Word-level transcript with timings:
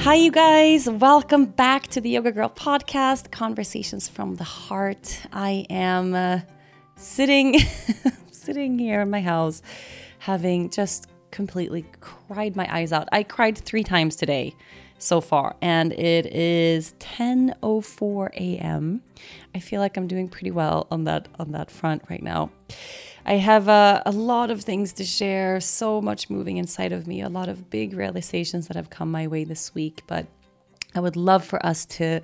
Hi, 0.00 0.14
you 0.14 0.30
guys. 0.30 0.88
Welcome 0.88 1.44
back 1.44 1.88
to 1.88 2.00
the 2.00 2.08
Yoga 2.08 2.32
Girl 2.32 2.48
podcast, 2.48 3.30
Conversations 3.30 4.08
from 4.08 4.36
the 4.36 4.44
Heart. 4.44 5.26
I 5.30 5.66
am 5.68 6.14
uh, 6.14 6.40
sitting, 6.96 7.58
sitting 8.32 8.78
here 8.78 9.02
in 9.02 9.10
my 9.10 9.20
house, 9.20 9.60
having 10.18 10.70
just 10.70 11.08
completely 11.30 11.84
cried 12.00 12.56
my 12.56 12.66
eyes 12.74 12.94
out. 12.94 13.10
I 13.12 13.22
cried 13.24 13.58
three 13.58 13.84
times 13.84 14.16
today 14.16 14.56
so 14.96 15.20
far, 15.20 15.54
and 15.60 15.92
it 15.92 16.24
is 16.34 16.94
10:04 16.98 18.30
a.m. 18.36 19.02
I 19.54 19.58
feel 19.58 19.82
like 19.82 19.98
I'm 19.98 20.06
doing 20.06 20.28
pretty 20.28 20.50
well 20.50 20.86
on 20.90 21.04
that 21.04 21.28
on 21.38 21.52
that 21.52 21.70
front 21.70 22.04
right 22.08 22.22
now. 22.22 22.50
I 23.30 23.34
have 23.34 23.68
uh, 23.68 24.02
a 24.04 24.10
lot 24.10 24.50
of 24.50 24.62
things 24.62 24.92
to 24.94 25.04
share, 25.04 25.60
so 25.60 26.02
much 26.02 26.28
moving 26.28 26.56
inside 26.56 26.90
of 26.90 27.06
me, 27.06 27.20
a 27.20 27.28
lot 27.28 27.48
of 27.48 27.70
big 27.70 27.94
realizations 27.94 28.66
that 28.66 28.74
have 28.74 28.90
come 28.90 29.08
my 29.08 29.28
way 29.28 29.44
this 29.44 29.72
week. 29.72 30.02
But 30.08 30.26
I 30.96 31.00
would 31.00 31.14
love 31.14 31.44
for 31.44 31.64
us 31.64 31.86
to, 31.86 32.22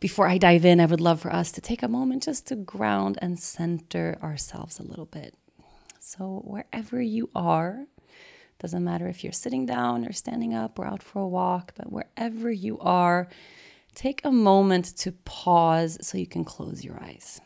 before 0.00 0.26
I 0.26 0.38
dive 0.38 0.64
in, 0.64 0.80
I 0.80 0.86
would 0.86 1.00
love 1.00 1.20
for 1.20 1.32
us 1.32 1.52
to 1.52 1.60
take 1.60 1.84
a 1.84 1.88
moment 1.88 2.24
just 2.24 2.48
to 2.48 2.56
ground 2.56 3.16
and 3.22 3.38
center 3.38 4.18
ourselves 4.20 4.80
a 4.80 4.82
little 4.82 5.06
bit. 5.06 5.36
So, 6.00 6.42
wherever 6.44 7.00
you 7.00 7.30
are, 7.36 7.86
doesn't 8.58 8.82
matter 8.82 9.06
if 9.06 9.22
you're 9.22 9.32
sitting 9.32 9.66
down 9.66 10.04
or 10.04 10.12
standing 10.12 10.52
up 10.52 10.80
or 10.80 10.84
out 10.84 11.04
for 11.04 11.20
a 11.20 11.28
walk, 11.28 11.74
but 11.76 11.92
wherever 11.92 12.50
you 12.50 12.80
are, 12.80 13.28
take 13.94 14.20
a 14.24 14.32
moment 14.32 14.96
to 14.96 15.12
pause 15.12 15.96
so 16.00 16.18
you 16.18 16.26
can 16.26 16.44
close 16.44 16.82
your 16.82 17.00
eyes. 17.00 17.40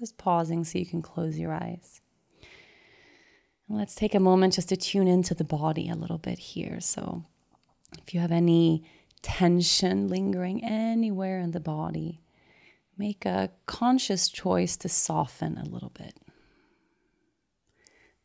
Just 0.00 0.16
pausing 0.16 0.64
so 0.64 0.78
you 0.78 0.86
can 0.86 1.02
close 1.02 1.38
your 1.38 1.52
eyes. 1.52 2.00
And 3.68 3.76
let's 3.76 3.94
take 3.94 4.14
a 4.14 4.20
moment 4.20 4.54
just 4.54 4.70
to 4.70 4.76
tune 4.76 5.06
into 5.06 5.34
the 5.34 5.44
body 5.44 5.90
a 5.90 5.94
little 5.94 6.16
bit 6.16 6.38
here. 6.38 6.80
So, 6.80 7.24
if 7.98 8.14
you 8.14 8.20
have 8.20 8.32
any 8.32 8.82
tension 9.20 10.08
lingering 10.08 10.64
anywhere 10.64 11.38
in 11.38 11.50
the 11.50 11.60
body, 11.60 12.22
make 12.96 13.26
a 13.26 13.50
conscious 13.66 14.30
choice 14.30 14.76
to 14.78 14.88
soften 14.88 15.58
a 15.58 15.68
little 15.68 15.90
bit. 15.90 16.16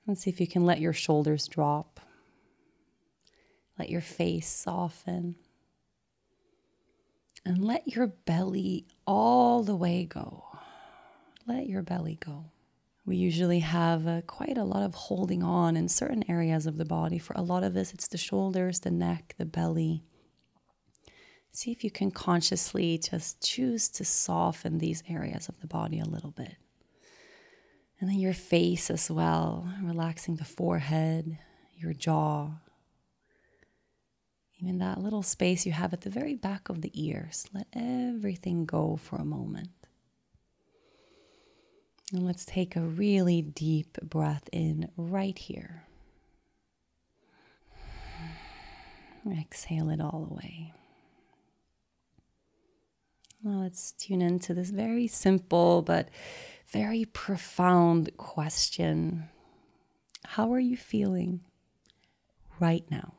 Let's 0.07 0.21
see 0.21 0.29
if 0.29 0.39
you 0.39 0.47
can 0.47 0.65
let 0.65 0.79
your 0.79 0.93
shoulders 0.93 1.47
drop, 1.47 1.99
let 3.77 3.89
your 3.89 4.01
face 4.01 4.47
soften, 4.47 5.35
and 7.45 7.63
let 7.63 7.87
your 7.87 8.07
belly 8.07 8.85
all 9.05 9.61
the 9.61 9.75
way 9.75 10.05
go 10.05 10.54
let 11.47 11.67
your 11.67 11.83
belly 11.83 12.17
go. 12.23 12.51
We 13.05 13.17
usually 13.17 13.59
have 13.59 14.07
uh, 14.07 14.21
quite 14.21 14.57
a 14.57 14.63
lot 14.63 14.81
of 14.81 14.95
holding 14.95 15.43
on 15.43 15.77
in 15.77 15.87
certain 15.87 16.23
areas 16.27 16.65
of 16.65 16.77
the 16.77 16.85
body. 16.85 17.19
For 17.19 17.33
a 17.35 17.43
lot 17.43 17.63
of 17.63 17.75
us, 17.75 17.93
it's 17.93 18.07
the 18.07 18.17
shoulders, 18.17 18.79
the 18.79 18.91
neck, 18.91 19.35
the 19.37 19.45
belly. 19.45 20.03
See 21.51 21.71
if 21.71 21.83
you 21.83 21.91
can 21.91 22.09
consciously 22.09 22.97
just 22.97 23.41
choose 23.41 23.89
to 23.89 24.03
soften 24.03 24.79
these 24.79 25.03
areas 25.07 25.47
of 25.47 25.61
the 25.61 25.67
body 25.67 25.99
a 25.99 26.05
little 26.05 26.31
bit. 26.31 26.55
And 27.99 28.09
then 28.09 28.19
your 28.19 28.33
face 28.33 28.89
as 28.89 29.09
well, 29.09 29.69
relaxing 29.81 30.35
the 30.35 30.43
forehead, 30.43 31.37
your 31.75 31.93
jaw, 31.93 32.49
even 34.59 34.79
that 34.79 34.99
little 34.99 35.23
space 35.23 35.65
you 35.65 35.71
have 35.73 35.93
at 35.93 36.01
the 36.01 36.09
very 36.09 36.33
back 36.33 36.69
of 36.69 36.81
the 36.81 36.91
ears. 36.93 37.45
Let 37.53 37.67
everything 37.73 38.65
go 38.65 38.95
for 38.95 39.17
a 39.17 39.25
moment. 39.25 39.69
And 42.13 42.25
let's 42.25 42.45
take 42.45 42.75
a 42.75 42.81
really 42.81 43.41
deep 43.41 43.97
breath 44.01 44.47
in 44.51 44.89
right 44.95 45.37
here. 45.37 45.83
Exhale 49.39 49.89
it 49.89 49.99
all 49.99 50.27
away. 50.31 50.73
Well, 53.43 53.61
let's 53.61 53.91
tune 53.91 54.21
into 54.21 54.53
this 54.53 54.69
very 54.69 55.07
simple 55.07 55.81
but 55.81 56.09
very 56.67 57.05
profound 57.05 58.15
question. 58.17 59.29
How 60.25 60.53
are 60.53 60.59
you 60.59 60.77
feeling 60.77 61.41
right 62.59 62.83
now? 62.89 63.13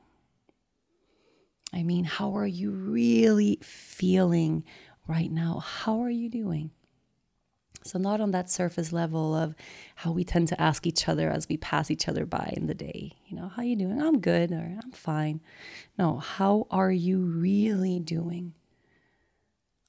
I 1.73 1.83
mean, 1.83 2.05
how 2.05 2.37
are 2.37 2.47
you 2.47 2.71
really 2.71 3.59
feeling 3.63 4.65
right 5.07 5.31
now? 5.31 5.59
How 5.59 6.01
are 6.01 6.11
you 6.11 6.31
doing? 6.31 6.71
So, 7.87 7.99
not 7.99 8.21
on 8.21 8.31
that 8.33 8.51
surface 8.51 8.93
level 8.93 9.35
of 9.35 9.55
how 9.97 10.13
we 10.13 10.25
tend 10.25 10.49
to 10.49 10.61
ask 10.61 10.87
each 10.87 11.09
other 11.09 11.31
as 11.31 11.49
we 11.49 11.57
pass 11.57 11.91
each 11.91 12.09
other 12.09 12.27
by 12.27 12.53
in 12.57 12.67
the 12.67 12.75
day. 12.75 13.13
You 13.27 13.37
know, 13.37 13.49
how 13.49 13.63
you 13.63 13.77
doing? 13.77 14.01
I'm 14.01 14.21
good 14.21 14.53
or 14.53 14.79
I'm 14.83 14.93
fine. 14.93 15.41
No, 15.99 16.19
how 16.19 16.67
are 16.71 16.91
you 16.91 17.21
really 17.21 17.99
doing? 17.99 18.55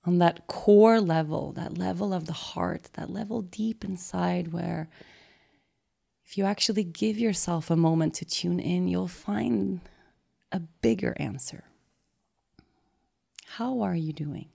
On 0.05 0.19
that 0.19 0.47
core 0.47 1.01
level, 1.01 1.51
that 1.53 1.77
level 1.77 2.13
of 2.13 2.25
the 2.25 2.33
heart, 2.33 2.89
that 2.93 3.09
level 3.09 3.41
deep 3.41 3.83
inside 3.83 4.53
where 4.53 4.89
if 6.25 6.37
you 6.37 6.45
actually 6.45 6.83
give 6.83 7.17
yourself 7.17 7.71
a 7.71 7.75
moment 7.75 8.13
to 8.15 8.25
tune 8.25 8.59
in, 8.59 8.87
you'll 8.87 9.07
find 9.07 9.79
a 10.51 10.59
bigger 10.59 11.15
answer. 11.17 11.63
How 13.45 13.81
are 13.81 13.95
you 13.95 14.11
doing? 14.11 14.49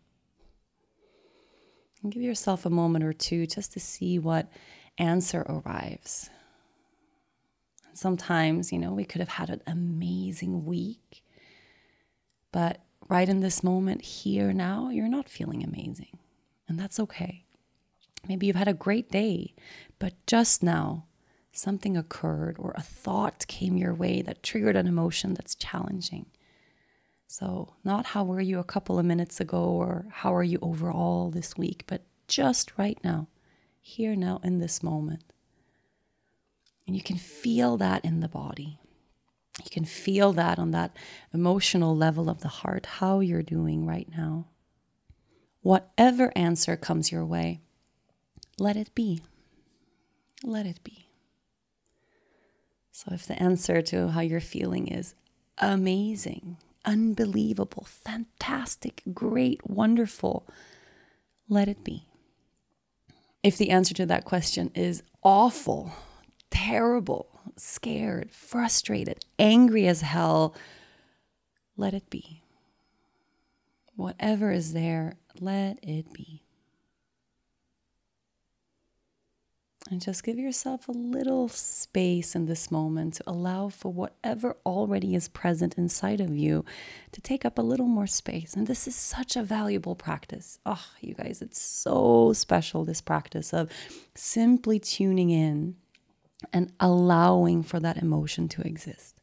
And 2.02 2.12
give 2.12 2.22
yourself 2.22 2.66
a 2.66 2.70
moment 2.70 3.04
or 3.04 3.12
two 3.12 3.46
just 3.46 3.72
to 3.74 3.80
see 3.80 4.18
what 4.18 4.50
answer 4.98 5.42
arrives. 5.48 6.30
Sometimes, 7.94 8.72
you 8.72 8.78
know, 8.78 8.92
we 8.92 9.04
could 9.04 9.20
have 9.20 9.28
had 9.28 9.50
an 9.50 9.62
amazing 9.66 10.64
week, 10.64 11.22
but 12.50 12.80
right 13.08 13.28
in 13.28 13.40
this 13.40 13.62
moment, 13.62 14.02
here 14.02 14.52
now, 14.52 14.88
you're 14.88 15.08
not 15.08 15.28
feeling 15.28 15.62
amazing. 15.62 16.18
And 16.68 16.78
that's 16.80 16.98
okay. 16.98 17.44
Maybe 18.26 18.46
you've 18.46 18.56
had 18.56 18.68
a 18.68 18.74
great 18.74 19.10
day, 19.10 19.54
but 19.98 20.14
just 20.26 20.62
now, 20.62 21.06
something 21.52 21.96
occurred 21.96 22.56
or 22.58 22.72
a 22.76 22.82
thought 22.82 23.46
came 23.46 23.76
your 23.76 23.94
way 23.94 24.22
that 24.22 24.42
triggered 24.42 24.76
an 24.76 24.86
emotion 24.86 25.34
that's 25.34 25.54
challenging. 25.54 26.26
So, 27.32 27.72
not 27.82 28.04
how 28.04 28.24
were 28.24 28.42
you 28.42 28.58
a 28.58 28.62
couple 28.62 28.98
of 28.98 29.06
minutes 29.06 29.40
ago 29.40 29.64
or 29.64 30.04
how 30.10 30.34
are 30.34 30.42
you 30.42 30.58
overall 30.60 31.30
this 31.30 31.56
week, 31.56 31.84
but 31.86 32.02
just 32.28 32.76
right 32.76 32.98
now, 33.02 33.26
here 33.80 34.14
now 34.14 34.38
in 34.44 34.58
this 34.58 34.82
moment. 34.82 35.24
And 36.86 36.94
you 36.94 37.00
can 37.00 37.16
feel 37.16 37.78
that 37.78 38.04
in 38.04 38.20
the 38.20 38.28
body. 38.28 38.80
You 39.64 39.70
can 39.70 39.86
feel 39.86 40.34
that 40.34 40.58
on 40.58 40.72
that 40.72 40.94
emotional 41.32 41.96
level 41.96 42.28
of 42.28 42.42
the 42.42 42.48
heart, 42.48 42.84
how 42.84 43.20
you're 43.20 43.42
doing 43.42 43.86
right 43.86 44.10
now. 44.14 44.48
Whatever 45.62 46.36
answer 46.36 46.76
comes 46.76 47.10
your 47.10 47.24
way, 47.24 47.62
let 48.58 48.76
it 48.76 48.94
be. 48.94 49.22
Let 50.44 50.66
it 50.66 50.84
be. 50.84 51.08
So, 52.90 53.14
if 53.14 53.26
the 53.26 53.42
answer 53.42 53.80
to 53.80 54.08
how 54.08 54.20
you're 54.20 54.38
feeling 54.38 54.86
is 54.86 55.14
amazing, 55.56 56.58
unbelievable, 56.84 57.86
fantastic, 57.88 59.02
great, 59.12 59.60
wonderful, 59.68 60.46
let 61.48 61.68
it 61.68 61.84
be. 61.84 62.06
If 63.42 63.58
the 63.58 63.70
answer 63.70 63.94
to 63.94 64.06
that 64.06 64.24
question 64.24 64.70
is 64.74 65.02
awful, 65.22 65.92
terrible, 66.50 67.26
scared, 67.56 68.30
frustrated, 68.30 69.24
angry 69.38 69.86
as 69.88 70.02
hell, 70.02 70.54
let 71.76 71.94
it 71.94 72.08
be. 72.10 72.42
Whatever 73.96 74.52
is 74.52 74.72
there, 74.72 75.16
let 75.40 75.78
it 75.82 76.12
be. 76.12 76.41
And 79.90 80.00
just 80.00 80.24
give 80.24 80.38
yourself 80.38 80.88
a 80.88 80.92
little 80.92 81.48
space 81.48 82.34
in 82.34 82.46
this 82.46 82.70
moment 82.70 83.14
to 83.14 83.24
allow 83.26 83.68
for 83.68 83.92
whatever 83.92 84.56
already 84.64 85.14
is 85.14 85.28
present 85.28 85.74
inside 85.74 86.20
of 86.20 86.34
you 86.34 86.64
to 87.10 87.20
take 87.20 87.44
up 87.44 87.58
a 87.58 87.62
little 87.62 87.88
more 87.88 88.06
space. 88.06 88.54
And 88.54 88.66
this 88.66 88.86
is 88.86 88.94
such 88.94 89.36
a 89.36 89.42
valuable 89.42 89.94
practice. 89.94 90.58
Oh, 90.64 90.84
you 91.00 91.14
guys, 91.14 91.42
it's 91.42 91.60
so 91.60 92.32
special, 92.32 92.84
this 92.84 93.00
practice 93.00 93.52
of 93.52 93.70
simply 94.14 94.78
tuning 94.78 95.30
in 95.30 95.76
and 96.52 96.72
allowing 96.80 97.62
for 97.62 97.80
that 97.80 97.96
emotion 97.96 98.48
to 98.48 98.62
exist. 98.62 99.16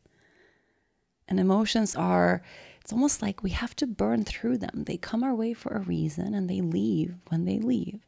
And 1.28 1.39
emotions 1.39 1.95
are, 1.95 2.42
it's 2.81 2.92
almost 2.92 3.22
like 3.22 3.44
we 3.44 3.51
have 3.51 3.75
to 3.78 3.88
burn 3.88 4.25
through 4.25 4.57
them. 4.57 4.84
They 4.86 4.98
come 4.98 5.24
our 5.24 5.34
way 5.34 5.54
for 5.54 5.74
a 5.74 5.81
reason 5.81 6.34
and 6.34 6.50
they 6.50 6.62
leave 6.62 7.16
when 7.30 7.45
they 7.45 7.60
leave 7.60 8.01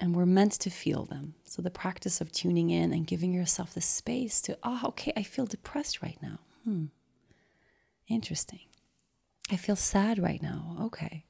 and 0.00 0.14
we're 0.14 0.26
meant 0.26 0.52
to 0.52 0.70
feel 0.70 1.04
them. 1.04 1.34
So 1.44 1.60
the 1.62 1.70
practice 1.70 2.20
of 2.20 2.30
tuning 2.30 2.70
in 2.70 2.92
and 2.92 3.06
giving 3.06 3.32
yourself 3.32 3.74
the 3.74 3.80
space 3.80 4.40
to, 4.42 4.56
oh, 4.62 4.80
okay, 4.84 5.12
I 5.16 5.22
feel 5.22 5.46
depressed 5.46 6.02
right 6.02 6.18
now. 6.22 6.38
Hmm. 6.64 6.86
Interesting. 8.06 8.60
I 9.50 9.56
feel 9.56 9.76
sad 9.76 10.18
right 10.18 10.42
now. 10.42 10.76
Okay. 10.80 11.24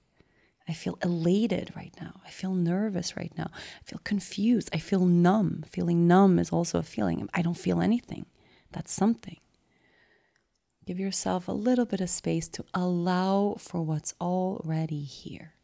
I 0.69 0.75
feel 0.75 0.99
elated 1.03 1.73
right 1.75 1.95
now. 1.99 2.21
I 2.27 2.31
feel 2.31 2.53
nervous 2.53 3.17
right 3.17 3.33
now. 3.39 3.51
I 3.55 3.85
feel 3.85 4.01
confused. 4.05 4.69
I 4.73 4.79
feel 4.79 5.07
numb. 5.07 5.65
Feeling 5.67 6.07
numb 6.07 6.39
is 6.39 6.51
also 6.51 6.79
a 6.79 6.83
feeling. 6.83 7.27
I 7.33 7.41
don't 7.41 7.57
feel 7.57 7.81
anything. 7.81 8.27
That's 8.73 8.93
something. 8.93 9.39
Give 10.85 10.99
yourself 10.99 11.49
a 11.49 11.53
little 11.53 11.87
bit 11.87 12.03
of 12.03 12.11
space 12.11 12.49
to 12.49 12.65
allow 12.75 13.57
for 13.59 13.81
what's 13.81 14.15
already 14.21 15.03
here. 15.03 15.55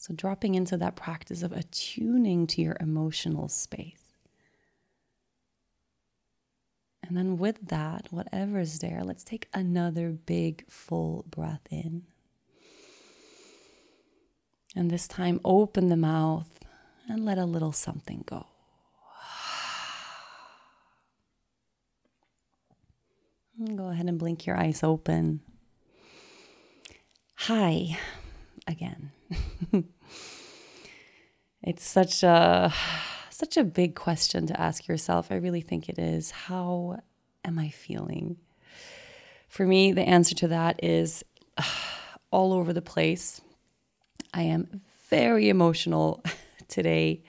So, 0.00 0.14
dropping 0.14 0.54
into 0.54 0.76
that 0.76 0.94
practice 0.94 1.42
of 1.42 1.50
attuning 1.50 2.46
to 2.48 2.62
your 2.62 2.76
emotional 2.78 3.48
space. 3.48 4.04
And 7.02 7.16
then, 7.16 7.36
with 7.36 7.58
that, 7.66 8.06
whatever's 8.10 8.78
there, 8.78 9.02
let's 9.02 9.24
take 9.24 9.48
another 9.52 10.10
big, 10.10 10.64
full 10.70 11.24
breath 11.28 11.66
in. 11.68 12.04
And 14.76 14.88
this 14.88 15.08
time, 15.08 15.40
open 15.44 15.88
the 15.88 15.96
mouth 15.96 16.60
and 17.08 17.24
let 17.24 17.38
a 17.38 17.44
little 17.44 17.72
something 17.72 18.22
go. 18.24 18.46
Go 23.74 23.88
ahead 23.88 24.06
and 24.06 24.16
blink 24.16 24.46
your 24.46 24.56
eyes 24.56 24.84
open. 24.84 25.40
Hi 27.34 27.98
again. 28.68 29.10
it's 31.62 31.86
such 31.86 32.22
a 32.22 32.72
such 33.30 33.56
a 33.56 33.64
big 33.64 33.94
question 33.94 34.46
to 34.46 34.60
ask 34.60 34.88
yourself. 34.88 35.30
I 35.30 35.36
really 35.36 35.60
think 35.60 35.88
it 35.88 35.98
is. 35.98 36.30
How 36.30 36.98
am 37.44 37.58
I 37.58 37.68
feeling? 37.70 38.36
For 39.48 39.66
me, 39.66 39.92
the 39.92 40.02
answer 40.02 40.34
to 40.36 40.48
that 40.48 40.82
is 40.82 41.24
uh, 41.56 41.62
all 42.30 42.52
over 42.52 42.72
the 42.72 42.82
place. 42.82 43.40
I 44.34 44.42
am 44.42 44.82
very 45.08 45.48
emotional 45.48 46.22
today, 46.68 47.22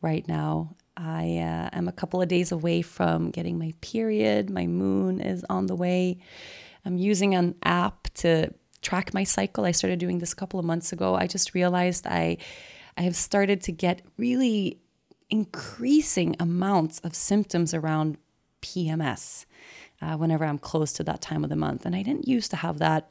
right 0.00 0.26
now. 0.26 0.76
I 0.96 1.38
uh, 1.38 1.70
am 1.72 1.88
a 1.88 1.92
couple 1.92 2.20
of 2.20 2.28
days 2.28 2.52
away 2.52 2.82
from 2.82 3.30
getting 3.30 3.58
my 3.58 3.74
period. 3.80 4.50
My 4.50 4.66
moon 4.66 5.20
is 5.20 5.44
on 5.48 5.66
the 5.66 5.74
way. 5.74 6.18
I'm 6.84 6.96
using 6.96 7.34
an 7.34 7.54
app 7.62 8.08
to 8.14 8.52
track 8.82 9.12
my 9.14 9.24
cycle. 9.24 9.64
I 9.64 9.72
started 9.72 9.98
doing 9.98 10.18
this 10.18 10.32
a 10.32 10.36
couple 10.36 10.58
of 10.58 10.66
months 10.66 10.92
ago. 10.92 11.14
I 11.14 11.26
just 11.26 11.54
realized 11.54 12.06
I 12.06 12.38
I 12.96 13.02
have 13.02 13.16
started 13.16 13.62
to 13.62 13.72
get 13.72 14.02
really 14.16 14.78
increasing 15.30 16.36
amounts 16.40 16.98
of 17.00 17.14
symptoms 17.14 17.72
around 17.72 18.18
PMS 18.62 19.46
uh, 20.02 20.16
whenever 20.16 20.44
I'm 20.44 20.58
close 20.58 20.92
to 20.94 21.04
that 21.04 21.20
time 21.20 21.44
of 21.44 21.50
the 21.50 21.56
month. 21.56 21.86
And 21.86 21.94
I 21.94 22.02
didn't 22.02 22.28
used 22.28 22.50
to 22.50 22.56
have 22.56 22.78
that 22.78 23.08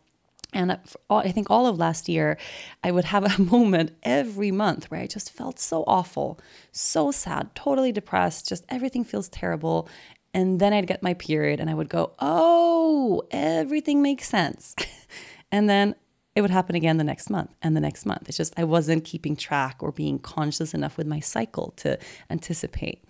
and 0.54 0.80
I 1.10 1.32
think 1.32 1.52
all 1.52 1.68
of 1.68 1.78
last 1.78 2.10
year, 2.10 2.38
I 2.84 2.92
would 2.92 3.06
have 3.06 3.24
a 3.40 3.42
moment 3.42 3.92
every 4.04 4.52
month 4.52 4.90
where 4.90 5.02
I 5.02 5.08
just 5.08 5.32
felt 5.32 5.60
so 5.60 5.84
awful, 5.86 6.40
so 6.72 7.12
sad, 7.12 7.54
totally 7.56 7.92
depressed, 7.92 8.50
just 8.50 8.66
everything 8.70 9.04
feels 9.04 9.30
terrible. 9.30 9.88
And 10.34 10.60
then 10.60 10.74
I'd 10.74 10.88
get 10.88 11.02
my 11.04 11.16
period 11.16 11.60
and 11.60 11.70
I 11.70 11.74
would 11.74 11.90
go, 11.90 12.14
oh, 12.20 13.24
everything 13.32 14.02
makes 14.02 14.28
sense. 14.28 14.76
and 15.52 15.70
then 15.70 15.96
it 16.36 16.42
would 16.42 16.52
happen 16.52 16.76
again 16.76 16.98
the 16.98 17.04
next 17.04 17.30
month 17.30 17.52
and 17.62 17.76
the 17.76 17.82
next 17.82 18.06
month. 18.06 18.30
It's 18.30 18.38
just 18.38 18.54
I 18.58 18.64
wasn't 18.64 19.04
keeping 19.04 19.36
track 19.36 19.78
or 19.80 19.92
being 19.92 20.20
conscious 20.20 20.74
enough 20.74 20.98
with 20.98 21.08
my 21.08 21.20
cycle 21.20 21.74
to 21.78 21.98
anticipate. 22.30 23.04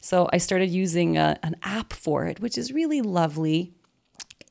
So 0.00 0.28
I 0.32 0.38
started 0.38 0.70
using 0.70 1.16
a, 1.16 1.38
an 1.42 1.56
app 1.62 1.92
for 1.92 2.26
it, 2.26 2.40
which 2.40 2.58
is 2.58 2.72
really 2.72 3.00
lovely. 3.00 3.72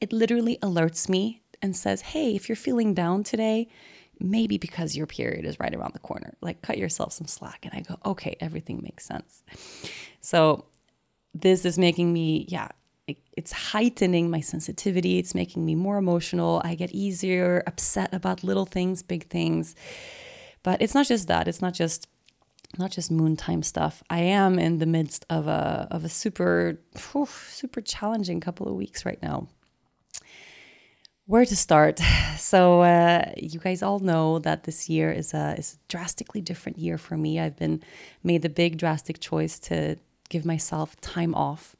It 0.01 0.11
literally 0.11 0.57
alerts 0.61 1.07
me 1.09 1.43
and 1.61 1.75
says, 1.75 2.01
hey, 2.01 2.35
if 2.35 2.49
you're 2.49 2.55
feeling 2.55 2.93
down 2.93 3.23
today, 3.23 3.67
maybe 4.19 4.57
because 4.57 4.95
your 4.95 5.05
period 5.05 5.45
is 5.45 5.59
right 5.59 5.75
around 5.75 5.93
the 5.93 5.99
corner, 5.99 6.35
like 6.41 6.61
cut 6.61 6.77
yourself 6.77 7.13
some 7.13 7.27
slack. 7.27 7.65
And 7.65 7.73
I 7.73 7.81
go, 7.81 7.97
okay, 8.05 8.37
everything 8.39 8.79
makes 8.81 9.05
sense. 9.05 9.43
So 10.21 10.65
this 11.33 11.65
is 11.65 11.77
making 11.77 12.13
me, 12.13 12.45
yeah, 12.47 12.69
it's 13.07 13.51
heightening 13.51 14.29
my 14.29 14.39
sensitivity. 14.39 15.19
It's 15.19 15.35
making 15.35 15.65
me 15.65 15.75
more 15.75 15.97
emotional. 15.97 16.61
I 16.63 16.75
get 16.75 16.91
easier 16.91 17.63
upset 17.67 18.13
about 18.13 18.43
little 18.43 18.65
things, 18.65 19.03
big 19.03 19.27
things. 19.29 19.75
But 20.63 20.81
it's 20.81 20.95
not 20.95 21.07
just 21.07 21.27
that. 21.27 21.47
It's 21.47 21.61
not 21.61 21.73
just 21.73 22.07
not 22.77 22.91
just 22.91 23.11
moon 23.11 23.37
time 23.37 23.63
stuff. 23.63 24.03
I 24.09 24.19
am 24.19 24.59
in 24.59 24.79
the 24.79 24.85
midst 24.85 25.25
of 25.29 25.47
a 25.47 25.87
of 25.91 26.03
a 26.03 26.09
super 26.09 26.79
whew, 27.11 27.27
super 27.49 27.81
challenging 27.81 28.39
couple 28.39 28.67
of 28.67 28.75
weeks 28.75 29.05
right 29.05 29.21
now 29.21 29.47
where 31.25 31.45
to 31.45 31.55
start? 31.55 31.99
So 32.37 32.81
uh, 32.81 33.31
you 33.37 33.59
guys 33.59 33.81
all 33.81 33.99
know 33.99 34.39
that 34.39 34.65
this 34.65 34.89
year 34.89 35.09
is 35.09 35.33
a 35.33 35.55
is 35.57 35.75
a 35.75 35.77
drastically 35.87 36.41
different 36.41 36.77
year 36.77 36.97
for 36.97 37.15
me. 37.17 37.39
I've 37.39 37.55
been 37.55 37.81
made 38.23 38.41
the 38.41 38.49
big 38.49 38.77
drastic 38.77 39.19
choice 39.21 39.57
to 39.59 39.95
give 40.27 40.45
myself 40.45 40.99
time 40.99 41.33
off 41.33 41.75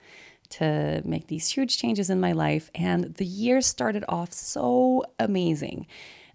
to 0.52 1.02
make 1.06 1.28
these 1.28 1.50
huge 1.50 1.78
changes 1.78 2.10
in 2.10 2.20
my 2.20 2.32
life, 2.32 2.70
and 2.76 3.16
the 3.16 3.26
year 3.26 3.62
started 3.62 4.04
off 4.08 4.34
so 4.34 5.04
amazing. 5.20 5.88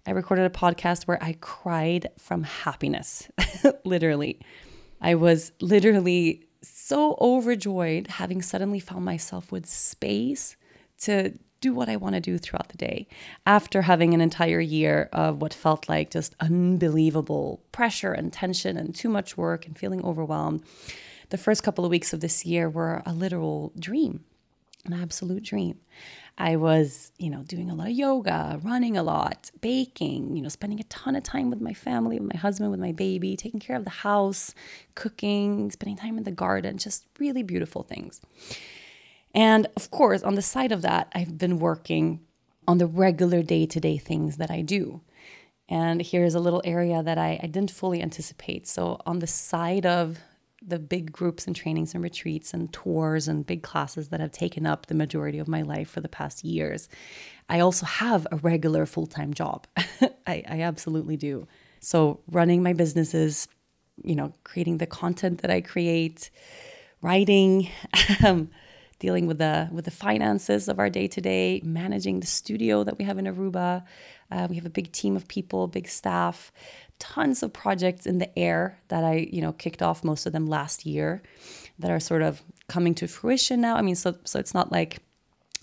I 0.05 0.11
recorded 0.11 0.45
a 0.45 0.49
podcast 0.49 1.03
where 1.03 1.23
I 1.23 1.37
cried 1.41 2.09
from 2.17 2.43
happiness, 2.43 3.29
literally. 3.85 4.39
I 4.99 5.15
was 5.15 5.51
literally 5.61 6.45
so 6.61 7.17
overjoyed 7.19 8.07
having 8.07 8.41
suddenly 8.41 8.79
found 8.79 9.05
myself 9.05 9.51
with 9.51 9.65
space 9.65 10.55
to 10.99 11.33
do 11.61 11.73
what 11.73 11.89
I 11.89 11.95
want 11.95 12.15
to 12.15 12.21
do 12.21 12.37
throughout 12.37 12.69
the 12.69 12.77
day 12.77 13.07
after 13.45 13.83
having 13.83 14.13
an 14.13 14.21
entire 14.21 14.59
year 14.59 15.09
of 15.13 15.41
what 15.41 15.53
felt 15.53 15.87
like 15.87 16.09
just 16.09 16.35
unbelievable 16.39 17.61
pressure 17.71 18.11
and 18.11 18.33
tension 18.33 18.77
and 18.77 18.93
too 18.93 19.09
much 19.09 19.37
work 19.37 19.65
and 19.67 19.77
feeling 19.77 20.03
overwhelmed. 20.03 20.63
The 21.31 21.37
first 21.37 21.63
couple 21.63 21.85
of 21.85 21.91
weeks 21.91 22.11
of 22.11 22.19
this 22.19 22.45
year 22.45 22.69
were 22.69 23.01
a 23.05 23.13
literal 23.13 23.71
dream, 23.79 24.25
an 24.83 24.91
absolute 24.91 25.43
dream. 25.43 25.79
I 26.37 26.57
was, 26.57 27.13
you 27.17 27.29
know, 27.29 27.43
doing 27.43 27.71
a 27.71 27.73
lot 27.73 27.87
of 27.87 27.93
yoga, 27.93 28.59
running 28.61 28.97
a 28.97 29.03
lot, 29.03 29.49
baking, 29.61 30.35
you 30.35 30.41
know, 30.41 30.49
spending 30.49 30.81
a 30.81 30.83
ton 30.83 31.15
of 31.15 31.23
time 31.23 31.49
with 31.49 31.61
my 31.61 31.73
family, 31.73 32.19
with 32.19 32.33
my 32.33 32.37
husband, 32.37 32.69
with 32.69 32.81
my 32.81 32.91
baby, 32.91 33.37
taking 33.37 33.61
care 33.61 33.77
of 33.77 33.85
the 33.85 33.91
house, 33.91 34.53
cooking, 34.93 35.71
spending 35.71 35.95
time 35.95 36.17
in 36.17 36.25
the 36.25 36.31
garden, 36.31 36.77
just 36.77 37.05
really 37.17 37.43
beautiful 37.43 37.83
things. 37.83 38.19
And 39.33 39.67
of 39.77 39.89
course, 39.89 40.23
on 40.23 40.35
the 40.35 40.41
side 40.41 40.73
of 40.73 40.81
that, 40.81 41.09
I've 41.15 41.37
been 41.37 41.59
working 41.59 42.19
on 42.67 42.77
the 42.77 42.87
regular 42.87 43.41
day 43.41 43.65
to 43.67 43.79
day 43.79 43.97
things 43.97 44.35
that 44.35 44.51
I 44.51 44.63
do. 44.63 44.99
And 45.69 46.01
here's 46.01 46.35
a 46.35 46.41
little 46.41 46.61
area 46.65 47.01
that 47.01 47.17
I, 47.17 47.39
I 47.41 47.47
didn't 47.47 47.71
fully 47.71 48.01
anticipate. 48.01 48.67
So, 48.67 48.99
on 49.05 49.19
the 49.19 49.27
side 49.27 49.85
of 49.85 50.19
the 50.65 50.79
big 50.79 51.11
groups 51.11 51.47
and 51.47 51.55
trainings 51.55 51.93
and 51.95 52.03
retreats 52.03 52.53
and 52.53 52.71
tours 52.71 53.27
and 53.27 53.45
big 53.45 53.63
classes 53.63 54.09
that 54.09 54.19
have 54.19 54.31
taken 54.31 54.65
up 54.65 54.85
the 54.85 54.93
majority 54.93 55.39
of 55.39 55.47
my 55.47 55.61
life 55.61 55.89
for 55.89 56.01
the 56.01 56.09
past 56.09 56.43
years, 56.43 56.87
I 57.49 57.59
also 57.59 57.85
have 57.85 58.27
a 58.31 58.37
regular 58.37 58.85
full 58.85 59.07
time 59.07 59.33
job. 59.33 59.65
I, 60.27 60.43
I 60.47 60.61
absolutely 60.61 61.17
do. 61.17 61.47
So, 61.79 62.19
running 62.29 62.61
my 62.61 62.73
businesses, 62.73 63.47
you 64.03 64.15
know, 64.15 64.33
creating 64.43 64.77
the 64.77 64.85
content 64.85 65.41
that 65.41 65.49
I 65.49 65.61
create, 65.61 66.29
writing, 67.01 67.69
um, 68.25 68.51
dealing 68.99 69.25
with 69.25 69.39
the 69.39 69.67
with 69.71 69.85
the 69.85 69.91
finances 69.91 70.67
of 70.67 70.77
our 70.77 70.89
day 70.89 71.07
to 71.07 71.19
day, 71.19 71.59
managing 71.63 72.19
the 72.19 72.27
studio 72.27 72.83
that 72.83 72.99
we 72.99 73.05
have 73.05 73.17
in 73.17 73.25
Aruba. 73.25 73.83
Uh, 74.29 74.47
we 74.49 74.55
have 74.55 74.65
a 74.65 74.69
big 74.69 74.91
team 74.91 75.17
of 75.17 75.27
people, 75.27 75.67
big 75.67 75.89
staff, 75.89 76.53
tons 77.01 77.41
of 77.41 77.51
projects 77.51 78.05
in 78.05 78.19
the 78.19 78.37
air 78.37 78.77
that 78.89 79.03
I 79.03 79.27
you 79.31 79.41
know 79.41 79.51
kicked 79.51 79.81
off 79.81 80.03
most 80.03 80.25
of 80.25 80.33
them 80.33 80.45
last 80.45 80.85
year, 80.85 81.21
that 81.79 81.91
are 81.91 81.99
sort 81.99 82.21
of 82.21 82.41
coming 82.67 82.93
to 82.95 83.07
fruition 83.07 83.59
now. 83.59 83.75
I 83.75 83.81
mean, 83.81 83.95
so 83.95 84.15
so 84.23 84.39
it's 84.39 84.53
not 84.53 84.71
like 84.71 84.99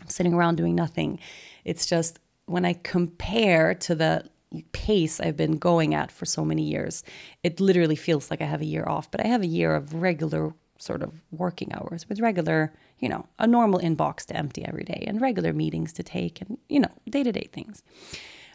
I'm 0.02 0.08
sitting 0.08 0.34
around 0.34 0.56
doing 0.56 0.74
nothing. 0.74 1.18
It's 1.64 1.86
just 1.86 2.18
when 2.46 2.64
I 2.64 2.74
compare 2.82 3.74
to 3.74 3.94
the 3.94 4.24
pace 4.72 5.20
I've 5.20 5.36
been 5.36 5.58
going 5.58 5.94
at 5.94 6.10
for 6.10 6.26
so 6.26 6.44
many 6.44 6.62
years, 6.62 7.04
it 7.42 7.60
literally 7.60 7.96
feels 7.96 8.30
like 8.30 8.40
I 8.40 8.46
have 8.46 8.62
a 8.62 8.66
year 8.66 8.84
off, 8.86 9.10
but 9.10 9.24
I 9.24 9.28
have 9.28 9.42
a 9.42 9.46
year 9.46 9.74
of 9.74 9.94
regular 9.94 10.54
sort 10.78 11.02
of 11.02 11.12
working 11.30 11.72
hours 11.72 12.08
with 12.08 12.20
regular, 12.20 12.72
you 12.98 13.08
know, 13.08 13.26
a 13.38 13.46
normal 13.46 13.80
inbox 13.80 14.24
to 14.26 14.36
empty 14.36 14.64
every 14.64 14.84
day 14.84 15.04
and 15.06 15.20
regular 15.20 15.52
meetings 15.52 15.92
to 15.94 16.02
take 16.02 16.40
and, 16.40 16.56
you 16.68 16.80
know, 16.80 16.90
day 17.08 17.22
to 17.22 17.32
day 17.32 17.48
things. 17.52 17.82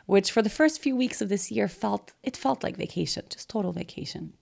Which 0.06 0.32
for 0.32 0.42
the 0.42 0.50
first 0.50 0.82
few 0.82 0.96
weeks 0.96 1.22
of 1.22 1.30
this 1.30 1.52
year 1.52 1.68
felt, 1.68 2.12
it 2.24 2.36
felt 2.36 2.64
like 2.64 2.76
vacation, 2.76 3.24
just 3.30 3.50
total 3.50 3.72
vacation. 3.72 4.34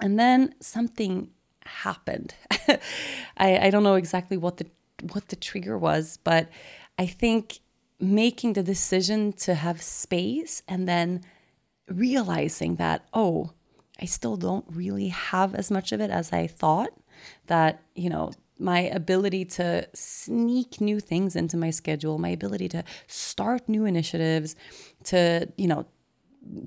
And 0.00 0.18
then 0.18 0.54
something 0.60 1.30
happened. 1.64 2.34
I, 3.36 3.58
I 3.58 3.70
don't 3.70 3.84
know 3.84 3.94
exactly 3.94 4.36
what 4.36 4.56
the 4.56 4.66
what 5.12 5.28
the 5.28 5.36
trigger 5.36 5.76
was, 5.76 6.18
but 6.24 6.48
I 6.98 7.06
think 7.06 7.60
making 8.00 8.54
the 8.54 8.62
decision 8.62 9.32
to 9.32 9.54
have 9.54 9.82
space 9.82 10.62
and 10.68 10.88
then 10.88 11.22
realizing 11.88 12.76
that, 12.76 13.06
oh, 13.12 13.50
I 14.00 14.06
still 14.06 14.36
don't 14.36 14.64
really 14.68 15.08
have 15.08 15.54
as 15.54 15.70
much 15.70 15.92
of 15.92 16.00
it 16.00 16.10
as 16.10 16.32
I 16.32 16.46
thought 16.46 16.90
that, 17.46 17.82
you 17.94 18.10
know, 18.10 18.32
my 18.58 18.80
ability 18.80 19.44
to 19.44 19.88
sneak 19.94 20.80
new 20.80 21.00
things 21.00 21.34
into 21.34 21.56
my 21.56 21.70
schedule, 21.70 22.18
my 22.18 22.28
ability 22.28 22.68
to 22.68 22.84
start 23.06 23.68
new 23.68 23.84
initiatives, 23.84 24.54
to, 25.04 25.48
you 25.56 25.66
know, 25.66 25.86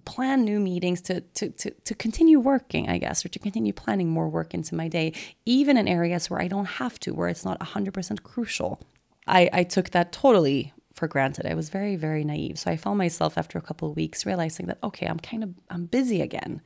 plan 0.05 0.43
new 0.43 0.59
meetings 0.59 1.01
to, 1.01 1.21
to 1.21 1.49
to 1.51 1.69
to 1.69 1.93
continue 1.93 2.39
working 2.39 2.89
i 2.89 2.97
guess 2.97 3.23
or 3.23 3.29
to 3.29 3.37
continue 3.37 3.71
planning 3.71 4.09
more 4.09 4.27
work 4.27 4.55
into 4.55 4.73
my 4.73 4.87
day 4.87 5.13
even 5.45 5.77
in 5.77 5.87
areas 5.87 6.31
where 6.31 6.41
i 6.41 6.47
don't 6.47 6.65
have 6.65 6.99
to 6.99 7.13
where 7.13 7.27
it's 7.27 7.45
not 7.45 7.59
100% 7.59 8.23
crucial 8.23 8.81
I, 9.27 9.49
I 9.51 9.63
took 9.63 9.89
that 9.91 10.11
totally 10.11 10.73
for 10.93 11.07
granted. 11.07 11.45
I 11.45 11.53
was 11.53 11.69
very, 11.69 11.95
very 11.95 12.23
naive. 12.23 12.57
So 12.57 12.71
I 12.71 12.77
found 12.77 12.97
myself 12.97 13.37
after 13.37 13.57
a 13.57 13.61
couple 13.61 13.89
of 13.89 13.95
weeks 13.95 14.25
realizing 14.25 14.67
that, 14.67 14.79
okay, 14.83 15.05
I'm 15.05 15.19
kind 15.19 15.43
of, 15.43 15.53
I'm 15.69 15.85
busy 15.85 16.21
again. 16.21 16.61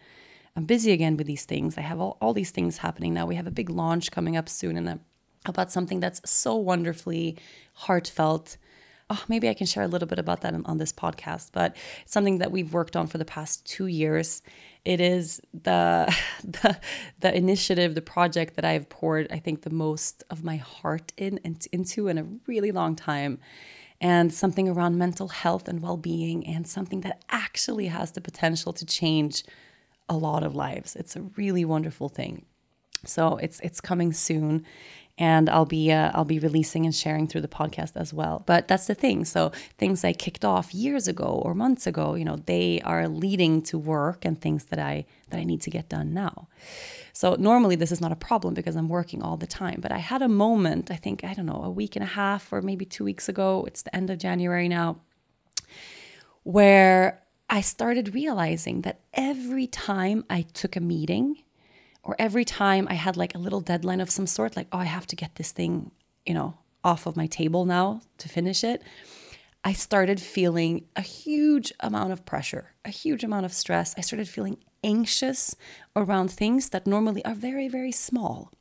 I'm 0.56 0.66
busy 0.66 0.92
again 0.92 1.18
with 1.18 1.28
these 1.28 1.46
things. 1.46 1.78
I 1.78 1.82
have 1.82 2.00
all, 2.00 2.18
all 2.22 2.34
these 2.34 2.52
things 2.52 2.78
happening 2.78 3.14
now. 3.14 3.26
We 3.26 3.36
have 3.36 3.48
a 3.48 3.52
big 3.52 3.70
launch 3.70 4.12
coming 4.12 4.38
up 4.38 4.48
soon 4.48 4.78
and 4.78 5.00
about 5.46 5.72
something 5.72 6.00
that's 6.00 6.22
so 6.30 6.56
wonderfully 6.56 7.38
heartfelt. 7.74 8.58
Oh, 9.14 9.22
maybe 9.28 9.50
I 9.50 9.54
can 9.54 9.68
share 9.68 9.84
a 9.84 9.90
little 9.90 10.08
bit 10.08 10.20
about 10.20 10.40
that 10.42 10.56
on 10.64 10.78
this 10.78 10.94
podcast, 10.94 11.50
but 11.52 11.76
something 12.06 12.38
that 12.38 12.50
we've 12.50 12.72
worked 12.72 12.96
on 12.96 13.08
for 13.08 13.18
the 13.18 13.26
past 13.26 13.66
two 13.66 13.88
years. 13.88 14.42
It 14.86 15.02
is 15.02 15.42
the, 15.54 16.16
the 16.44 16.80
the 17.20 17.36
initiative, 17.36 17.94
the 17.94 18.02
project 18.02 18.56
that 18.56 18.64
I've 18.64 18.88
poured, 18.88 19.28
I 19.30 19.40
think, 19.40 19.64
the 19.64 19.70
most 19.70 20.24
of 20.30 20.46
my 20.46 20.56
heart 20.56 21.12
in 21.18 21.42
into 21.74 22.08
in 22.08 22.18
a 22.18 22.26
really 22.48 22.72
long 22.72 22.96
time 22.96 23.40
and 24.00 24.34
something 24.34 24.70
around 24.70 24.98
mental 24.98 25.28
health 25.28 25.68
and 25.68 25.82
well 25.82 25.98
being, 25.98 26.48
and 26.48 26.66
something 26.66 27.02
that 27.02 27.22
actually 27.30 27.88
has 27.88 28.14
the 28.14 28.22
potential 28.22 28.72
to 28.72 28.86
change 28.86 29.44
a 30.08 30.16
lot 30.16 30.42
of 30.42 30.56
lives. 30.56 30.96
It's 30.96 31.18
a 31.18 31.22
really 31.36 31.66
wonderful 31.66 32.08
thing. 32.08 32.46
So 33.06 33.38
it's 33.38 33.60
it's 33.60 33.82
coming 33.82 34.14
soon, 34.14 34.66
and 35.18 35.50
I'll 35.50 35.66
be 35.66 35.92
uh, 35.92 36.12
I'll 36.14 36.26
be 36.26 36.40
releasing 36.40 36.86
and 36.86 36.96
sharing 36.96 37.28
through 37.28 37.42
the 37.42 37.48
podcast 37.48 37.96
as 37.96 38.14
well. 38.14 38.44
But 38.46 38.68
that's 38.68 38.88
the 38.88 38.96
thing. 38.96 39.26
So 39.26 39.52
things 39.78 40.04
I 40.04 40.14
kicked 40.14 40.46
off 40.46 40.74
years 40.74 41.08
ago 41.08 41.42
or 41.46 41.54
months 41.54 41.86
ago, 41.86 42.16
you 42.16 42.26
know, 42.26 42.38
they 42.46 42.82
are 42.84 43.08
leading 43.08 43.62
to 43.64 43.78
work 43.78 44.26
and 44.26 44.40
things 44.40 44.66
that 44.66 44.80
I 44.80 45.06
that 45.30 45.38
I 45.38 45.44
need 45.44 45.62
to 45.62 45.70
get 45.70 45.90
done 45.90 46.14
now. 46.14 46.48
So 47.14 47.36
normally 47.36 47.76
this 47.76 47.92
is 47.92 48.02
not 48.02 48.12
a 48.12 48.16
problem 48.16 48.54
because 48.54 48.76
I'm 48.76 48.90
working 48.90 49.22
all 49.22 49.38
the 49.38 49.48
time. 49.48 49.80
But 49.82 49.92
I 49.92 49.98
had 49.98 50.22
a 50.22 50.28
moment, 50.28 50.92
I 50.92 50.96
think, 50.96 51.24
I 51.24 51.34
don't 51.34 51.46
know, 51.46 51.64
a 51.64 51.70
week 51.70 51.96
and 51.96 52.04
a 52.04 52.08
half 52.08 52.52
or 52.52 52.62
maybe 52.62 52.86
two 52.86 53.04
weeks 53.04 53.28
ago, 53.30 53.64
it's 53.68 53.82
the 53.82 53.96
end 53.96 54.10
of 54.10 54.18
January 54.18 54.68
now, 54.68 55.02
where 56.44 57.22
I 57.50 57.62
started 57.62 58.16
realizing 58.16 58.82
that 58.82 59.02
every 59.14 59.68
time 59.68 60.24
I 60.30 60.44
took 60.54 60.76
a 60.76 60.80
meeting 60.80 61.44
or 62.04 62.16
every 62.18 62.46
time 62.46 62.88
I 62.90 62.96
had 62.96 63.18
like 63.18 63.36
a 63.36 63.40
little 63.40 63.62
deadline 63.62 64.02
of 64.02 64.10
some 64.10 64.28
sort, 64.28 64.56
like, 64.56 64.68
oh, 64.72 64.80
I 64.80 64.86
have 64.86 65.08
to 65.08 65.16
get 65.16 65.36
this 65.36 65.52
thing, 65.52 65.92
you 66.26 66.34
know, 66.34 66.56
off 66.84 67.06
of 67.06 67.16
my 67.16 67.28
table 67.28 67.66
now 67.66 68.02
to 68.18 68.28
finish 68.28 68.64
it, 68.64 68.82
I 69.64 69.74
started 69.74 70.20
feeling 70.20 70.86
a 70.96 71.02
huge 71.02 71.72
amount 71.80 72.12
of 72.12 72.26
pressure, 72.26 72.74
a 72.84 72.90
huge 72.90 73.24
amount 73.24 73.46
of 73.46 73.54
stress. 73.54 73.94
I 73.98 74.02
started 74.02 74.28
feeling 74.28 74.58
anxious 74.84 75.56
around 75.96 76.32
things 76.32 76.70
that 76.70 76.88
normally 76.88 77.24
are 77.26 77.36
very, 77.36 77.68
very 77.68 77.92
small. 77.92 78.52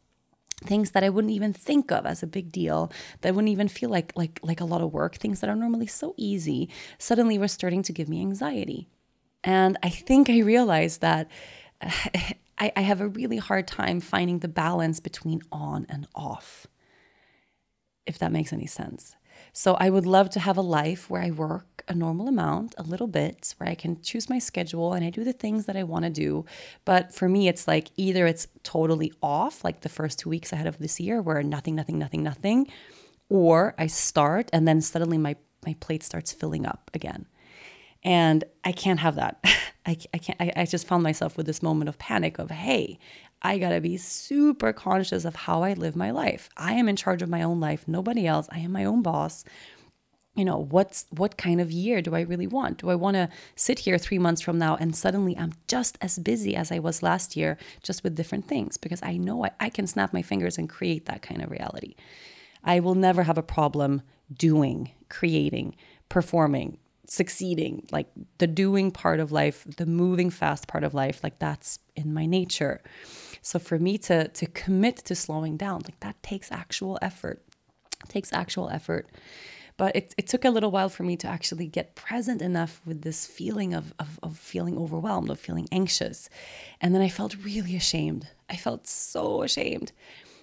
Things 0.62 0.90
that 0.90 1.02
I 1.02 1.09
wouldn't 1.09 1.32
even 1.32 1.54
think 1.54 1.90
of 1.90 2.04
as 2.04 2.23
a 2.23 2.26
big 2.26 2.52
deal, 2.52 2.92
that 3.23 3.35
wouldn't 3.35 3.50
even 3.50 3.68
feel 3.68 3.88
like 3.88 4.12
like 4.14 4.38
like 4.42 4.61
a 4.61 4.66
lot 4.66 4.82
of 4.82 4.92
work, 4.92 5.16
things 5.16 5.40
that 5.40 5.49
are 5.49 5.56
normally 5.56 5.87
so 5.87 6.12
easy, 6.18 6.68
suddenly 6.99 7.38
were 7.38 7.49
starting 7.49 7.82
to 7.85 7.94
give 7.94 8.11
me 8.11 8.20
anxiety. 8.20 8.87
And 9.42 9.78
I 9.82 9.88
think 9.88 10.28
I 10.28 10.40
realized 10.40 11.00
that 11.00 11.30
I, 12.58 12.72
I 12.76 12.80
have 12.82 13.00
a 13.00 13.08
really 13.08 13.38
hard 13.38 13.66
time 13.66 14.00
finding 14.00 14.40
the 14.40 14.49
balance 14.49 15.00
between 15.00 15.40
on 15.50 15.87
and 15.88 16.06
off, 16.14 16.66
if 18.06 18.18
that 18.18 18.32
makes 18.32 18.52
any 18.52 18.66
sense. 18.66 19.16
So 19.52 19.75
I 19.75 19.88
would 19.90 20.06
love 20.06 20.30
to 20.30 20.40
have 20.40 20.58
a 20.58 20.62
life 20.62 21.08
where 21.08 21.22
I 21.22 21.30
work 21.30 21.82
a 21.88 21.94
normal 21.94 22.28
amount, 22.28 22.75
a 22.78 22.82
little 22.82 23.06
bit, 23.06 23.54
where 23.58 23.68
I 23.68 23.75
can 23.75 24.00
choose 24.02 24.28
my 24.28 24.38
schedule 24.38 24.92
and 24.92 25.04
I 25.04 25.10
do 25.10 25.25
the 25.25 25.32
things 25.32 25.66
that 25.66 25.76
I 25.76 25.82
want 25.82 26.04
to 26.04 26.10
do. 26.10 26.44
But 26.84 27.14
for 27.14 27.28
me, 27.28 27.49
it's 27.49 27.66
like 27.66 27.88
either 27.96 28.26
it's 28.26 28.46
totally 28.62 29.12
off, 29.22 29.64
like 29.64 29.80
the 29.80 29.88
first 29.88 30.18
two 30.18 30.28
weeks 30.28 30.52
ahead 30.52 30.66
of 30.66 30.78
this 30.78 31.00
year, 31.00 31.22
where 31.22 31.42
nothing, 31.42 31.75
nothing, 31.75 31.99
nothing, 31.99 32.22
nothing, 32.22 32.68
or 33.28 33.75
I 33.78 33.87
start 33.87 34.50
and 34.52 34.68
then 34.68 34.80
suddenly 34.80 35.18
my 35.18 35.37
my 35.66 35.75
plate 35.78 36.02
starts 36.02 36.32
filling 36.32 36.64
up 36.64 36.90
again. 36.94 37.26
And 38.02 38.45
I 38.64 38.73
can't 38.73 39.00
have 39.00 39.16
that. 39.16 39.40
I, 39.87 39.97
I 40.12 40.19
can't, 40.19 40.40
I, 40.40 40.52
I 40.57 40.64
just 40.66 40.87
found 40.87 41.02
myself 41.02 41.37
with 41.37 41.47
this 41.47 41.62
moment 41.62 41.88
of 41.88 41.99
panic 41.99 42.38
of, 42.38 42.50
hey, 42.50 42.99
I 43.42 43.59
gotta 43.59 43.80
be 43.80 43.97
super 43.97 44.73
conscious 44.73 45.25
of 45.25 45.35
how 45.35 45.62
I 45.62 45.73
live 45.73 45.97
my 45.97 46.11
life. 46.11 46.50
I 46.57 46.75
am 46.75 46.88
in 46.88 46.97
charge 46.97 47.23
of 47.23 47.28
my 47.28 47.42
own 47.42 47.61
life, 47.61 47.88
nobody 47.88 48.26
else. 48.26 48.49
I 48.52 48.59
am 48.59 48.73
my 48.73 48.85
own 48.85 49.02
boss. 49.02 49.45
You 50.35 50.45
know, 50.45 50.59
what's 50.59 51.07
what 51.11 51.37
kind 51.37 51.61
of 51.61 51.73
year 51.73 52.02
do 52.02 52.14
I 52.14 52.21
really 52.21 52.47
want? 52.47 52.78
Do 52.78 52.90
I 52.90 52.95
want 52.95 53.14
to 53.16 53.28
sit 53.57 53.80
here 53.80 53.99
3 53.99 54.19
months 54.19 54.42
from 54.42 54.59
now 54.59 54.76
and 54.76 54.95
suddenly 54.95 55.37
I'm 55.37 55.54
just 55.66 55.99
as 56.00 56.19
busy 56.19 56.54
as 56.54 56.71
I 56.71 56.78
was 56.78 57.02
last 57.02 57.35
year 57.35 57.57
just 57.83 58.04
with 58.04 58.14
different 58.14 58.47
things 58.47 58.76
because 58.76 59.02
I 59.02 59.16
know 59.16 59.45
I, 59.45 59.50
I 59.59 59.71
can 59.71 59.87
snap 59.87 60.12
my 60.12 60.23
fingers 60.23 60.59
and 60.59 60.69
create 60.69 61.07
that 61.07 61.23
kind 61.23 61.42
of 61.42 61.50
reality. 61.50 61.95
I 62.62 62.80
will 62.80 62.95
never 62.95 63.23
have 63.23 63.38
a 63.38 63.42
problem 63.42 64.02
doing, 64.33 64.92
creating, 65.09 65.75
performing, 66.09 66.78
succeeding, 67.11 67.85
like 67.90 68.07
the 68.38 68.47
doing 68.47 68.93
part 68.93 69.19
of 69.19 69.33
life, 69.33 69.67
the 69.76 69.85
moving 69.85 70.31
fast 70.31 70.69
part 70.69 70.85
of 70.85 70.95
life, 70.95 71.25
like 71.25 71.40
that's 71.40 71.81
in 71.97 72.14
my 72.14 72.25
nature. 72.25 72.81
So 73.43 73.59
for 73.59 73.81
me 73.81 73.99
to 73.99 74.29
to 74.29 74.47
commit 74.47 74.97
to 75.07 75.17
slowing 75.17 75.57
down, 75.57 75.83
like 75.85 75.99
that 76.00 76.23
takes 76.23 76.52
actual 76.52 76.99
effort. 77.02 77.43
It 78.05 78.09
takes 78.09 78.33
actual 78.33 78.71
effort. 78.71 79.09
But 79.76 79.97
it, 79.97 80.14
it 80.19 80.29
took 80.29 80.45
a 80.45 80.50
little 80.50 80.71
while 80.71 80.90
for 80.90 81.02
me 81.02 81.17
to 81.17 81.26
actually 81.26 81.67
get 81.67 81.95
present 81.95 82.43
enough 82.43 82.81
with 82.85 83.00
this 83.02 83.26
feeling 83.26 83.73
of, 83.73 83.95
of, 83.99 84.21
of 84.23 84.37
feeling 84.37 84.76
overwhelmed, 84.79 85.31
of 85.31 85.40
feeling 85.40 85.67
anxious. 85.73 86.29
And 86.83 86.95
then 86.95 87.00
I 87.02 87.09
felt 87.09 87.43
really 87.43 87.75
ashamed. 87.75 88.29
I 88.49 88.57
felt 88.57 88.87
so 88.87 89.43
ashamed. 89.43 89.93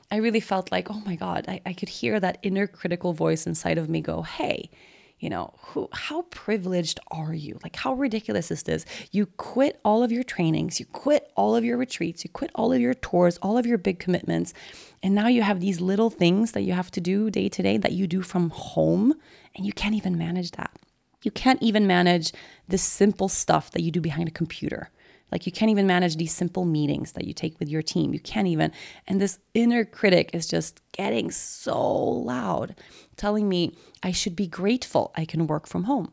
I 0.10 0.16
really 0.18 0.40
felt 0.40 0.72
like, 0.72 0.90
oh 0.90 1.02
my 1.06 1.16
God, 1.16 1.46
I, 1.48 1.62
I 1.68 1.74
could 1.74 1.90
hear 1.90 2.20
that 2.20 2.40
inner 2.42 2.66
critical 2.66 3.14
voice 3.14 3.46
inside 3.46 3.78
of 3.78 3.88
me 3.88 4.02
go, 4.02 4.24
hey, 4.24 4.72
you 5.20 5.30
know, 5.30 5.54
who 5.58 5.90
how 5.92 6.24
privileged 6.24 7.00
are 7.10 7.34
you? 7.34 7.60
Like 7.64 7.76
how 7.76 7.94
ridiculous 7.94 8.52
is 8.52 8.64
this? 8.64 8.86
You 9.12 9.26
quit 9.26 9.80
all 9.84 10.04
of 10.04 10.12
your 10.12 10.24
trainings, 10.24 10.80
you 10.80 10.86
quit 10.86 11.32
all 11.36 11.56
of 11.56 11.66
your 11.66 11.78
retreats, 11.78 12.24
you 12.24 12.30
quit 12.30 12.52
all 12.54 12.72
of 12.72 12.80
your 12.80 12.94
tours, 12.94 13.38
all 13.38 13.58
of 13.58 13.66
your 13.66 13.78
big 13.78 14.00
commitments, 14.00 14.54
and 15.02 15.16
now 15.16 15.28
you 15.28 15.42
have 15.42 15.60
these 15.60 15.82
little 15.82 16.10
things 16.10 16.52
that 16.52 16.62
you 16.62 16.74
have 16.74 16.92
to 16.92 17.02
do 17.02 17.32
day 17.32 17.50
to 17.50 17.64
day 17.64 17.78
that 17.78 17.94
you 17.94 18.08
do 18.08 18.22
from 18.22 18.50
home 18.52 19.14
and 19.56 19.66
you 19.66 19.74
can't 19.74 19.96
even 19.96 20.18
manage 20.18 20.52
that. 20.52 20.72
You 21.24 21.32
can't 21.32 21.62
even 21.64 21.88
manage 21.88 22.32
the 22.68 22.78
simple 22.78 23.28
stuff 23.28 23.72
that 23.72 23.82
you 23.82 23.92
do 23.92 24.02
behind 24.02 24.28
a 24.28 24.32
computer. 24.32 24.92
Like 25.32 25.46
you 25.46 25.52
can't 25.52 25.72
even 25.72 25.88
manage 25.88 26.16
these 26.16 26.34
simple 26.34 26.66
meetings 26.66 27.14
that 27.14 27.26
you 27.26 27.34
take 27.34 27.60
with 27.60 27.70
your 27.70 27.82
team. 27.82 28.14
You 28.14 28.20
can't 28.20 28.48
even. 28.48 28.72
And 29.08 29.20
this 29.20 29.40
inner 29.54 29.84
critic 29.84 30.30
is 30.34 30.48
just 30.48 30.82
getting 30.92 31.32
so 31.32 31.82
loud, 31.84 32.76
telling 33.18 33.50
me 33.50 33.76
I 34.02 34.12
should 34.12 34.36
be 34.36 34.48
grateful 34.48 35.12
I 35.16 35.26
can 35.26 35.48
work 35.48 35.68
from 35.68 35.86
home. 35.86 36.12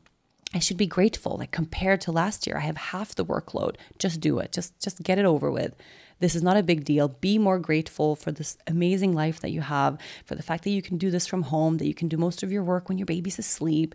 I 0.53 0.61
should 0.61 0.77
be 0.77 0.87
grateful. 0.87 1.37
Like 1.37 1.51
compared 1.51 2.01
to 2.03 2.13
last 2.13 2.47
year, 2.47 2.57
I 2.57 2.61
have 2.61 2.77
half 2.77 3.15
the 3.15 3.25
workload. 3.25 3.77
Just 3.99 4.21
do 4.21 4.39
it. 4.39 4.53
Just 4.53 4.79
just 4.81 5.03
get 5.03 5.19
it 5.19 5.25
over 5.25 5.51
with. 5.51 5.75
This 6.21 6.37
is 6.37 6.43
not 6.43 6.57
a 6.57 6.63
big 6.63 6.85
deal. 6.85 7.09
Be 7.09 7.39
more 7.39 7.59
grateful 7.59 8.15
for 8.15 8.31
this 8.31 8.57
amazing 8.67 9.15
life 9.15 9.41
that 9.41 9.51
you 9.51 9.63
have, 9.63 9.99
for 10.25 10.37
the 10.37 10.43
fact 10.43 10.65
that 10.65 10.71
you 10.71 10.81
can 10.81 10.97
do 10.97 11.11
this 11.11 11.27
from 11.27 11.43
home, 11.43 11.79
that 11.79 11.89
you 11.89 11.95
can 11.95 12.09
do 12.09 12.17
most 12.17 12.43
of 12.43 12.53
your 12.53 12.63
work 12.63 12.89
when 12.89 12.99
your 12.99 13.07
baby's 13.07 13.39
asleep. 13.39 13.95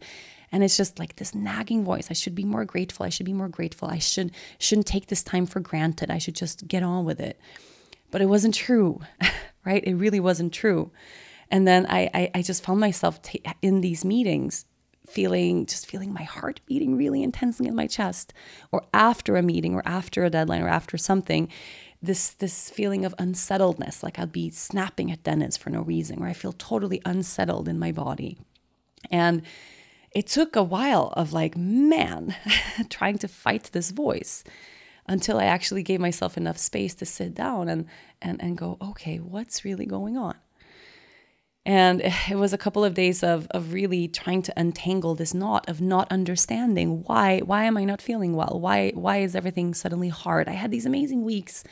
And 0.51 0.63
it's 0.63 0.77
just 0.77 0.99
like 0.99 1.15
this 1.17 1.35
nagging 1.35 1.83
voice. 1.83 2.07
I 2.09 2.13
should 2.13 2.35
be 2.35 2.43
more 2.43 2.65
grateful. 2.65 3.05
I 3.05 3.09
should 3.09 3.25
be 3.25 3.33
more 3.33 3.49
grateful. 3.49 3.87
I 3.87 3.99
should 3.99 4.31
shouldn't 4.57 4.87
take 4.87 5.07
this 5.07 5.23
time 5.23 5.45
for 5.45 5.59
granted. 5.59 6.09
I 6.09 6.17
should 6.17 6.35
just 6.35 6.67
get 6.67 6.83
on 6.83 7.05
with 7.05 7.19
it. 7.19 7.39
But 8.11 8.21
it 8.21 8.25
wasn't 8.25 8.55
true, 8.55 9.01
right? 9.65 9.83
It 9.83 9.95
really 9.95 10.19
wasn't 10.19 10.53
true. 10.53 10.91
And 11.51 11.67
then 11.67 11.85
I, 11.89 12.09
I, 12.13 12.31
I 12.35 12.41
just 12.41 12.63
found 12.63 12.79
myself 12.79 13.21
t- 13.21 13.43
in 13.61 13.81
these 13.81 14.05
meetings 14.05 14.65
feeling 15.07 15.65
just 15.65 15.87
feeling 15.87 16.13
my 16.13 16.23
heart 16.23 16.61
beating 16.67 16.95
really 16.95 17.23
intensely 17.23 17.67
in 17.67 17.75
my 17.75 17.87
chest 17.87 18.31
or 18.71 18.83
after 18.93 19.35
a 19.35 19.41
meeting 19.41 19.73
or 19.73 19.81
after 19.83 20.23
a 20.23 20.29
deadline 20.29 20.61
or 20.61 20.67
after 20.67 20.97
something 20.97 21.49
this 21.99 22.29
this 22.29 22.69
feeling 22.69 23.03
of 23.03 23.15
unsettledness 23.17 24.03
like 24.03 24.19
i'll 24.19 24.27
be 24.27 24.51
snapping 24.51 25.11
at 25.11 25.23
dennis 25.23 25.57
for 25.57 25.71
no 25.71 25.81
reason 25.81 26.21
or 26.21 26.27
i 26.27 26.33
feel 26.33 26.53
totally 26.53 27.01
unsettled 27.05 27.67
in 27.67 27.79
my 27.79 27.91
body 27.91 28.37
and 29.09 29.41
it 30.11 30.27
took 30.27 30.55
a 30.55 30.63
while 30.63 31.13
of 31.15 31.33
like 31.33 31.57
man 31.57 32.35
trying 32.89 33.17
to 33.17 33.27
fight 33.27 33.69
this 33.71 33.91
voice 33.91 34.43
until 35.07 35.39
i 35.39 35.45
actually 35.45 35.83
gave 35.83 35.99
myself 35.99 36.37
enough 36.37 36.57
space 36.57 36.95
to 36.95 37.05
sit 37.05 37.33
down 37.33 37.67
and 37.69 37.85
and 38.21 38.41
and 38.41 38.57
go 38.57 38.77
okay 38.81 39.17
what's 39.17 39.65
really 39.65 39.85
going 39.85 40.17
on 40.17 40.35
and 41.65 42.01
it 42.29 42.35
was 42.35 42.51
a 42.51 42.57
couple 42.57 42.83
of 42.83 42.93
days 42.93 43.23
of, 43.23 43.47
of 43.51 43.73
really 43.73 44.07
trying 44.07 44.41
to 44.41 44.53
untangle 44.57 45.15
this 45.15 45.33
knot 45.33 45.69
of 45.69 45.81
not 45.81 46.11
understanding 46.11 47.03
why 47.03 47.39
why 47.39 47.65
am 47.65 47.77
I 47.77 47.85
not 47.85 48.01
feeling 48.01 48.35
well? 48.35 48.59
Why 48.59 48.91
why 48.95 49.17
is 49.17 49.35
everything 49.35 49.73
suddenly 49.73 50.09
hard? 50.09 50.47
I 50.47 50.53
had 50.53 50.71
these 50.71 50.87
amazing 50.87 51.23
weeks 51.23 51.63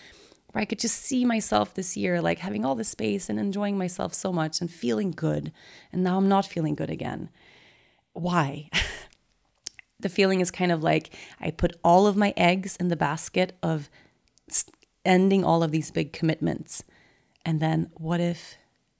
where 0.52 0.62
I 0.62 0.66
could 0.66 0.80
just 0.80 1.02
see 1.02 1.26
myself 1.26 1.74
this 1.74 1.98
year 1.98 2.22
like 2.22 2.40
having 2.40 2.64
all 2.64 2.76
the 2.76 2.84
space 2.84 3.30
and 3.30 3.40
enjoying 3.40 3.78
myself 3.78 4.14
so 4.14 4.32
much 4.32 4.62
and 4.62 4.72
feeling 4.72 5.12
good. 5.12 5.52
And 5.92 6.04
now 6.04 6.18
I'm 6.18 6.30
not 6.30 6.46
feeling 6.46 6.76
good 6.76 6.92
again. 6.92 7.30
Why? 8.18 8.70
the 10.00 10.10
feeling 10.10 10.42
is 10.42 10.52
kind 10.52 10.72
of 10.72 10.84
like 10.84 11.14
I 11.40 11.52
put 11.52 11.76
all 11.84 12.08
of 12.08 12.18
my 12.18 12.34
eggs 12.36 12.76
in 12.78 12.88
the 12.88 12.96
basket 12.96 13.58
of 13.62 13.90
ending 15.06 15.44
all 15.44 15.64
of 15.64 15.72
these 15.72 15.92
big 15.92 16.14
commitments. 16.14 16.84
And 17.46 17.60
then 17.60 17.90
what 17.94 18.20
if 18.20 18.56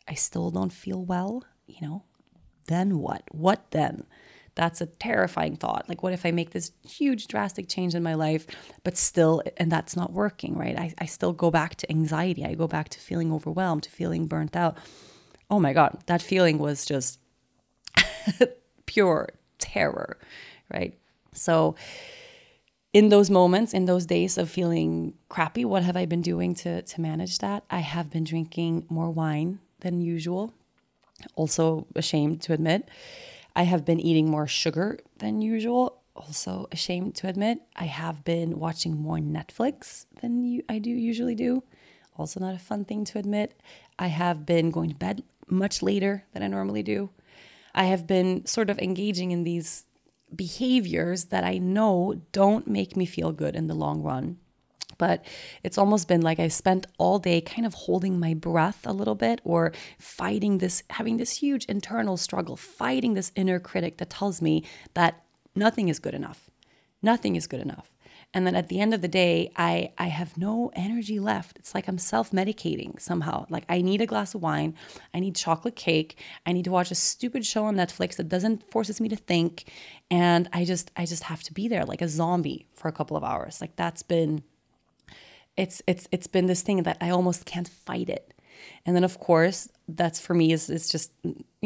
I 0.08 0.14
still 0.14 0.52
don't 0.52 0.72
feel 0.72 1.04
well, 1.04 1.44
you 1.66 1.86
know, 1.86 2.04
then 2.68 3.00
what? 3.00 3.24
What 3.32 3.72
then? 3.72 4.06
That's 4.56 4.82
a 4.82 4.88
terrifying 4.88 5.56
thought. 5.56 5.88
Like, 5.88 6.02
what 6.02 6.14
if 6.14 6.26
I 6.26 6.32
make 6.32 6.52
this 6.52 6.72
huge, 6.88 7.28
drastic 7.28 7.68
change 7.68 7.94
in 7.94 8.02
my 8.02 8.16
life, 8.16 8.48
but 8.84 8.98
still, 8.98 9.44
and 9.58 9.72
that's 9.72 9.96
not 9.96 10.14
working, 10.14 10.58
right? 10.58 10.78
I, 10.78 10.94
I 10.98 11.06
still 11.06 11.34
go 11.34 11.52
back 11.52 11.76
to 11.76 11.92
anxiety. 11.92 12.44
I 12.44 12.56
go 12.56 12.68
back 12.68 12.90
to 12.90 13.00
feeling 13.00 13.32
overwhelmed, 13.32 13.84
to 13.84 13.92
feeling 13.92 14.26
burnt 14.26 14.56
out. 14.56 14.78
Oh 15.50 15.60
my 15.60 15.74
God, 15.74 16.00
that 16.08 16.22
feeling 16.22 16.58
was 16.58 16.86
just 16.86 17.20
pure 18.88 19.30
terror, 19.60 20.18
right? 20.74 20.98
So, 21.34 21.76
in 22.94 23.10
those 23.10 23.30
moments, 23.30 23.74
in 23.74 23.86
those 23.86 24.08
days 24.08 24.40
of 24.40 24.50
feeling 24.50 25.14
crappy, 25.30 25.64
what 25.64 25.84
have 25.84 25.96
I 25.96 26.06
been 26.06 26.24
doing 26.24 26.56
to, 26.56 26.82
to 26.82 27.02
manage 27.02 27.38
that? 27.40 27.64
I 27.70 27.80
have 27.80 28.10
been 28.10 28.24
drinking 28.24 28.88
more 28.90 29.12
wine 29.12 29.60
than 29.82 30.02
usual. 30.02 30.54
Also, 31.36 31.86
ashamed 31.96 32.42
to 32.44 32.54
admit. 32.54 32.90
I 33.56 33.64
have 33.64 33.86
been 33.86 34.00
eating 34.00 34.32
more 34.32 34.48
sugar 34.48 35.00
than 35.20 35.42
usual. 35.42 36.02
Also, 36.16 36.68
ashamed 36.72 37.16
to 37.16 37.28
admit. 37.28 37.60
I 37.76 37.86
have 37.86 38.24
been 38.24 38.58
watching 38.58 39.00
more 39.00 39.18
Netflix 39.18 40.06
than 40.22 40.44
you, 40.44 40.64
I 40.68 40.80
do 40.80 40.90
usually 40.90 41.36
do. 41.36 41.64
Also, 42.16 42.40
not 42.40 42.56
a 42.56 42.60
fun 42.60 42.86
thing 42.86 43.06
to 43.06 43.20
admit. 43.20 43.62
I 44.00 44.08
have 44.08 44.46
been 44.46 44.72
going 44.72 44.90
to 44.90 44.96
bed 44.96 45.24
much 45.48 45.84
later 45.84 46.24
than 46.34 46.42
I 46.42 46.48
normally 46.48 46.84
do. 46.84 47.12
I 47.74 47.86
have 47.86 48.08
been 48.08 48.46
sort 48.46 48.70
of 48.70 48.80
engaging 48.80 49.32
in 49.32 49.44
these 49.44 49.86
behaviors 50.36 51.26
that 51.26 51.44
I 51.44 51.58
know 51.58 52.22
don't 52.32 52.68
make 52.68 52.98
me 52.98 53.06
feel 53.06 53.32
good 53.32 53.56
in 53.56 53.68
the 53.68 53.74
long 53.74 54.04
run. 54.04 54.38
But 54.98 55.24
it's 55.64 55.78
almost 55.78 56.08
been 56.08 56.22
like 56.22 56.40
I 56.40 56.48
spent 56.48 56.88
all 56.98 57.20
day 57.20 57.40
kind 57.40 57.66
of 57.66 57.74
holding 57.74 58.20
my 58.20 58.34
breath 58.34 58.86
a 58.86 58.94
little 58.94 59.16
bit 59.16 59.42
or 59.44 59.72
fighting 60.00 60.58
this, 60.58 60.82
having 60.90 61.18
this 61.18 61.38
huge 61.38 61.66
internal 61.66 62.18
struggle, 62.18 62.56
fighting 62.56 63.14
this 63.14 63.32
inner 63.36 63.60
critic 63.60 63.98
that 63.98 64.10
tells 64.10 64.42
me 64.42 64.64
that 64.96 65.24
nothing 65.56 65.88
is 65.88 66.00
good 66.00 66.16
enough. 66.16 66.50
Nothing 67.02 67.36
is 67.36 67.46
good 67.46 67.60
enough. 67.60 67.92
And 68.38 68.46
then 68.46 68.56
at 68.56 68.68
the 68.68 68.80
end 68.80 68.94
of 68.94 69.02
the 69.02 69.08
day, 69.08 69.52
I, 69.56 69.94
I 69.98 70.10
have 70.10 70.38
no 70.38 70.72
energy 70.76 71.20
left. 71.20 71.58
It's 71.58 71.74
like 71.74 71.88
I'm 71.88 71.98
self 71.98 72.30
medicating 72.30 73.02
somehow. 73.02 73.48
Like 73.50 73.64
I 73.68 73.82
need 73.82 74.00
a 74.00 74.06
glass 74.06 74.36
of 74.36 74.44
wine, 74.44 74.76
I 75.12 75.20
need 75.20 75.36
chocolate 75.36 75.76
cake, 75.76 76.20
I 76.46 76.52
need 76.54 76.66
to 76.66 76.72
watch 76.72 76.92
a 76.92 76.96
stupid 76.96 77.48
show 77.48 77.66
on 77.66 77.76
Netflix 77.76 78.18
that 78.18 78.30
doesn't 78.30 78.70
forces 78.70 79.02
me 79.02 79.10
to 79.10 79.16
think. 79.16 79.72
And 80.12 80.48
I 80.54 80.66
just 80.66 80.92
I 80.96 81.08
just 81.08 81.24
have 81.24 81.42
to 81.44 81.54
be 81.54 81.68
there 81.68 81.84
like 81.84 82.00
a 82.04 82.08
zombie 82.08 82.68
for 82.76 82.88
a 82.88 82.92
couple 82.92 83.18
of 83.18 83.24
hours. 83.24 83.60
Like 83.60 83.76
that's 83.76 84.04
been 84.04 84.44
it's 85.56 85.82
it's 85.88 86.08
it's 86.12 86.28
been 86.28 86.46
this 86.46 86.62
thing 86.62 86.84
that 86.84 87.00
I 87.02 87.10
almost 87.10 87.46
can't 87.46 87.68
fight 87.68 88.08
it. 88.08 88.36
And 88.86 88.96
then 88.96 89.04
of 89.04 89.20
course, 89.20 89.68
that's 89.88 90.20
for 90.20 90.36
me 90.36 90.52
is 90.52 90.70
it's 90.70 90.90
just 90.90 91.12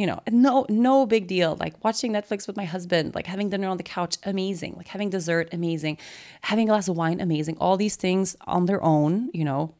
you 0.01 0.07
know, 0.07 0.19
no 0.31 0.65
no 0.67 1.05
big 1.05 1.27
deal. 1.27 1.55
Like 1.59 1.75
watching 1.83 2.11
Netflix 2.11 2.47
with 2.47 2.57
my 2.57 2.65
husband, 2.65 3.13
like 3.13 3.27
having 3.27 3.51
dinner 3.51 3.67
on 3.67 3.77
the 3.77 3.83
couch, 3.83 4.17
amazing. 4.23 4.73
Like 4.75 4.87
having 4.87 5.11
dessert, 5.11 5.49
amazing. 5.53 5.99
Having 6.41 6.69
a 6.69 6.71
glass 6.71 6.87
of 6.87 6.97
wine, 6.97 7.21
amazing. 7.21 7.55
All 7.59 7.77
these 7.77 7.97
things 7.97 8.35
on 8.47 8.65
their 8.65 8.83
own, 8.83 9.29
you 9.31 9.45
know, 9.45 9.75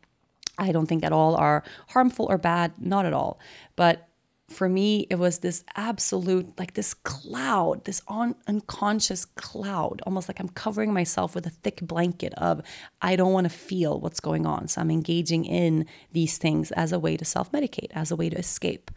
I 0.60 0.72
don't 0.72 0.86
think 0.86 1.04
at 1.04 1.12
all 1.12 1.34
are 1.36 1.64
harmful 1.88 2.28
or 2.30 2.38
bad, 2.38 2.74
not 2.80 3.08
at 3.08 3.14
all. 3.14 3.40
But 3.76 4.08
for 4.48 4.70
me, 4.70 5.08
it 5.10 5.16
was 5.16 5.40
this 5.40 5.64
absolute, 5.76 6.54
like 6.60 6.76
this 6.76 6.94
cloud, 6.94 7.86
this 7.86 8.04
un- 8.08 8.36
unconscious 8.48 9.26
cloud, 9.26 10.04
almost 10.06 10.28
like 10.28 10.40
I'm 10.40 10.50
covering 10.50 10.94
myself 10.94 11.34
with 11.34 11.48
a 11.48 11.56
thick 11.64 11.80
blanket 11.82 12.34
of, 12.38 12.62
I 13.02 13.16
don't 13.16 13.34
want 13.34 13.46
to 13.46 13.50
feel 13.50 14.00
what's 14.00 14.20
going 14.20 14.46
on. 14.46 14.68
So 14.68 14.82
I'm 14.82 14.92
engaging 14.92 15.46
in 15.46 15.88
these 16.12 16.38
things 16.38 16.72
as 16.74 16.92
a 16.92 17.00
way 17.00 17.18
to 17.18 17.26
self 17.26 17.52
medicate, 17.52 17.90
as 17.96 18.12
a 18.12 18.16
way 18.16 18.30
to 18.30 18.38
escape, 18.38 18.92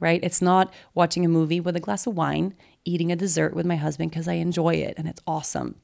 right? 0.00 0.20
It's 0.22 0.42
not 0.42 0.72
watching 0.94 1.24
a 1.24 1.28
movie 1.28 1.60
with 1.60 1.76
a 1.76 1.80
glass 1.80 2.06
of 2.06 2.16
wine, 2.16 2.54
eating 2.84 3.10
a 3.12 3.16
dessert 3.16 3.54
with 3.54 3.66
my 3.66 3.76
husband 3.76 4.10
because 4.10 4.28
I 4.28 4.34
enjoy 4.34 4.74
it 4.74 4.94
and 4.96 5.08
it's 5.08 5.22
awesome 5.26 5.76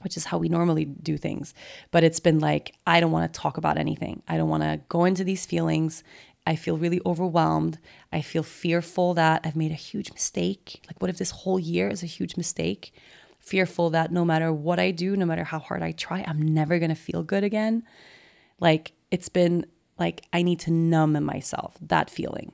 which 0.00 0.16
is 0.16 0.24
how 0.24 0.36
we 0.36 0.48
normally 0.48 0.84
do 0.84 1.16
things. 1.16 1.54
But 1.92 2.02
it's 2.02 2.18
been 2.18 2.40
like, 2.40 2.74
I 2.88 2.98
don't 2.98 3.12
want 3.12 3.32
to 3.32 3.40
talk 3.40 3.56
about 3.56 3.78
anything. 3.78 4.20
I 4.26 4.36
don't 4.36 4.48
want 4.48 4.64
to 4.64 4.80
go 4.88 5.04
into 5.04 5.22
these 5.22 5.46
feelings 5.46 6.02
I 6.46 6.56
feel 6.56 6.76
really 6.76 7.00
overwhelmed. 7.06 7.78
I 8.12 8.20
feel 8.20 8.42
fearful 8.42 9.14
that 9.14 9.42
I've 9.44 9.56
made 9.56 9.70
a 9.70 9.76
huge 9.76 10.12
mistake. 10.12 10.82
Like, 10.86 11.00
what 11.00 11.10
if 11.10 11.18
this 11.18 11.30
whole 11.30 11.58
year 11.58 11.88
is 11.88 12.02
a 12.02 12.06
huge 12.06 12.36
mistake? 12.36 12.92
Fearful 13.38 13.90
that 13.90 14.12
no 14.12 14.24
matter 14.24 14.52
what 14.52 14.80
I 14.80 14.90
do, 14.90 15.16
no 15.16 15.26
matter 15.26 15.44
how 15.44 15.58
hard 15.58 15.82
I 15.82 15.92
try, 15.92 16.24
I'm 16.26 16.42
never 16.42 16.78
going 16.78 16.88
to 16.88 16.96
feel 16.96 17.22
good 17.22 17.44
again. 17.44 17.84
Like, 18.58 18.92
it's 19.10 19.28
been 19.28 19.66
like 19.98 20.24
I 20.32 20.42
need 20.42 20.58
to 20.60 20.72
numb 20.72 21.22
myself, 21.24 21.76
that 21.80 22.10
feeling. 22.10 22.52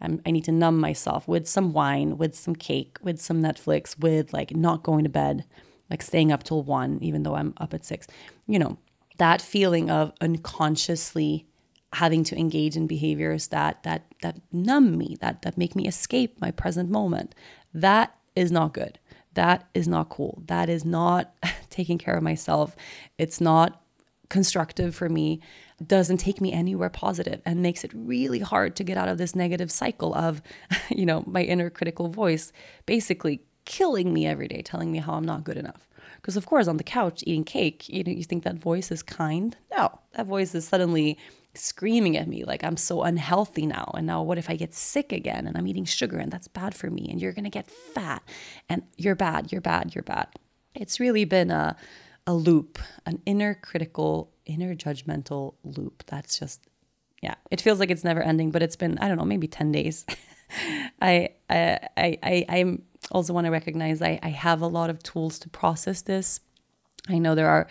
I'm, 0.00 0.20
I 0.24 0.30
need 0.30 0.44
to 0.44 0.52
numb 0.52 0.78
myself 0.78 1.28
with 1.28 1.46
some 1.46 1.72
wine, 1.72 2.16
with 2.16 2.34
some 2.34 2.54
cake, 2.54 2.98
with 3.02 3.20
some 3.20 3.42
Netflix, 3.42 3.98
with 3.98 4.32
like 4.32 4.54
not 4.54 4.82
going 4.82 5.04
to 5.04 5.10
bed, 5.10 5.44
like 5.90 6.02
staying 6.02 6.32
up 6.32 6.42
till 6.42 6.62
one, 6.62 6.98
even 7.02 7.22
though 7.22 7.34
I'm 7.34 7.54
up 7.58 7.74
at 7.74 7.84
six. 7.84 8.06
You 8.46 8.58
know, 8.58 8.78
that 9.18 9.42
feeling 9.42 9.90
of 9.90 10.12
unconsciously 10.20 11.46
having 11.92 12.22
to 12.24 12.38
engage 12.38 12.76
in 12.76 12.86
behaviors 12.86 13.48
that 13.48 13.82
that 13.82 14.06
that 14.22 14.40
numb 14.52 14.96
me, 14.96 15.16
that 15.20 15.42
that 15.42 15.58
make 15.58 15.74
me 15.74 15.86
escape 15.86 16.40
my 16.40 16.50
present 16.50 16.90
moment. 16.90 17.34
That 17.74 18.14
is 18.34 18.50
not 18.50 18.72
good. 18.72 18.98
That 19.34 19.68
is 19.74 19.86
not 19.86 20.08
cool. 20.08 20.42
That 20.46 20.68
is 20.68 20.84
not 20.84 21.34
taking 21.70 21.98
care 21.98 22.14
of 22.14 22.22
myself. 22.22 22.76
It's 23.18 23.40
not 23.40 23.82
constructive 24.28 24.94
for 24.94 25.08
me. 25.08 25.40
Doesn't 25.84 26.18
take 26.18 26.40
me 26.40 26.52
anywhere 26.52 26.90
positive 26.90 27.40
and 27.46 27.62
makes 27.62 27.84
it 27.84 27.92
really 27.94 28.40
hard 28.40 28.76
to 28.76 28.84
get 28.84 28.98
out 28.98 29.08
of 29.08 29.18
this 29.18 29.34
negative 29.34 29.70
cycle 29.70 30.14
of, 30.14 30.42
you 30.90 31.06
know, 31.06 31.24
my 31.26 31.42
inner 31.42 31.70
critical 31.70 32.08
voice 32.08 32.52
basically 32.86 33.42
killing 33.64 34.12
me 34.12 34.26
every 34.26 34.48
day, 34.48 34.62
telling 34.62 34.92
me 34.92 34.98
how 34.98 35.14
I'm 35.14 35.24
not 35.24 35.44
good 35.44 35.56
enough. 35.56 35.88
Because 36.16 36.36
of 36.36 36.44
course, 36.44 36.68
on 36.68 36.76
the 36.76 36.84
couch 36.84 37.22
eating 37.26 37.44
cake, 37.44 37.88
you 37.88 38.04
know, 38.04 38.12
you 38.12 38.24
think 38.24 38.44
that 38.44 38.56
voice 38.56 38.90
is 38.90 39.02
kind. 39.02 39.56
No, 39.74 39.98
that 40.12 40.26
voice 40.26 40.54
is 40.54 40.68
suddenly 40.68 41.18
screaming 41.54 42.16
at 42.16 42.28
me 42.28 42.44
like 42.44 42.62
I'm 42.62 42.76
so 42.76 43.02
unhealthy 43.02 43.66
now. 43.66 43.92
And 43.96 44.06
now 44.06 44.22
what 44.22 44.38
if 44.38 44.48
I 44.48 44.56
get 44.56 44.74
sick 44.74 45.12
again 45.12 45.46
and 45.46 45.56
I'm 45.56 45.66
eating 45.66 45.84
sugar 45.84 46.18
and 46.18 46.30
that's 46.30 46.48
bad 46.48 46.74
for 46.74 46.90
me 46.90 47.08
and 47.10 47.20
you're 47.20 47.32
going 47.32 47.44
to 47.44 47.50
get 47.50 47.70
fat 47.70 48.22
and 48.68 48.82
you're 48.96 49.14
bad, 49.14 49.50
you're 49.50 49.60
bad, 49.60 49.94
you're 49.94 50.04
bad. 50.04 50.28
It's 50.74 51.00
really 51.00 51.24
been 51.24 51.50
a 51.50 51.76
a 52.30 52.34
loop, 52.34 52.78
an 53.06 53.20
inner 53.26 53.54
critical, 53.54 54.30
inner 54.46 54.72
judgmental 54.76 55.54
loop. 55.64 56.04
That's 56.06 56.38
just 56.38 56.60
yeah, 57.20 57.34
it 57.50 57.60
feels 57.60 57.80
like 57.80 57.90
it's 57.90 58.04
never 58.04 58.22
ending, 58.22 58.52
but 58.52 58.62
it's 58.62 58.76
been 58.76 58.98
I 58.98 59.08
don't 59.08 59.16
know, 59.16 59.24
maybe 59.24 59.48
10 59.48 59.72
days. 59.72 60.06
I 61.02 61.30
I 61.50 61.78
I 61.92 62.44
I 62.48 62.78
also 63.10 63.32
want 63.32 63.46
to 63.46 63.50
recognize 63.50 64.00
I 64.00 64.20
I 64.22 64.28
have 64.28 64.62
a 64.62 64.68
lot 64.68 64.90
of 64.90 65.02
tools 65.02 65.40
to 65.40 65.48
process 65.48 66.02
this. 66.02 66.40
I 67.08 67.18
know 67.18 67.34
there 67.34 67.48
are 67.48 67.66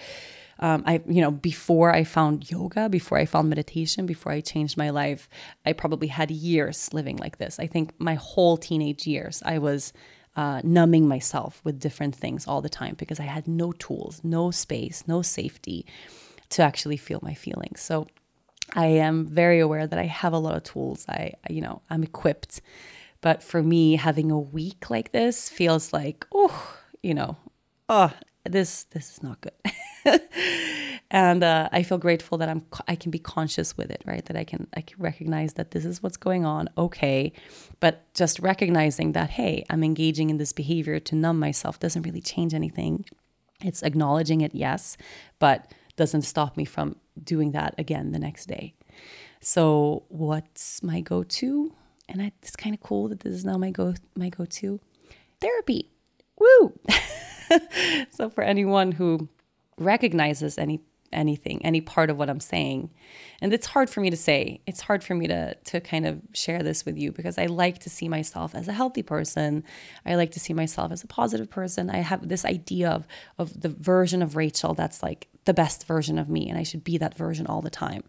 um, 0.62 0.84
I, 0.86 1.02
you 1.08 1.22
know, 1.22 1.32
before 1.32 1.96
I 1.96 2.04
found 2.04 2.52
yoga, 2.52 2.90
before 2.90 3.18
I 3.18 3.26
found 3.26 3.48
meditation, 3.48 4.06
before 4.06 4.34
I 4.34 4.42
changed 4.42 4.76
my 4.76 4.90
life, 4.90 5.30
I 5.66 5.72
probably 5.72 6.08
had 6.08 6.32
years 6.32 6.94
living 6.94 7.16
like 7.16 7.38
this. 7.38 7.60
I 7.60 7.68
think 7.68 7.94
my 7.98 8.16
whole 8.16 8.58
teenage 8.58 9.08
years, 9.08 9.42
I 9.46 9.58
was 9.60 9.94
uh, 10.40 10.62
numbing 10.64 11.06
myself 11.06 11.60
with 11.66 11.82
different 11.82 12.16
things 12.16 12.48
all 12.48 12.62
the 12.62 12.70
time 12.70 12.96
because 12.98 13.20
I 13.20 13.24
had 13.24 13.46
no 13.46 13.74
tools, 13.74 14.22
no 14.24 14.52
space, 14.52 15.04
no 15.06 15.22
safety 15.22 15.86
to 16.48 16.64
actually 16.64 16.96
feel 16.96 17.20
my 17.22 17.34
feelings. 17.34 17.82
So 17.82 18.08
I 18.74 18.86
am 18.86 19.26
very 19.26 19.60
aware 19.60 19.86
that 19.86 20.00
I 20.00 20.06
have 20.06 20.32
a 20.32 20.38
lot 20.38 20.56
of 20.56 20.64
tools. 20.64 21.06
I, 21.10 21.34
you 21.50 21.60
know, 21.60 21.82
I'm 21.90 22.04
equipped. 22.04 22.62
But 23.20 23.44
for 23.44 23.62
me, 23.62 23.98
having 23.98 24.32
a 24.32 24.40
week 24.40 24.90
like 24.90 25.12
this 25.12 25.50
feels 25.50 25.92
like, 25.92 26.26
oh, 26.34 26.78
you 27.04 27.14
know, 27.14 27.36
oh, 27.90 28.14
this 28.44 28.84
this 28.86 29.12
is 29.12 29.24
not 29.24 29.40
good. 29.42 29.52
and 31.12 31.44
uh, 31.44 31.70
I 31.72 31.84
feel 31.84 31.98
grateful 31.98 32.38
that 32.38 32.50
I'm 32.50 32.66
I 32.88 32.96
can 32.96 33.12
be 33.12 33.20
conscious 33.20 33.78
with 33.78 33.92
it, 33.92 34.02
right? 34.06 34.26
That 34.26 34.38
I 34.38 34.44
can 34.44 34.68
I 34.74 34.82
can 34.82 35.02
recognize 35.02 35.54
that 35.54 35.72
this 35.72 35.86
is 35.86 36.02
what's 36.02 36.18
going 36.18 36.46
on. 36.46 36.70
Okay, 36.78 37.34
but 37.80 38.14
just 38.14 38.40
recognizing 38.40 39.14
that 39.14 39.32
hey, 39.32 39.64
I'm 39.70 39.84
engaging 39.84 40.30
in 40.30 40.38
this 40.38 40.54
behavior 40.54 41.00
to 41.00 41.16
numb 41.16 41.40
myself 41.40 41.80
doesn't 41.80 42.04
really 42.04 42.22
change 42.22 42.54
anything. 42.54 43.06
It's 43.62 43.84
acknowledging 43.84 44.42
it, 44.42 44.56
yes, 44.56 44.96
but 45.38 45.74
doesn't 45.98 46.22
stop 46.22 46.56
me 46.56 46.64
from 46.64 46.96
doing 47.22 47.52
that 47.52 47.76
again 47.78 48.14
the 48.14 48.20
next 48.20 48.46
day. 48.46 48.74
So, 49.42 50.04
what's 50.08 50.82
my 50.82 51.02
go-to? 51.02 51.74
And 52.08 52.22
I, 52.22 52.32
it's 52.42 52.56
kind 52.56 52.74
of 52.74 52.82
cool 52.82 53.10
that 53.10 53.20
this 53.20 53.34
is 53.34 53.46
now 53.46 53.58
my 53.58 53.72
go 53.72 53.94
my 54.16 54.30
go-to 54.30 54.80
therapy. 55.42 55.90
Woo! 56.38 56.80
so 58.12 58.30
for 58.30 58.44
anyone 58.44 58.94
who 58.94 59.30
recognizes 59.78 60.58
any 60.58 60.82
anything, 61.12 61.64
any 61.66 61.82
part 61.82 62.10
of 62.10 62.18
what 62.18 62.30
I'm 62.30 62.40
saying. 62.40 62.90
And 63.42 63.54
it's 63.54 63.68
hard 63.68 63.90
for 63.90 64.00
me 64.02 64.10
to 64.10 64.18
say. 64.18 64.62
It's 64.66 64.82
hard 64.82 65.04
for 65.04 65.16
me 65.16 65.28
to 65.28 65.56
to 65.56 65.82
kind 65.82 66.06
of 66.06 66.22
share 66.34 66.64
this 66.64 66.86
with 66.86 66.98
you 66.98 67.12
because 67.12 67.38
I 67.38 67.46
like 67.46 67.80
to 67.80 67.90
see 67.90 68.08
myself 68.08 68.56
as 68.56 68.68
a 68.68 68.74
healthy 68.74 69.04
person. 69.04 69.64
I 70.06 70.16
like 70.16 70.32
to 70.32 70.40
see 70.40 70.54
myself 70.54 70.92
as 70.92 71.04
a 71.04 71.08
positive 71.08 71.50
person. 71.50 71.90
I 71.90 71.98
have 71.98 72.28
this 72.28 72.46
idea 72.46 72.90
of 72.90 73.08
of 73.38 73.62
the 73.62 73.70
version 73.70 74.22
of 74.22 74.36
Rachel 74.36 74.74
that's 74.74 75.02
like 75.02 75.28
the 75.46 75.54
best 75.54 75.88
version 75.88 76.20
of 76.20 76.30
me 76.30 76.50
and 76.50 76.58
I 76.58 76.64
should 76.64 76.84
be 76.84 76.98
that 76.98 77.18
version 77.18 77.48
all 77.48 77.62
the 77.62 77.70
time. 77.70 78.04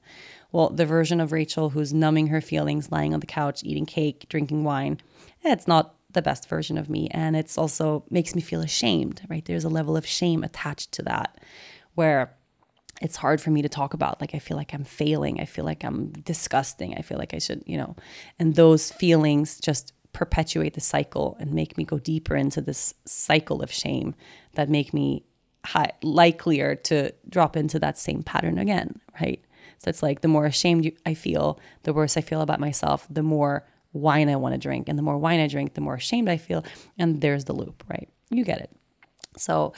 Well, 0.53 0.69
the 0.69 0.87
version 0.87 1.21
of 1.21 1.33
Rachel 1.33 1.71
who's 1.71 1.95
numbing 1.95 2.27
her 2.29 2.41
feelings, 2.41 2.91
lying 2.91 3.15
on 3.15 3.21
the 3.21 3.27
couch, 3.27 3.63
eating 3.63 3.87
cake, 3.87 4.27
drinking 4.29 4.65
wine, 4.65 5.01
it's 5.43 5.69
not 5.69 5.95
the 6.13 6.23
best 6.23 6.49
version 6.49 6.79
of 6.79 6.89
me. 6.89 7.09
And 7.11 7.37
it's 7.37 7.57
also 7.57 8.05
makes 8.11 8.35
me 8.35 8.41
feel 8.41 8.61
ashamed, 8.61 9.23
right? 9.29 9.45
There's 9.45 9.65
a 9.65 9.69
level 9.69 9.97
of 9.97 10.07
shame 10.07 10.43
attached 10.43 10.93
to 10.93 11.03
that 11.03 11.39
where 11.95 12.35
it's 13.01 13.17
hard 13.17 13.41
for 13.41 13.51
me 13.51 13.63
to 13.63 13.69
talk 13.69 13.95
about. 13.95 14.21
Like, 14.21 14.35
I 14.35 14.39
feel 14.39 14.57
like 14.57 14.75
I'm 14.75 14.85
failing. 14.85 15.41
I 15.41 15.47
feel 15.47 15.65
like 15.65 15.85
I'm 15.85 16.11
disgusting. 16.11 16.95
I 16.97 17.03
feel 17.03 17.19
like 17.19 17.33
I 17.33 17.39
should, 17.39 17.63
you 17.67 17.79
know, 17.79 17.97
and 18.39 18.55
those 18.55 18.91
feelings 18.91 19.59
just 19.61 19.93
perpetuate 20.13 20.75
the 20.75 20.81
cycle 20.81 21.37
and 21.41 21.53
make 21.53 21.79
me 21.79 21.85
go 21.85 21.99
deeper 21.99 22.35
into 22.37 22.61
this 22.61 22.95
cycle 23.05 23.63
of 23.63 23.73
shame 23.73 24.15
that 24.55 24.69
make 24.69 24.93
me 24.93 25.25
high, 25.65 25.93
likelier 26.03 26.75
to 26.75 27.13
drop 27.29 27.57
into 27.57 27.79
that 27.79 27.99
same 27.99 28.23
pattern 28.23 28.59
again, 28.59 29.01
right? 29.21 29.43
So 29.79 29.89
it's 29.89 30.03
like 30.03 30.21
the 30.21 30.29
more 30.29 30.47
ashamed 30.47 30.91
I 31.07 31.15
feel, 31.15 31.59
the 31.85 31.93
worse 31.93 32.17
I 32.17 32.21
feel 32.21 32.41
about 32.41 32.61
myself, 32.61 33.07
the 33.09 33.23
more 33.23 33.67
wine 33.93 34.29
I 34.29 34.37
want 34.37 34.55
to 34.55 34.59
drink. 34.59 34.89
And 34.89 34.99
the 34.99 35.03
more 35.03 35.19
wine 35.19 35.41
I 35.41 35.47
drink, 35.47 35.75
the 35.75 35.81
more 35.81 35.95
ashamed 35.95 36.29
I 36.29 36.37
feel. 36.37 36.65
And 36.99 37.21
there's 37.21 37.45
the 37.45 37.53
loop, 37.53 37.85
right? 37.89 38.09
You 38.31 38.45
get 38.45 38.61
it. 38.61 38.71
So 39.37 39.73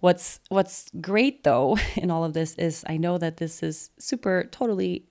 what's 0.00 0.40
what's 0.48 0.90
great 1.00 1.44
though 1.44 1.78
in 1.96 2.10
all 2.10 2.24
of 2.24 2.34
this 2.34 2.54
is 2.54 2.84
I 2.88 2.96
know 2.96 3.18
that 3.18 3.36
this 3.38 3.62
is 3.62 3.90
super 3.98 4.44
totally 4.50 5.04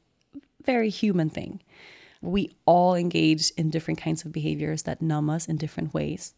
very 0.66 0.90
human 0.90 1.30
thing. 1.30 1.62
We 2.22 2.52
all 2.66 2.96
engage 2.96 3.52
in 3.52 3.70
different 3.70 4.02
kinds 4.02 4.26
of 4.26 4.32
behaviors 4.32 4.84
that 4.84 5.02
numb 5.02 5.30
us 5.30 5.48
in 5.48 5.58
different 5.58 5.94
ways. 5.94 6.34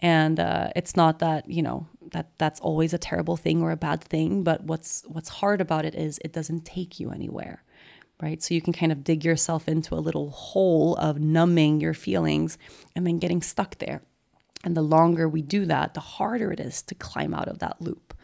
And 0.00 0.38
uh, 0.38 0.70
it's 0.76 0.94
not 0.94 1.18
that, 1.18 1.48
you 1.50 1.62
know, 1.62 1.86
that 2.12 2.30
that's 2.38 2.60
always 2.60 2.92
a 2.94 2.98
terrible 2.98 3.36
thing 3.36 3.62
or 3.62 3.70
a 3.70 3.76
bad 3.76 4.02
thing, 4.02 4.44
but 4.44 4.64
what's 4.64 5.02
what's 5.06 5.28
hard 5.28 5.60
about 5.60 5.84
it 5.84 5.94
is 5.94 6.18
it 6.24 6.32
doesn't 6.32 6.64
take 6.64 7.00
you 7.00 7.10
anywhere 7.10 7.62
right? 8.20 8.42
So 8.42 8.54
you 8.54 8.62
can 8.62 8.72
kind 8.72 8.92
of 8.92 9.04
dig 9.04 9.24
yourself 9.24 9.68
into 9.68 9.94
a 9.94 9.96
little 9.96 10.30
hole 10.30 10.96
of 10.96 11.20
numbing 11.20 11.80
your 11.80 11.94
feelings 11.94 12.58
and 12.94 13.06
then 13.06 13.18
getting 13.18 13.42
stuck 13.42 13.78
there. 13.78 14.00
And 14.64 14.76
the 14.76 14.82
longer 14.82 15.28
we 15.28 15.42
do 15.42 15.66
that, 15.66 15.94
the 15.94 16.00
harder 16.00 16.50
it 16.52 16.60
is 16.60 16.82
to 16.82 16.94
climb 16.94 17.34
out 17.34 17.48
of 17.48 17.58
that 17.58 17.80
loop, 17.80 18.14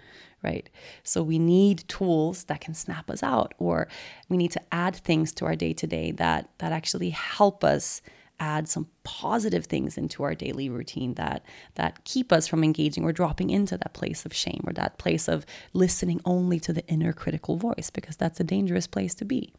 right? 0.42 0.68
So 1.02 1.22
we 1.22 1.38
need 1.38 1.84
tools 1.88 2.44
that 2.44 2.60
can 2.60 2.74
snap 2.74 3.10
us 3.10 3.22
out, 3.22 3.54
or 3.58 3.86
we 4.28 4.36
need 4.36 4.50
to 4.52 4.62
add 4.72 4.96
things 4.96 5.32
to 5.34 5.44
our 5.44 5.54
day 5.54 5.72
to 5.74 5.86
day 5.86 6.10
that 6.12 6.48
that 6.58 6.72
actually 6.72 7.10
help 7.10 7.62
us 7.62 8.02
add 8.40 8.66
some 8.66 8.88
positive 9.04 9.66
things 9.66 9.96
into 9.96 10.24
our 10.24 10.34
daily 10.34 10.68
routine 10.68 11.14
that 11.14 11.44
that 11.76 12.04
keep 12.04 12.32
us 12.32 12.48
from 12.48 12.64
engaging 12.64 13.04
or 13.04 13.12
dropping 13.12 13.50
into 13.50 13.76
that 13.76 13.92
place 13.92 14.26
of 14.26 14.34
shame 14.34 14.64
or 14.66 14.72
that 14.72 14.98
place 14.98 15.28
of 15.28 15.46
listening 15.72 16.20
only 16.24 16.58
to 16.58 16.72
the 16.72 16.84
inner 16.88 17.12
critical 17.12 17.56
voice 17.56 17.88
because 17.90 18.16
that's 18.16 18.40
a 18.40 18.44
dangerous 18.44 18.88
place 18.88 19.14
to 19.14 19.24
be 19.24 19.52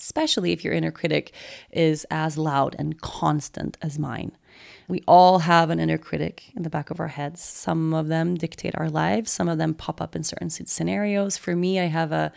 especially 0.00 0.52
if 0.52 0.64
your 0.64 0.74
inner 0.74 0.90
critic 0.90 1.32
is 1.70 2.06
as 2.10 2.38
loud 2.38 2.74
and 2.78 3.00
constant 3.00 3.76
as 3.82 3.98
mine. 3.98 4.32
We 4.88 5.02
all 5.06 5.40
have 5.40 5.70
an 5.70 5.78
inner 5.78 5.98
critic 5.98 6.50
in 6.56 6.64
the 6.64 6.70
back 6.70 6.90
of 6.90 6.98
our 6.98 7.08
heads. 7.08 7.40
Some 7.40 7.94
of 7.94 8.08
them 8.08 8.34
dictate 8.34 8.74
our 8.76 8.90
lives, 8.90 9.30
some 9.30 9.48
of 9.48 9.58
them 9.58 9.74
pop 9.74 10.00
up 10.00 10.16
in 10.16 10.24
certain 10.24 10.50
scenarios. 10.50 11.36
For 11.36 11.54
me, 11.54 11.78
I 11.78 11.86
have 11.86 12.12
a 12.12 12.32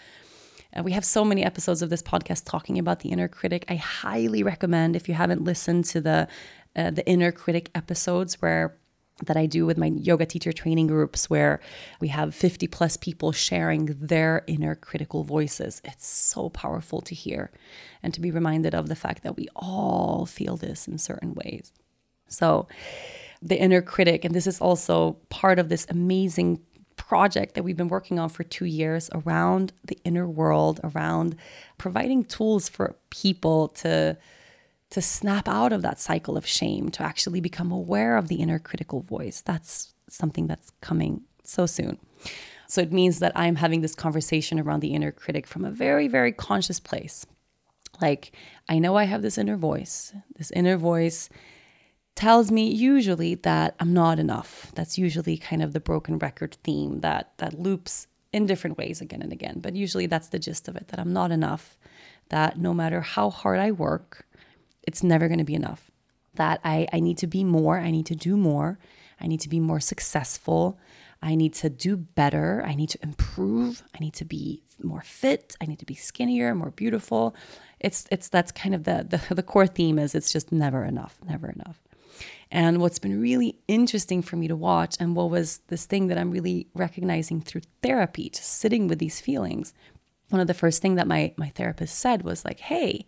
uh, 0.75 0.83
we 0.83 0.91
have 0.91 1.05
so 1.05 1.23
many 1.23 1.43
episodes 1.43 1.81
of 1.81 1.89
this 1.89 2.01
podcast 2.01 2.45
talking 2.45 2.79
about 2.79 3.01
the 3.01 3.09
inner 3.09 3.27
critic. 3.27 3.65
I 3.69 3.75
highly 3.75 4.41
recommend 4.41 4.95
if 4.95 5.07
you 5.07 5.13
haven't 5.13 5.43
listened 5.43 5.85
to 5.85 6.01
the 6.01 6.27
uh, 6.75 6.89
the 6.89 7.07
inner 7.07 7.31
critic 7.31 7.69
episodes 7.75 8.41
where 8.41 8.75
that 9.27 9.37
I 9.37 9.45
do 9.45 9.65
with 9.65 9.77
my 9.77 9.87
yoga 9.87 10.25
teacher 10.25 10.51
training 10.51 10.87
groups 10.87 11.29
where 11.29 11.59
we 11.99 12.09
have 12.09 12.35
50 12.35 12.67
plus 12.67 12.97
people 12.97 13.31
sharing 13.31 13.85
their 13.85 14.43
inner 14.47 14.75
critical 14.75 15.23
voices. 15.23 15.81
It's 15.83 16.05
so 16.05 16.49
powerful 16.49 17.01
to 17.01 17.15
hear 17.15 17.51
and 18.01 18.13
to 18.13 18.21
be 18.21 18.31
reminded 18.31 18.75
of 18.75 18.87
the 18.87 18.95
fact 18.95 19.23
that 19.23 19.37
we 19.37 19.47
all 19.55 20.25
feel 20.25 20.57
this 20.57 20.87
in 20.87 20.97
certain 20.97 21.33
ways. 21.33 21.71
So, 22.27 22.67
the 23.41 23.59
inner 23.59 23.81
critic, 23.81 24.23
and 24.23 24.33
this 24.33 24.47
is 24.47 24.61
also 24.61 25.17
part 25.29 25.59
of 25.59 25.67
this 25.67 25.85
amazing 25.89 26.61
project 26.95 27.55
that 27.55 27.63
we've 27.63 27.77
been 27.77 27.89
working 27.89 28.17
on 28.17 28.29
for 28.29 28.43
two 28.43 28.65
years 28.65 29.09
around 29.13 29.73
the 29.83 29.99
inner 30.05 30.27
world, 30.27 30.79
around 30.83 31.35
providing 31.77 32.23
tools 32.23 32.69
for 32.69 32.95
people 33.09 33.67
to 33.67 34.17
to 34.93 35.01
snap 35.01 35.47
out 35.47 35.73
of 35.73 35.81
that 35.81 35.99
cycle 35.99 36.37
of 36.37 36.45
shame, 36.45 36.89
to 36.91 37.01
actually 37.01 37.41
become 37.41 37.71
aware 37.71 38.15
of 38.15 38.27
the 38.27 38.35
inner 38.35 38.59
critical 38.59 39.01
voice. 39.01 39.41
That's 39.41 39.95
something 40.07 40.45
that's 40.45 40.71
coming 40.81 41.23
so 41.43 41.65
soon. 41.65 41.97
So 42.67 42.79
it 42.79 42.93
means 42.93 43.17
that 43.17 43.31
I'm 43.35 43.55
having 43.55 43.81
this 43.81 43.95
conversation 43.95 44.59
around 44.59 44.81
the 44.81 44.93
inner 44.93 45.11
critic 45.11 45.47
from 45.47 45.65
a 45.65 45.71
very, 45.71 46.07
very 46.07 46.31
conscious 46.31 46.79
place. 46.79 47.25
Like, 48.01 48.33
I 48.69 48.77
know 48.77 48.95
I 48.95 49.05
have 49.05 49.23
this 49.23 49.39
inner 49.39 49.57
voice. 49.57 50.13
This 50.37 50.51
inner 50.51 50.77
voice 50.77 51.27
tells 52.15 52.51
me 52.51 52.69
usually 52.69 53.33
that 53.33 53.73
I'm 53.79 53.95
not 53.95 54.19
enough. 54.19 54.71
That's 54.75 54.99
usually 54.99 55.37
kind 55.37 55.63
of 55.63 55.73
the 55.73 55.79
broken 55.79 56.19
record 56.19 56.57
theme 56.63 56.99
that 56.99 57.33
that 57.37 57.59
loops 57.59 58.05
in 58.31 58.45
different 58.45 58.77
ways 58.77 59.01
again 59.01 59.23
and 59.23 59.33
again. 59.33 59.59
But 59.59 59.75
usually 59.75 60.05
that's 60.05 60.29
the 60.29 60.37
gist 60.37 60.67
of 60.67 60.75
it 60.75 60.89
that 60.89 60.99
I'm 60.99 61.13
not 61.13 61.31
enough, 61.31 61.77
that 62.29 62.59
no 62.59 62.75
matter 62.75 63.01
how 63.01 63.31
hard 63.31 63.59
I 63.59 63.71
work, 63.71 64.27
it's 64.83 65.03
never 65.03 65.27
going 65.27 65.39
to 65.39 65.43
be 65.43 65.55
enough. 65.55 65.89
That 66.35 66.59
I, 66.63 66.87
I 66.91 66.99
need 66.99 67.17
to 67.19 67.27
be 67.27 67.43
more, 67.43 67.77
I 67.79 67.91
need 67.91 68.07
to 68.07 68.15
do 68.15 68.35
more, 68.35 68.79
I 69.21 69.27
need 69.27 69.41
to 69.41 69.49
be 69.49 69.59
more 69.59 69.79
successful, 69.79 70.79
I 71.21 71.35
need 71.35 71.53
to 71.55 71.69
do 71.69 71.95
better, 71.95 72.61
I 72.65 72.75
need 72.75 72.89
to 72.89 72.99
improve, 73.01 73.81
I 73.95 73.99
need 73.99 74.13
to 74.15 74.25
be 74.25 74.61
more 74.81 75.01
fit, 75.01 75.55
I 75.61 75.65
need 75.65 75.79
to 75.79 75.85
be 75.85 75.95
skinnier, 75.95 76.53
more 76.53 76.71
beautiful. 76.71 77.33
It's 77.79 78.05
it's 78.11 78.27
that's 78.27 78.51
kind 78.51 78.75
of 78.75 78.83
the 78.83 79.05
the, 79.09 79.35
the 79.35 79.43
core 79.43 79.67
theme 79.67 79.97
is 79.97 80.15
it's 80.15 80.33
just 80.33 80.51
never 80.51 80.83
enough, 80.83 81.17
never 81.25 81.49
enough. 81.49 81.81
And 82.51 82.79
what's 82.79 82.99
been 82.99 83.19
really 83.19 83.57
interesting 83.67 84.21
for 84.21 84.35
me 84.35 84.47
to 84.47 84.55
watch, 84.55 84.97
and 84.99 85.15
what 85.15 85.29
was 85.29 85.59
this 85.69 85.85
thing 85.85 86.07
that 86.07 86.17
I'm 86.17 86.29
really 86.29 86.67
recognizing 86.75 87.41
through 87.41 87.61
therapy, 87.81 88.29
just 88.29 88.59
sitting 88.59 88.87
with 88.87 88.99
these 88.99 89.21
feelings. 89.21 89.73
One 90.29 90.41
of 90.41 90.47
the 90.47 90.53
first 90.53 90.81
thing 90.81 90.95
that 90.95 91.07
my 91.07 91.33
my 91.37 91.49
therapist 91.49 91.97
said 91.97 92.23
was 92.23 92.43
like, 92.43 92.59
"Hey, 92.59 93.05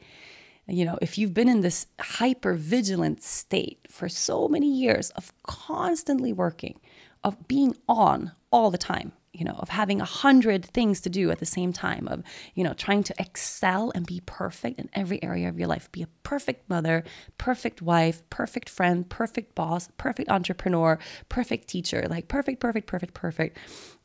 you 0.68 0.86
know, 0.86 0.98
if 1.02 1.18
you've 1.18 1.34
been 1.34 1.50
in 1.50 1.62
this 1.62 1.88
hyper 2.00 2.54
vigilant 2.54 3.22
state 3.24 3.80
for 3.90 4.10
so 4.10 4.48
many 4.48 4.72
years 4.72 5.12
of 5.12 5.32
constantly 5.44 6.34
working, 6.34 6.80
of 7.24 7.48
being 7.48 7.76
on 7.88 8.32
all 8.52 8.72
the 8.72 8.78
time, 8.78 9.12
you 9.32 9.44
know, 9.44 9.56
of 9.60 9.70
having 9.70 10.00
a 10.00 10.06
hundred 10.06 10.64
things 10.64 11.02
to 11.02 11.10
do 11.10 11.30
at 11.30 11.40
the 11.40 11.46
same 11.46 11.74
time, 11.74 12.08
of, 12.08 12.24
you 12.54 12.64
know, 12.64 12.74
trying 12.74 13.04
to 13.04 13.14
excel 13.20 13.92
and 13.94 14.06
be 14.06 14.22
perfect 14.26 14.80
in 14.80 14.90
every 14.94 15.22
area 15.22 15.50
of 15.50 15.60
your 15.60 15.68
life, 15.68 15.92
be 15.92 16.02
a 16.02 16.08
perfect 16.24 16.70
mother, 16.70 17.04
perfect 17.38 17.82
wife, 17.82 18.28
perfect 18.30 18.70
friend, 18.70 19.10
perfect 19.10 19.54
boss, 19.54 19.90
perfect 19.98 20.30
entrepreneur, 20.30 20.98
perfect 21.28 21.68
teacher, 21.68 22.08
like 22.10 22.28
perfect, 22.30 22.62
perfect, 22.62 22.88
perfect, 22.88 23.14
perfect, 23.14 23.58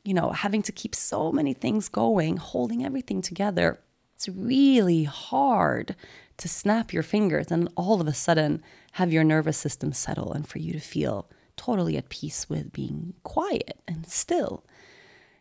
you 0.04 0.14
know, 0.14 0.30
having 0.30 0.62
to 0.62 0.72
keep 0.72 0.94
so 0.94 1.30
many 1.30 1.54
things 1.54 1.88
going, 1.88 2.36
holding 2.36 2.84
everything 2.84 3.22
together. 3.22 3.78
It's 4.16 4.28
really 4.28 5.04
hard 5.04 5.94
to 6.40 6.48
snap 6.48 6.92
your 6.92 7.02
fingers 7.02 7.50
and 7.50 7.68
all 7.76 8.00
of 8.00 8.08
a 8.08 8.14
sudden 8.14 8.62
have 8.92 9.12
your 9.12 9.22
nervous 9.22 9.58
system 9.58 9.92
settle 9.92 10.32
and 10.32 10.48
for 10.48 10.58
you 10.58 10.72
to 10.72 10.80
feel 10.80 11.28
totally 11.56 11.98
at 11.98 12.08
peace 12.08 12.48
with 12.48 12.72
being 12.72 13.12
quiet 13.24 13.78
and 13.86 14.06
still. 14.06 14.64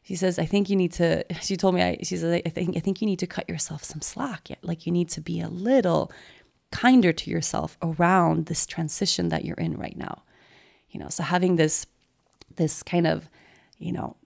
She 0.03 0.15
says, 0.15 0.37
I 0.37 0.45
think 0.45 0.69
you 0.69 0.75
need 0.75 0.91
to, 0.93 1.23
she 1.41 1.55
told 1.55 1.75
me, 1.75 1.81
I, 1.81 1.99
she 2.03 2.17
says, 2.17 2.41
I 2.45 2.49
think, 2.49 2.75
I 2.75 2.81
think 2.81 3.01
you 3.01 3.07
need 3.07 3.19
to 3.19 3.27
cut 3.27 3.47
yourself 3.47 3.83
some 3.85 4.01
slack. 4.01 4.49
Like 4.61 4.85
you 4.85 4.91
need 4.91 5.07
to 5.09 5.21
be 5.21 5.39
a 5.39 5.47
little 5.47 6.11
kinder 6.71 7.13
to 7.13 7.31
yourself 7.31 7.77
around 7.81 8.47
this 8.47 8.65
transition 8.65 9.29
that 9.29 9.45
you're 9.45 9.55
in 9.55 9.77
right 9.77 9.97
now. 9.97 10.23
You 10.89 10.99
know, 10.99 11.07
so 11.07 11.23
having 11.23 11.55
this, 11.55 11.85
this 12.57 12.83
kind 12.83 13.07
of, 13.07 13.29
you 13.77 13.93
know, 13.93 14.17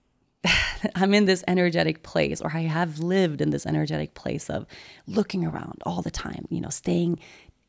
I'm 0.94 1.14
in 1.14 1.24
this 1.24 1.44
energetic 1.46 2.02
place, 2.02 2.40
or 2.40 2.50
I 2.54 2.62
have 2.62 2.98
lived 2.98 3.40
in 3.40 3.50
this 3.50 3.66
energetic 3.66 4.14
place 4.14 4.50
of 4.50 4.66
looking 5.06 5.44
around 5.44 5.82
all 5.84 6.02
the 6.02 6.10
time, 6.10 6.46
you 6.50 6.60
know, 6.60 6.70
staying 6.70 7.18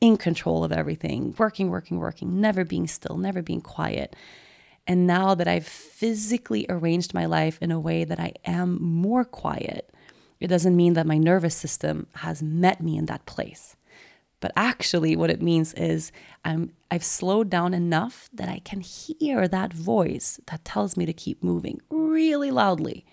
in 0.01 0.17
control 0.17 0.63
of 0.63 0.71
everything, 0.71 1.33
working, 1.37 1.69
working, 1.69 1.99
working, 1.99 2.41
never 2.41 2.65
being 2.65 2.87
still, 2.87 3.17
never 3.17 3.41
being 3.41 3.61
quiet. 3.61 4.15
And 4.87 5.07
now 5.07 5.33
that 5.33 5.47
I've 5.47 5.65
physically 5.65 6.65
arranged 6.69 7.13
my 7.13 7.25
life 7.25 7.57
in 7.61 7.71
a 7.71 7.79
way 7.79 8.03
that 8.03 8.19
I 8.19 8.33
am 8.45 8.81
more 8.81 9.25
quiet, 9.25 9.91
it 10.39 10.47
doesn't 10.47 10.75
mean 10.75 10.93
that 10.93 11.07
my 11.07 11.17
nervous 11.17 11.55
system 11.55 12.07
has 12.15 12.43
met 12.43 12.81
me 12.81 12.97
in 12.97 13.05
that 13.07 13.25
place. 13.25 13.75
But 14.39 14.51
actually, 14.55 15.15
what 15.15 15.29
it 15.29 15.41
means 15.41 15.73
is 15.73 16.11
I'm, 16.43 16.73
I've 16.91 17.03
slowed 17.03 17.49
down 17.49 17.73
enough 17.73 18.29
that 18.33 18.49
I 18.49 18.59
can 18.59 18.81
hear 18.81 19.47
that 19.47 19.73
voice 19.73 20.39
that 20.47 20.65
tells 20.65 20.97
me 20.97 21.05
to 21.05 21.13
keep 21.13 21.43
moving 21.43 21.81
really 21.89 22.51
loudly. 22.51 23.05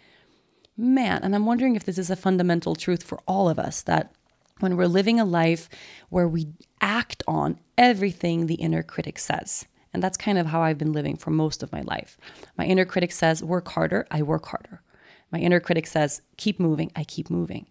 Man, 0.76 1.22
and 1.22 1.35
I'm 1.35 1.46
wondering 1.46 1.76
if 1.76 1.85
this 1.85 1.98
is 1.98 2.11
a 2.11 2.16
fundamental 2.16 2.74
truth 2.74 3.02
for 3.02 3.20
all 3.26 3.48
of 3.48 3.58
us 3.58 3.82
that 3.82 4.12
when 4.61 4.76
we're 4.76 4.87
living 4.87 5.20
a 5.20 5.24
life 5.24 5.68
where 6.08 6.28
we 6.28 6.48
act 6.80 7.22
on 7.26 7.58
everything 7.76 8.46
the 8.46 8.54
inner 8.54 8.82
critic 8.82 9.18
says, 9.18 9.66
and 9.92 10.02
that's 10.02 10.16
kind 10.16 10.38
of 10.38 10.46
how 10.46 10.62
I've 10.62 10.78
been 10.78 10.92
living 10.92 11.16
for 11.16 11.30
most 11.30 11.62
of 11.62 11.72
my 11.72 11.82
life. 11.82 12.16
My 12.56 12.64
inner 12.64 12.85
critic 12.85 13.12
says, 13.12 13.42
work 13.42 13.68
harder, 13.68 14.06
I 14.11 14.22
work 14.22 14.46
harder. 14.46 14.82
My 15.30 15.38
inner 15.38 15.61
critic 15.61 15.87
says, 15.87 16.22
keep 16.37 16.58
moving, 16.58 16.90
I 16.96 17.04
keep 17.04 17.30
moving. 17.30 17.66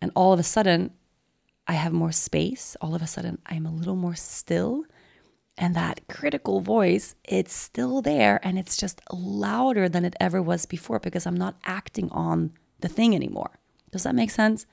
And 0.00 0.12
all 0.14 0.32
of 0.32 0.40
a 0.40 0.42
sudden, 0.42 0.92
I 1.66 1.74
have 1.74 1.92
more 1.92 2.12
space. 2.12 2.76
All 2.80 2.94
of 2.94 3.02
a 3.02 3.06
sudden, 3.06 3.38
I'm 3.46 3.66
a 3.66 3.72
little 3.72 3.96
more 3.96 4.14
still. 4.14 4.84
And 5.58 5.74
that 5.74 6.06
critical 6.08 6.60
voice, 6.60 7.14
it's 7.24 7.54
still 7.54 8.02
there 8.02 8.38
and 8.42 8.58
it's 8.58 8.76
just 8.76 9.00
louder 9.10 9.88
than 9.88 10.04
it 10.04 10.14
ever 10.20 10.42
was 10.42 10.66
before 10.66 10.98
because 10.98 11.26
I'm 11.26 11.36
not 11.36 11.56
acting 11.64 12.10
on 12.10 12.52
the 12.80 12.88
thing 12.88 13.14
anymore. 13.14 13.58
Does 13.90 14.02
that 14.02 14.14
make 14.14 14.30
sense? 14.30 14.66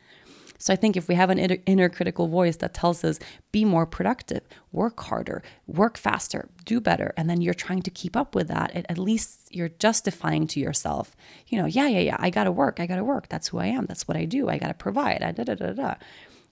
So 0.58 0.72
I 0.72 0.76
think 0.78 0.96
if 0.96 1.08
we 1.08 1.16
have 1.16 1.30
an 1.30 1.40
inner, 1.40 1.58
inner, 1.66 1.90
critical 1.90 2.28
voice 2.28 2.58
that 2.58 2.74
tells 2.74 3.04
us 3.04 3.20
be 3.52 3.66
more 3.66 3.86
productive, 3.86 4.44
work 4.72 5.00
harder, 5.02 5.44
work 5.68 5.98
faster, 5.98 6.48
do 6.64 6.80
better, 6.80 7.14
and 7.18 7.30
then 7.30 7.42
you're 7.42 7.54
trying 7.54 7.82
to 7.82 7.92
keep 7.92 8.16
up 8.16 8.34
with 8.34 8.48
that, 8.48 8.72
at 8.74 8.98
least 8.98 9.50
you're 9.52 9.70
justifying 9.70 10.48
to 10.48 10.62
yourself, 10.62 11.16
you 11.48 11.58
know, 11.58 11.66
yeah, 11.66 11.88
yeah, 11.88 12.00
yeah, 12.00 12.16
I 12.18 12.30
got 12.30 12.46
to 12.46 12.52
work, 12.52 12.80
I 12.80 12.86
got 12.86 12.96
to 12.96 13.04
work. 13.04 13.28
That's 13.28 13.50
who 13.50 13.58
I 13.58 13.66
am. 13.68 13.88
That's 13.88 14.08
what 14.08 14.16
I 14.16 14.24
do. 14.24 14.48
I 14.48 14.58
got 14.58 14.70
to 14.70 14.74
provide. 14.74 15.22
I 15.22 15.32
da 15.34 15.44
da 15.44 15.56
da 15.56 15.74
da. 15.74 15.96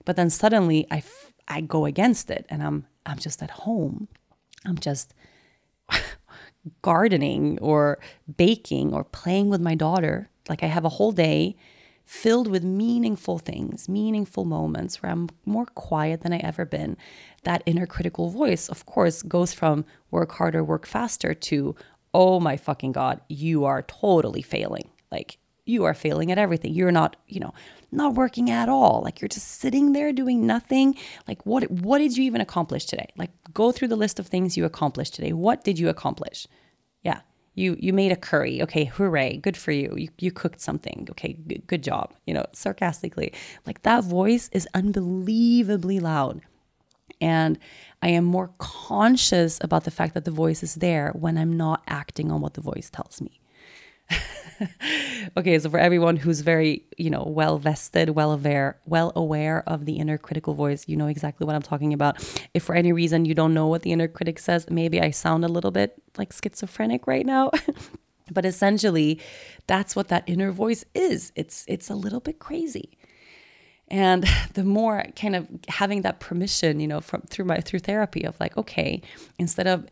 But 0.06 0.16
then 0.16 0.30
suddenly 0.30 0.88
I, 0.92 0.98
f- 0.98 1.34
I 1.48 1.62
go 1.62 1.86
against 1.86 2.30
it 2.30 2.46
and 2.50 2.64
I'm 2.64 2.88
I'm 3.06 3.18
just 3.18 3.42
at 3.42 3.52
home. 3.52 4.08
I'm 4.66 4.78
just 4.78 5.14
gardening 6.82 7.58
or 7.60 8.00
baking 8.38 8.94
or 8.94 9.04
playing 9.04 9.50
with 9.50 9.62
my 9.62 9.76
daughter. 9.76 10.30
Like 10.50 10.64
I 10.64 10.68
have 10.68 10.86
a 10.86 10.90
whole 10.90 11.12
day 11.12 11.56
filled 12.06 12.48
with 12.48 12.64
meaningful 12.64 13.40
things, 13.40 13.88
meaningful 13.88 14.44
moments 14.46 15.02
where 15.02 15.12
I'm 15.12 15.30
more 15.46 15.66
quiet 15.66 16.22
than 16.22 16.34
I 16.34 16.38
ever 16.40 16.66
been. 16.66 16.98
That 17.44 17.64
inner 17.66 17.86
critical 17.88 18.30
voice, 18.30 18.70
of 18.70 18.86
course, 18.86 19.22
goes 19.22 19.54
from 19.54 19.86
work 20.12 20.34
harder, 20.34 20.64
work 20.64 20.86
faster 20.86 21.34
to, 21.34 21.76
oh 22.14 22.40
my 22.40 22.58
fucking 22.58 22.92
God, 22.92 23.22
you 23.30 23.66
are 23.66 23.84
totally 23.84 24.42
failing. 24.42 24.90
Like 25.12 25.38
you 25.65 25.84
are 25.84 25.93
failing 25.93 26.32
at 26.32 26.38
everything. 26.38 26.74
You're 26.74 26.91
not, 26.91 27.15
you 27.28 27.39
know, 27.39 27.54
not 27.91 28.15
working 28.15 28.50
at 28.50 28.69
all. 28.69 29.02
Like 29.04 29.21
you're 29.21 29.28
just 29.28 29.60
sitting 29.60 29.93
there 29.93 30.12
doing 30.12 30.45
nothing. 30.45 30.95
Like 31.28 31.45
what 31.45 31.69
what 31.69 32.00
did 32.00 32.17
you 32.17 32.24
even 32.24 32.41
accomplish 32.41 32.86
today? 32.86 33.10
Like 33.17 33.32
go 33.54 33.71
through 33.71 33.89
the 33.89 33.95
list 33.95 34.19
of 34.19 34.28
things 34.28 34.58
you 34.58 34.65
accomplished 34.65 35.13
today. 35.13 35.34
What 35.34 35.63
did 35.63 35.78
you 35.78 35.89
accomplish? 35.89 36.47
Yeah. 37.04 37.21
You 37.54 37.76
you 37.80 37.93
made 37.93 38.12
a 38.12 38.15
curry. 38.15 38.62
Okay, 38.62 38.86
hooray. 38.86 39.38
Good 39.38 39.58
for 39.58 39.71
you. 39.71 39.93
You 39.97 40.10
you 40.19 40.32
cooked 40.32 40.62
something. 40.62 41.08
Okay, 41.12 41.34
good, 41.34 41.67
good 41.67 41.84
job. 41.84 42.13
You 42.26 42.34
know, 42.34 42.45
sarcastically. 42.54 43.34
Like 43.65 43.84
that 43.84 44.04
voice 44.04 44.50
is 44.54 44.67
unbelievably 44.74 46.00
loud. 46.00 46.41
And 47.19 47.60
I 48.02 48.08
am 48.10 48.24
more 48.24 48.52
conscious 48.58 49.60
about 49.62 49.84
the 49.84 49.91
fact 49.91 50.15
that 50.15 50.26
the 50.26 50.32
voice 50.32 50.63
is 50.63 50.76
there 50.76 51.12
when 51.12 51.38
I'm 51.38 51.56
not 51.56 51.84
acting 51.88 52.32
on 52.32 52.41
what 52.41 52.56
the 52.56 52.62
voice 52.62 52.89
tells 52.89 53.21
me. 53.21 53.40
okay, 55.38 55.58
so 55.60 55.69
for 55.69 55.80
everyone 55.80 56.17
who's 56.17 56.41
very, 56.41 56.84
you 56.97 57.10
know, 57.10 57.24
well 57.24 57.58
vested, 57.58 58.12
well 58.12 58.32
aware, 58.32 58.80
well 58.86 59.12
aware 59.15 59.63
of 59.67 59.86
the 59.86 59.97
inner 59.97 60.17
critical 60.17 60.54
voice, 60.54 60.88
you 60.88 60.95
know 60.95 61.08
exactly 61.08 61.45
what 61.45 61.56
I'm 61.56 61.62
talking 61.62 61.93
about. 61.93 62.21
If 62.54 62.63
for 62.63 62.76
any 62.76 62.91
reason 62.91 63.26
you 63.26 63.34
don't 63.34 63.54
know 63.54 63.67
what 63.67 63.82
the 63.82 63.91
inner 63.91 64.08
critic 64.08 64.39
says, 64.39 64.69
maybe 64.69 65.02
I 65.02 65.12
sound 65.12 65.45
a 65.45 65.47
little 65.47 65.71
bit 65.71 66.02
like 66.17 66.34
schizophrenic 66.34 67.08
right 67.08 67.26
now. 67.26 67.52
but 68.32 68.45
essentially, 68.45 69.19
that's 69.67 69.95
what 69.95 70.08
that 70.10 70.24
inner 70.28 70.52
voice 70.52 70.86
is. 70.93 71.32
It's 71.36 71.65
it's 71.67 71.89
a 71.89 71.95
little 71.95 72.19
bit 72.19 72.39
crazy. 72.39 72.97
And 73.88 74.26
the 74.54 74.63
more 74.63 75.06
kind 75.15 75.36
of 75.36 75.47
having 75.67 76.02
that 76.02 76.19
permission, 76.19 76.80
you 76.80 76.88
know, 76.88 77.02
from 77.02 77.21
through 77.21 77.45
my 77.45 77.60
through 77.60 77.80
therapy 77.80 78.24
of 78.24 78.39
like, 78.39 78.58
okay, 78.58 79.02
instead 79.38 79.67
of 79.67 79.88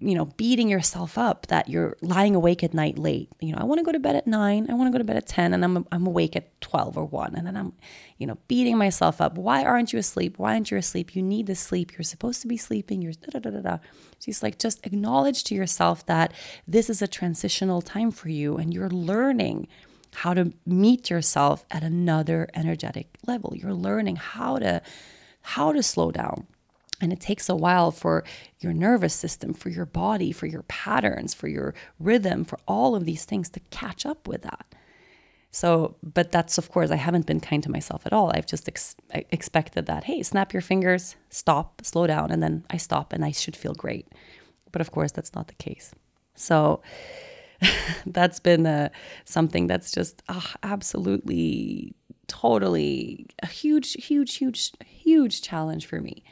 you 0.00 0.14
know, 0.14 0.26
beating 0.36 0.68
yourself 0.68 1.16
up 1.16 1.46
that 1.46 1.68
you're 1.68 1.96
lying 2.02 2.34
awake 2.34 2.62
at 2.62 2.74
night 2.74 2.98
late. 2.98 3.30
You 3.40 3.52
know, 3.52 3.58
I 3.58 3.64
want 3.64 3.78
to 3.78 3.84
go 3.84 3.92
to 3.92 3.98
bed 3.98 4.16
at 4.16 4.26
nine, 4.26 4.70
I 4.70 4.74
want 4.74 4.88
to 4.88 4.92
go 4.92 4.98
to 4.98 5.04
bed 5.04 5.16
at 5.16 5.26
10, 5.26 5.54
and 5.54 5.64
I'm, 5.64 5.86
I'm 5.90 6.06
awake 6.06 6.36
at 6.36 6.60
12 6.60 6.98
or 6.98 7.04
1. 7.06 7.34
And 7.34 7.46
then 7.46 7.56
I'm, 7.56 7.72
you 8.18 8.26
know, 8.26 8.38
beating 8.48 8.76
myself 8.76 9.20
up. 9.20 9.38
Why 9.38 9.64
aren't 9.64 9.92
you 9.92 9.98
asleep? 9.98 10.38
Why 10.38 10.54
aren't 10.54 10.70
you 10.70 10.76
asleep? 10.76 11.16
You 11.16 11.22
need 11.22 11.46
to 11.46 11.54
sleep. 11.54 11.92
You're 11.92 12.04
supposed 12.04 12.42
to 12.42 12.48
be 12.48 12.56
sleeping. 12.56 13.00
You're 13.00 13.12
da 13.12 13.38
da 13.38 13.50
da 13.50 13.50
da 13.50 13.60
da. 13.60 13.78
So 14.18 14.32
like 14.42 14.58
just 14.58 14.86
acknowledge 14.86 15.42
to 15.44 15.54
yourself 15.54 16.06
that 16.06 16.32
this 16.66 16.88
is 16.88 17.02
a 17.02 17.08
transitional 17.08 17.82
time 17.82 18.10
for 18.10 18.28
you 18.28 18.56
and 18.56 18.72
you're 18.72 18.90
learning 18.90 19.68
how 20.14 20.34
to 20.34 20.52
meet 20.66 21.10
yourself 21.10 21.64
at 21.70 21.82
another 21.82 22.48
energetic 22.54 23.08
level. 23.26 23.54
You're 23.56 23.74
learning 23.74 24.16
how 24.16 24.58
to 24.58 24.82
how 25.42 25.72
to 25.72 25.82
slow 25.82 26.12
down 26.12 26.46
and 27.02 27.12
it 27.12 27.20
takes 27.20 27.48
a 27.48 27.56
while 27.56 27.90
for 27.90 28.24
your 28.60 28.72
nervous 28.72 29.12
system, 29.12 29.52
for 29.52 29.68
your 29.68 29.84
body, 29.84 30.30
for 30.30 30.46
your 30.46 30.62
patterns, 30.62 31.34
for 31.34 31.48
your 31.48 31.74
rhythm, 31.98 32.44
for 32.44 32.58
all 32.66 32.94
of 32.94 33.04
these 33.04 33.24
things 33.24 33.50
to 33.50 33.60
catch 33.70 34.06
up 34.06 34.28
with 34.28 34.42
that. 34.42 34.64
So, 35.50 35.96
but 36.02 36.32
that's 36.32 36.56
of 36.56 36.70
course, 36.70 36.90
I 36.90 36.96
haven't 36.96 37.26
been 37.26 37.40
kind 37.40 37.62
to 37.64 37.70
myself 37.70 38.06
at 38.06 38.12
all. 38.12 38.30
I've 38.32 38.46
just 38.46 38.68
ex- 38.68 38.96
expected 39.10 39.86
that, 39.86 40.04
hey, 40.04 40.22
snap 40.22 40.52
your 40.52 40.62
fingers, 40.62 41.16
stop, 41.28 41.82
slow 41.84 42.06
down, 42.06 42.30
and 42.30 42.42
then 42.42 42.64
I 42.70 42.76
stop 42.78 43.12
and 43.12 43.24
I 43.24 43.32
should 43.32 43.56
feel 43.56 43.74
great. 43.74 44.06
But 44.70 44.80
of 44.80 44.92
course, 44.92 45.12
that's 45.12 45.34
not 45.34 45.48
the 45.48 45.54
case. 45.54 45.92
So, 46.36 46.80
that's 48.06 48.38
been 48.38 48.64
uh, 48.64 48.90
something 49.24 49.66
that's 49.66 49.90
just 49.90 50.22
uh, 50.28 50.40
absolutely, 50.62 51.94
totally 52.28 53.26
a 53.42 53.46
huge, 53.46 53.92
huge, 53.94 54.36
huge, 54.36 54.72
huge 54.86 55.42
challenge 55.42 55.86
for 55.86 56.00
me. 56.00 56.22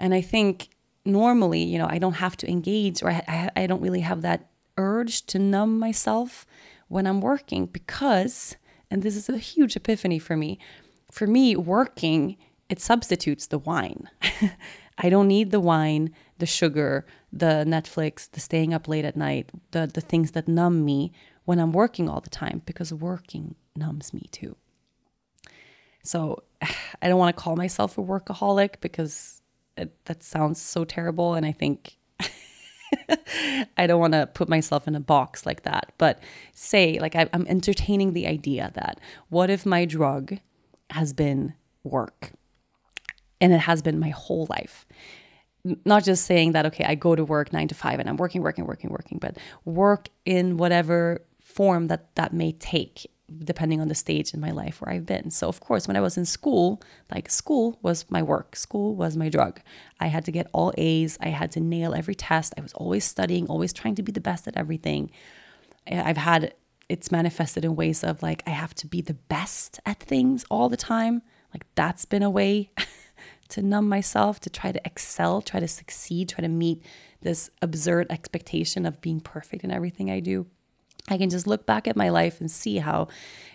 And 0.00 0.14
I 0.14 0.22
think 0.22 0.70
normally, 1.04 1.62
you 1.62 1.78
know, 1.78 1.86
I 1.88 1.98
don't 1.98 2.14
have 2.14 2.36
to 2.38 2.50
engage 2.50 3.02
or 3.02 3.10
I, 3.10 3.50
I 3.54 3.66
don't 3.66 3.82
really 3.82 4.00
have 4.00 4.22
that 4.22 4.48
urge 4.76 5.26
to 5.26 5.38
numb 5.38 5.78
myself 5.78 6.46
when 6.88 7.06
I'm 7.06 7.20
working 7.20 7.66
because, 7.66 8.56
and 8.90 9.02
this 9.02 9.14
is 9.14 9.28
a 9.28 9.38
huge 9.38 9.76
epiphany 9.76 10.18
for 10.18 10.36
me, 10.36 10.58
for 11.12 11.26
me, 11.26 11.54
working, 11.54 12.36
it 12.68 12.80
substitutes 12.80 13.46
the 13.46 13.58
wine. 13.58 14.08
I 14.98 15.10
don't 15.10 15.28
need 15.28 15.50
the 15.50 15.60
wine, 15.60 16.14
the 16.38 16.46
sugar, 16.46 17.06
the 17.32 17.64
Netflix, 17.66 18.30
the 18.30 18.40
staying 18.40 18.72
up 18.72 18.88
late 18.88 19.04
at 19.04 19.16
night, 19.16 19.50
the, 19.70 19.86
the 19.86 20.00
things 20.00 20.32
that 20.32 20.48
numb 20.48 20.84
me 20.84 21.12
when 21.44 21.58
I'm 21.58 21.72
working 21.72 22.08
all 22.08 22.20
the 22.20 22.30
time 22.30 22.62
because 22.64 22.92
working 22.92 23.54
numbs 23.76 24.14
me 24.14 24.28
too. 24.32 24.56
So 26.02 26.42
I 27.02 27.08
don't 27.08 27.18
want 27.18 27.36
to 27.36 27.42
call 27.42 27.56
myself 27.56 27.98
a 27.98 28.02
workaholic 28.02 28.80
because 28.80 29.39
it, 29.80 30.04
that 30.06 30.22
sounds 30.22 30.60
so 30.60 30.84
terrible. 30.84 31.34
And 31.34 31.44
I 31.46 31.52
think 31.52 31.96
I 33.76 33.86
don't 33.86 34.00
want 34.00 34.12
to 34.12 34.28
put 34.32 34.48
myself 34.48 34.86
in 34.86 34.94
a 34.94 35.00
box 35.00 35.46
like 35.46 35.62
that. 35.62 35.92
But 35.98 36.20
say, 36.52 36.98
like, 36.98 37.16
I, 37.16 37.28
I'm 37.32 37.46
entertaining 37.46 38.12
the 38.12 38.26
idea 38.26 38.70
that 38.74 39.00
what 39.28 39.50
if 39.50 39.64
my 39.64 39.84
drug 39.84 40.38
has 40.90 41.12
been 41.12 41.54
work? 41.84 42.32
And 43.40 43.52
it 43.52 43.60
has 43.60 43.80
been 43.82 43.98
my 43.98 44.10
whole 44.10 44.46
life 44.50 44.86
not 45.84 46.04
just 46.04 46.24
saying 46.24 46.52
that 46.52 46.66
okay 46.66 46.84
i 46.84 46.94
go 46.94 47.14
to 47.14 47.24
work 47.24 47.52
9 47.52 47.68
to 47.68 47.74
5 47.74 47.98
and 47.98 48.08
i'm 48.08 48.16
working 48.16 48.42
working 48.42 48.66
working 48.66 48.90
working 48.90 49.18
but 49.18 49.36
work 49.64 50.08
in 50.24 50.56
whatever 50.56 51.22
form 51.40 51.88
that 51.88 52.14
that 52.14 52.32
may 52.32 52.52
take 52.52 53.10
depending 53.38 53.80
on 53.80 53.88
the 53.88 53.94
stage 53.94 54.34
in 54.34 54.40
my 54.40 54.50
life 54.50 54.80
where 54.80 54.92
I've 54.92 55.06
been. 55.06 55.30
So, 55.30 55.48
of 55.48 55.60
course, 55.60 55.86
when 55.86 55.96
I 55.96 56.00
was 56.00 56.16
in 56.16 56.24
school, 56.24 56.82
like 57.10 57.30
school 57.30 57.78
was 57.82 58.04
my 58.10 58.22
work, 58.22 58.56
school 58.56 58.94
was 58.94 59.16
my 59.16 59.28
drug. 59.28 59.60
I 60.00 60.08
had 60.08 60.24
to 60.24 60.32
get 60.32 60.48
all 60.52 60.72
A's, 60.76 61.16
I 61.20 61.28
had 61.28 61.52
to 61.52 61.60
nail 61.60 61.94
every 61.94 62.14
test. 62.14 62.54
I 62.58 62.60
was 62.60 62.72
always 62.72 63.04
studying, 63.04 63.46
always 63.46 63.72
trying 63.72 63.94
to 63.96 64.02
be 64.02 64.12
the 64.12 64.20
best 64.20 64.48
at 64.48 64.56
everything. 64.56 65.10
I've 65.86 66.16
had 66.16 66.54
it's 66.88 67.12
manifested 67.12 67.64
in 67.64 67.76
ways 67.76 68.02
of 68.02 68.20
like 68.22 68.42
I 68.46 68.50
have 68.50 68.74
to 68.74 68.86
be 68.86 69.00
the 69.00 69.14
best 69.14 69.78
at 69.86 70.00
things 70.00 70.44
all 70.50 70.68
the 70.68 70.76
time. 70.76 71.22
Like 71.54 71.64
that's 71.76 72.04
been 72.04 72.22
a 72.22 72.30
way 72.30 72.72
to 73.50 73.62
numb 73.62 73.88
myself, 73.88 74.40
to 74.40 74.50
try 74.50 74.72
to 74.72 74.80
excel, 74.84 75.40
try 75.40 75.60
to 75.60 75.68
succeed, 75.68 76.28
try 76.28 76.42
to 76.42 76.48
meet 76.48 76.82
this 77.22 77.50
absurd 77.62 78.06
expectation 78.10 78.86
of 78.86 79.00
being 79.00 79.20
perfect 79.20 79.62
in 79.62 79.70
everything 79.70 80.10
I 80.10 80.20
do. 80.20 80.46
I 81.08 81.18
can 81.18 81.30
just 81.30 81.46
look 81.46 81.66
back 81.66 81.88
at 81.88 81.96
my 81.96 82.08
life 82.08 82.40
and 82.40 82.50
see 82.50 82.78
how 82.78 83.08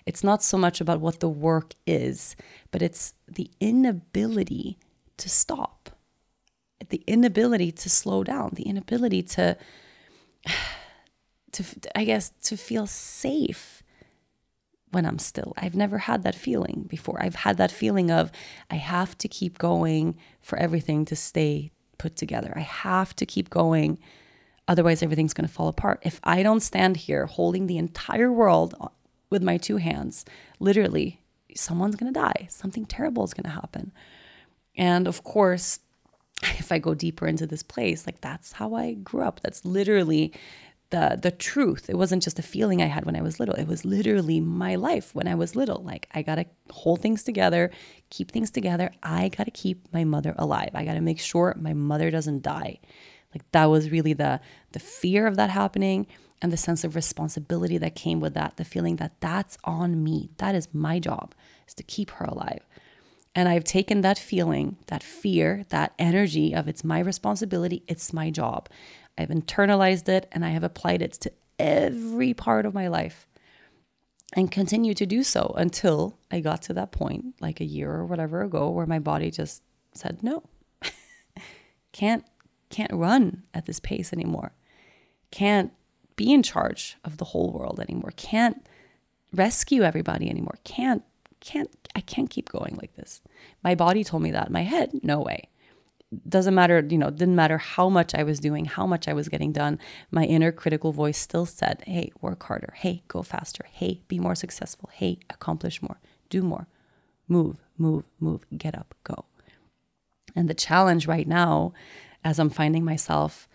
it's 0.05 0.23
not 0.23 0.43
so 0.43 0.57
much 0.57 0.81
about 0.81 0.99
what 0.99 1.19
the 1.19 1.29
work 1.29 1.73
is, 1.85 2.35
but 2.71 2.81
it's 2.81 3.13
the 3.27 3.49
inability 3.59 4.77
to 5.17 5.29
stop, 5.29 5.89
the 6.89 7.03
inability 7.07 7.71
to 7.71 7.89
slow 7.89 8.23
down, 8.23 8.51
the 8.53 8.63
inability 8.63 9.23
to, 9.23 9.57
to 11.51 11.63
I 11.95 12.03
guess, 12.03 12.29
to 12.43 12.57
feel 12.57 12.87
safe 12.87 13.83
when 14.91 15.05
I'm 15.05 15.19
still. 15.19 15.53
I've 15.57 15.75
never 15.75 15.97
had 15.99 16.23
that 16.23 16.35
feeling 16.35 16.85
before. 16.87 17.21
I've 17.21 17.35
had 17.35 17.57
that 17.57 17.71
feeling 17.71 18.11
of 18.11 18.31
I 18.69 18.75
have 18.75 19.17
to 19.19 19.27
keep 19.27 19.57
going 19.57 20.17
for 20.41 20.57
everything 20.57 21.05
to 21.05 21.15
stay 21.15 21.71
put 21.97 22.15
together. 22.15 22.53
I 22.55 22.61
have 22.61 23.15
to 23.17 23.25
keep 23.25 23.49
going 23.49 23.99
Otherwise, 24.67 25.03
everything's 25.03 25.33
going 25.33 25.47
to 25.47 25.53
fall 25.53 25.67
apart. 25.67 25.99
If 26.03 26.19
I 26.23 26.41
don't 26.41 26.61
stand 26.61 26.97
here 26.97 27.27
holding 27.27 27.67
the 27.67 27.77
entire 27.77 28.31
world 28.31 28.73
uh, 28.79 28.87
with 29.29 29.43
my 29.43 29.57
two 29.57 29.77
hands, 29.77 30.25
literally, 30.59 31.21
someone's 31.55 31.95
going 31.95 32.11
to 32.11 32.19
die. 32.19 32.47
Something 32.49 32.85
terrible 32.85 33.23
is 33.23 33.33
going 33.33 33.43
to 33.43 33.61
happen. 33.61 33.91
And 34.75 35.07
of 35.07 35.23
course, 35.23 35.79
if 36.43 36.71
I 36.71 36.79
go 36.79 36.93
deeper 36.93 37.27
into 37.27 37.45
this 37.45 37.63
place, 37.63 38.05
like 38.05 38.21
that's 38.21 38.53
how 38.53 38.75
I 38.75 38.93
grew 38.93 39.21
up. 39.21 39.39
That's 39.41 39.65
literally 39.65 40.33
the 40.91 41.17
the 41.21 41.31
truth. 41.31 41.89
It 41.89 41.97
wasn't 41.97 42.23
just 42.23 42.39
a 42.39 42.43
feeling 42.43 42.81
I 42.81 42.87
had 42.87 43.05
when 43.05 43.15
I 43.15 43.21
was 43.21 43.39
little. 43.39 43.55
It 43.55 43.67
was 43.67 43.85
literally 43.85 44.39
my 44.39 44.75
life 44.75 45.13
when 45.15 45.27
I 45.27 45.35
was 45.35 45.55
little. 45.55 45.83
Like 45.83 46.07
I 46.13 46.21
got 46.21 46.35
to 46.35 46.45
hold 46.71 47.01
things 47.01 47.23
together, 47.23 47.71
keep 48.09 48.31
things 48.31 48.51
together. 48.51 48.91
I 49.01 49.29
got 49.29 49.45
to 49.45 49.51
keep 49.51 49.91
my 49.93 50.03
mother 50.03 50.35
alive. 50.37 50.71
I 50.73 50.85
got 50.85 50.93
to 50.93 51.01
make 51.01 51.19
sure 51.19 51.55
my 51.59 51.73
mother 51.73 52.11
doesn't 52.11 52.43
die. 52.43 52.79
Like 53.35 53.51
that 53.51 53.65
was 53.65 53.91
really 53.91 54.13
the 54.13 54.39
the 54.71 54.79
fear 54.79 55.27
of 55.27 55.35
that 55.35 55.49
happening 55.49 56.07
and 56.41 56.51
the 56.51 56.57
sense 56.57 56.83
of 56.83 56.95
responsibility 56.95 57.77
that 57.77 57.95
came 57.95 58.19
with 58.19 58.33
that, 58.33 58.57
the 58.57 58.65
feeling 58.65 58.97
that 58.97 59.19
that's 59.19 59.57
on 59.63 60.03
me. 60.03 60.29
That 60.37 60.55
is 60.55 60.73
my 60.73 60.99
job 60.99 61.35
is 61.67 61.73
to 61.75 61.83
keep 61.83 62.11
her 62.11 62.25
alive. 62.25 62.65
And 63.33 63.49
I've 63.49 63.63
taken 63.65 64.01
that 64.01 64.17
feeling, 64.17 64.77
that 64.87 65.03
fear, 65.03 65.65
that 65.69 65.93
energy 65.99 66.53
of 66.53 66.67
it's 66.67 66.83
my 66.83 66.99
responsibility, 66.99 67.83
it's 67.87 68.13
my 68.13 68.29
job. 68.29 68.69
I've 69.17 69.29
internalized 69.29 70.07
it 70.07 70.27
and 70.31 70.45
I 70.45 70.49
have 70.49 70.63
applied 70.63 71.01
it 71.01 71.13
to 71.13 71.31
every 71.59 72.33
part 72.33 72.65
of 72.65 72.73
my 72.73 72.87
life 72.87 73.27
and 74.33 74.51
continue 74.51 74.93
to 74.93 75.05
do 75.05 75.23
so 75.23 75.53
until 75.57 76.17
I 76.31 76.39
got 76.39 76.61
to 76.63 76.73
that 76.73 76.91
point, 76.91 77.35
like 77.39 77.59
a 77.59 77.65
year 77.65 77.91
or 77.91 78.05
whatever 78.05 78.41
ago, 78.41 78.69
where 78.69 78.85
my 78.85 78.99
body 78.99 79.31
just 79.31 79.63
said, 79.93 80.23
no, 80.23 80.43
can't, 81.91 82.25
can't 82.75 82.91
run 82.93 83.43
at 83.53 83.65
this 83.67 83.79
pace 83.79 84.11
anymore. 84.11 84.51
Can't 85.31 85.71
be 86.17 86.33
in 86.33 86.43
charge 86.43 86.97
of 87.05 87.17
the 87.17 87.25
whole 87.25 87.53
world 87.53 87.79
anymore. 87.79 88.11
Can't 88.17 88.67
rescue 89.31 89.83
everybody 89.83 90.29
anymore. 90.29 90.57
Can't 90.65 91.03
can't 91.39 91.69
I 91.95 92.01
can't 92.01 92.29
keep 92.29 92.49
going 92.49 92.75
like 92.81 92.93
this. 92.97 93.21
My 93.63 93.75
body 93.75 94.03
told 94.03 94.23
me 94.23 94.31
that. 94.31 94.51
My 94.51 94.63
head, 94.63 94.89
no 95.03 95.21
way. 95.21 95.47
Doesn't 96.27 96.53
matter, 96.53 96.85
you 96.89 96.97
know, 96.97 97.09
didn't 97.09 97.37
matter 97.37 97.57
how 97.57 97.87
much 97.87 98.13
I 98.13 98.23
was 98.23 98.41
doing, 98.41 98.65
how 98.65 98.85
much 98.85 99.07
I 99.07 99.13
was 99.13 99.29
getting 99.29 99.53
done. 99.53 99.79
My 100.11 100.25
inner 100.25 100.51
critical 100.51 100.91
voice 100.91 101.17
still 101.17 101.45
said, 101.45 101.81
"Hey, 101.85 102.11
work 102.19 102.43
harder. 102.43 102.73
Hey, 102.75 103.03
go 103.07 103.23
faster. 103.23 103.65
Hey, 103.71 104.01
be 104.09 104.19
more 104.19 104.35
successful. 104.35 104.89
Hey, 104.91 105.19
accomplish 105.29 105.81
more. 105.81 105.99
Do 106.29 106.41
more. 106.41 106.67
Move, 107.29 107.57
move, 107.77 108.03
move. 108.19 108.41
Get 108.57 108.75
up, 108.77 108.93
go." 109.05 109.17
And 110.35 110.49
the 110.49 110.61
challenge 110.67 111.07
right 111.07 111.27
now 111.27 111.71
as 112.25 112.39
I'm 112.39 112.49
finding 112.49 112.83
myself 112.83 113.47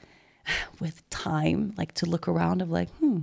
with 0.80 1.08
time, 1.10 1.74
like 1.76 1.92
to 1.94 2.06
look 2.06 2.26
around 2.26 2.62
of 2.62 2.70
like, 2.70 2.88
hmm, 2.92 3.22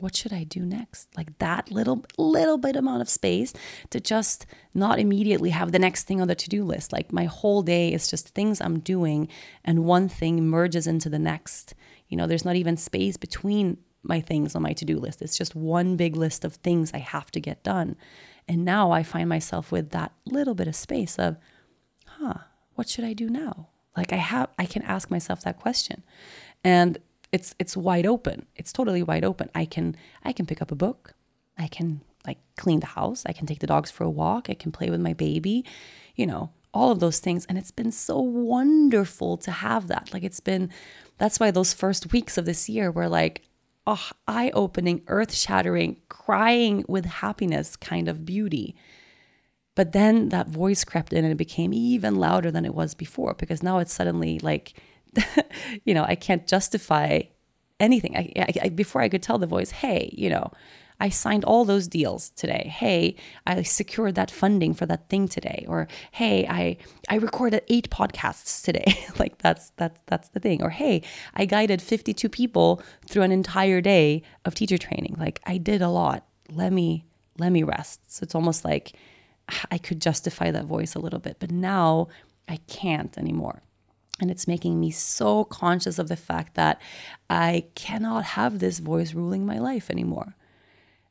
what 0.00 0.16
should 0.16 0.32
I 0.32 0.42
do 0.42 0.60
next? 0.66 1.16
Like 1.16 1.38
that 1.38 1.70
little 1.70 2.04
little 2.18 2.58
bit 2.58 2.74
amount 2.74 3.02
of 3.02 3.08
space 3.08 3.52
to 3.90 4.00
just 4.00 4.46
not 4.74 4.98
immediately 4.98 5.50
have 5.50 5.70
the 5.70 5.78
next 5.78 6.04
thing 6.04 6.20
on 6.20 6.26
the 6.26 6.34
to-do 6.34 6.64
list. 6.64 6.92
Like 6.92 7.12
my 7.12 7.24
whole 7.24 7.62
day 7.62 7.92
is 7.92 8.08
just 8.08 8.30
things 8.30 8.60
I'm 8.60 8.80
doing 8.80 9.28
and 9.64 9.84
one 9.84 10.08
thing 10.08 10.44
merges 10.48 10.88
into 10.88 11.08
the 11.08 11.20
next. 11.20 11.74
You 12.08 12.16
know, 12.16 12.26
there's 12.26 12.44
not 12.44 12.56
even 12.56 12.76
space 12.76 13.16
between 13.16 13.78
my 14.02 14.20
things 14.20 14.56
on 14.56 14.62
my 14.62 14.72
to-do 14.72 14.98
list. 14.98 15.22
It's 15.22 15.38
just 15.38 15.54
one 15.54 15.96
big 15.96 16.16
list 16.16 16.44
of 16.44 16.54
things 16.54 16.90
I 16.92 16.98
have 16.98 17.30
to 17.30 17.40
get 17.40 17.62
done. 17.62 17.94
And 18.48 18.64
now 18.64 18.90
I 18.90 19.04
find 19.04 19.28
myself 19.28 19.70
with 19.70 19.90
that 19.90 20.10
little 20.24 20.54
bit 20.54 20.66
of 20.66 20.74
space 20.74 21.16
of, 21.16 21.36
huh, 22.06 22.38
what 22.74 22.88
should 22.88 23.04
I 23.04 23.12
do 23.12 23.30
now? 23.30 23.68
Like 23.96 24.12
I 24.12 24.16
have 24.16 24.48
I 24.58 24.66
can 24.66 24.82
ask 24.82 25.10
myself 25.10 25.42
that 25.42 25.58
question. 25.58 26.02
And 26.64 26.98
it's 27.30 27.54
it's 27.58 27.76
wide 27.76 28.06
open. 28.06 28.46
It's 28.56 28.72
totally 28.72 29.02
wide 29.02 29.24
open. 29.24 29.50
I 29.54 29.64
can 29.64 29.96
I 30.22 30.32
can 30.32 30.46
pick 30.46 30.62
up 30.62 30.70
a 30.70 30.76
book. 30.76 31.14
I 31.58 31.68
can 31.68 32.02
like 32.26 32.38
clean 32.56 32.80
the 32.80 32.86
house. 32.86 33.24
I 33.26 33.32
can 33.32 33.46
take 33.46 33.60
the 33.60 33.66
dogs 33.66 33.90
for 33.90 34.04
a 34.04 34.10
walk. 34.10 34.48
I 34.48 34.54
can 34.54 34.72
play 34.72 34.90
with 34.90 35.00
my 35.00 35.12
baby. 35.12 35.64
You 36.14 36.26
know, 36.26 36.50
all 36.72 36.90
of 36.90 37.00
those 37.00 37.18
things 37.20 37.46
and 37.46 37.58
it's 37.58 37.70
been 37.70 37.92
so 37.92 38.18
wonderful 38.20 39.36
to 39.38 39.50
have 39.50 39.88
that. 39.88 40.12
Like 40.12 40.22
it's 40.22 40.40
been 40.40 40.70
that's 41.18 41.40
why 41.40 41.50
those 41.50 41.72
first 41.72 42.12
weeks 42.12 42.38
of 42.38 42.44
this 42.44 42.68
year 42.68 42.90
were 42.90 43.08
like 43.08 43.42
oh, 43.86 44.10
eye-opening, 44.28 45.02
earth-shattering, 45.08 45.96
crying 46.08 46.84
with 46.88 47.04
happiness 47.04 47.76
kind 47.76 48.08
of 48.08 48.24
beauty. 48.24 48.76
But 49.74 49.92
then 49.92 50.28
that 50.28 50.48
voice 50.48 50.84
crept 50.84 51.12
in 51.12 51.24
and 51.24 51.32
it 51.32 51.36
became 51.36 51.72
even 51.72 52.16
louder 52.16 52.50
than 52.50 52.64
it 52.64 52.74
was 52.74 52.94
before 52.94 53.34
because 53.34 53.62
now 53.62 53.78
it's 53.78 53.92
suddenly 53.92 54.38
like 54.40 54.74
you 55.84 55.94
know, 55.94 56.04
I 56.04 56.14
can't 56.14 56.46
justify 56.46 57.22
anything. 57.80 58.16
I, 58.16 58.32
I, 58.36 58.52
I, 58.64 58.68
before 58.68 59.02
I 59.02 59.08
could 59.08 59.22
tell 59.22 59.38
the 59.38 59.46
voice, 59.46 59.70
hey, 59.70 60.10
you 60.16 60.30
know, 60.30 60.50
I 61.00 61.08
signed 61.08 61.44
all 61.44 61.64
those 61.64 61.88
deals 61.88 62.30
today. 62.30 62.72
Hey, 62.72 63.16
I 63.44 63.62
secured 63.62 64.14
that 64.14 64.30
funding 64.30 64.72
for 64.72 64.86
that 64.86 65.08
thing 65.08 65.26
today. 65.26 65.64
Or 65.66 65.88
hey, 66.12 66.46
I 66.46 66.76
I 67.08 67.16
recorded 67.16 67.64
eight 67.66 67.90
podcasts 67.90 68.62
today. 68.62 69.04
like 69.18 69.38
that's 69.38 69.70
that's 69.70 70.00
that's 70.06 70.28
the 70.28 70.38
thing. 70.38 70.62
Or 70.62 70.70
hey, 70.70 71.02
I 71.34 71.44
guided 71.44 71.82
52 71.82 72.28
people 72.28 72.80
through 73.08 73.22
an 73.22 73.32
entire 73.32 73.80
day 73.80 74.22
of 74.44 74.54
teacher 74.54 74.78
training. 74.78 75.16
Like 75.18 75.40
I 75.44 75.58
did 75.58 75.82
a 75.82 75.88
lot. 75.88 76.24
Let 76.48 76.72
me 76.72 77.04
let 77.36 77.50
me 77.50 77.64
rest. 77.64 78.12
So 78.12 78.22
it's 78.22 78.36
almost 78.36 78.64
like 78.64 78.92
I 79.70 79.78
could 79.78 80.00
justify 80.00 80.50
that 80.50 80.64
voice 80.64 80.94
a 80.94 80.98
little 80.98 81.18
bit, 81.18 81.36
but 81.38 81.50
now 81.50 82.08
I 82.48 82.56
can't 82.66 83.16
anymore. 83.16 83.62
And 84.20 84.30
it's 84.30 84.46
making 84.46 84.78
me 84.78 84.90
so 84.90 85.44
conscious 85.44 85.98
of 85.98 86.08
the 86.08 86.16
fact 86.16 86.54
that 86.54 86.80
I 87.28 87.64
cannot 87.74 88.24
have 88.24 88.58
this 88.58 88.78
voice 88.78 89.14
ruling 89.14 89.44
my 89.44 89.58
life 89.58 89.90
anymore. 89.90 90.36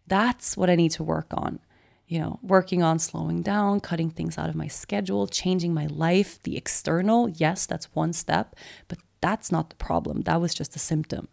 That's 0.08 0.56
what 0.56 0.70
I 0.70 0.76
need 0.76 0.92
to 0.92 1.04
work 1.04 1.28
on. 1.32 1.60
You 2.08 2.20
know, 2.20 2.40
working 2.42 2.84
on 2.84 3.00
slowing 3.00 3.42
down, 3.42 3.80
cutting 3.80 4.10
things 4.10 4.38
out 4.38 4.50
of 4.50 4.56
my 4.56 4.68
schedule, 4.68 5.28
changing 5.28 5.74
my 5.74 5.88
life, 5.88 6.42
the 6.44 6.58
external. 6.58 7.30
Yes, 7.30 7.66
that's 7.66 7.94
one 7.96 8.14
step, 8.14 8.56
but 8.88 9.00
that's 9.22 9.52
not 9.52 9.70
the 9.70 9.78
problem. 9.78 10.22
That 10.22 10.42
was 10.42 10.54
just 10.54 10.76
a 10.76 10.80
symptom. 10.80 11.30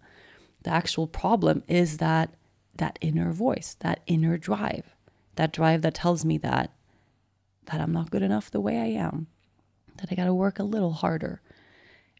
The 0.63 0.71
actual 0.71 1.07
problem 1.07 1.65
is 1.67 1.99
that 1.99 2.35
that 2.77 2.99
inner 3.01 3.33
voice, 3.33 3.77
that 3.81 4.03
inner 4.07 4.37
drive, 4.37 4.95
that 5.35 5.53
drive 5.53 5.83
that 5.83 5.95
tells 5.95 6.25
me 6.25 6.39
that 6.39 6.73
that 7.71 7.81
I'm 7.81 7.93
not 7.93 8.11
good 8.11 8.23
enough 8.23 8.51
the 8.51 8.61
way 8.61 8.79
I 8.79 9.03
am, 9.03 9.29
that 9.97 10.09
I 10.11 10.15
got 10.15 10.25
to 10.25 10.35
work 10.35 10.59
a 10.59 10.65
little 10.65 10.93
harder, 10.93 11.41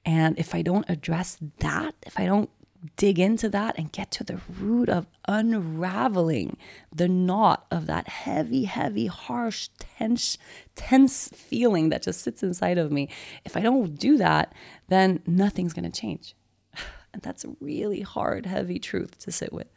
and 0.05 0.39
if 0.39 0.55
I 0.55 0.63
don't 0.63 0.89
address 0.89 1.39
that, 1.59 1.95
if 2.07 2.19
I 2.19 2.27
don't 2.27 2.49
dig 2.97 3.19
into 3.19 3.49
that 3.49 3.77
and 3.77 3.93
get 3.93 4.11
to 4.13 4.25
the 4.25 4.41
root 4.59 4.89
of 4.89 5.07
unraveling 5.27 6.57
the 6.95 7.09
knot 7.09 7.67
of 7.71 7.87
that 7.87 8.09
heavy, 8.09 8.65
heavy, 8.65 9.07
harsh, 9.07 9.69
tense, 9.79 10.39
tense 10.77 11.29
feeling 11.29 11.89
that 11.89 12.03
just 12.03 12.23
sits 12.23 12.43
inside 12.43 12.79
of 12.79 12.93
me, 12.93 13.09
if 13.45 13.57
I 13.57 13.61
don't 13.61 13.99
do 13.99 14.17
that, 14.17 14.55
then 14.89 15.21
nothing's 15.27 15.73
going 15.73 15.91
to 15.91 16.01
change. 16.01 16.35
And 17.11 17.23
that's 17.23 17.43
a 17.43 17.57
really 17.59 18.03
hard, 18.03 18.45
heavy 18.45 18.79
truth 18.79 19.19
to 19.21 19.33
sit 19.33 19.51
with. 19.51 19.69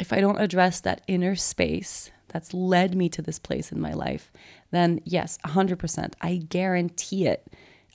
If 0.00 0.12
I 0.12 0.20
don't 0.20 0.40
address 0.40 0.80
that 0.80 1.02
inner 1.06 1.36
space 1.36 2.10
that's 2.26 2.52
led 2.52 2.96
me 2.96 3.08
to 3.10 3.22
this 3.22 3.38
place 3.38 3.70
in 3.70 3.80
my 3.80 3.92
life, 3.92 4.32
then 4.74 5.00
yes, 5.04 5.38
100%, 5.44 6.14
I 6.20 6.36
guarantee 6.36 7.26
it, 7.26 7.46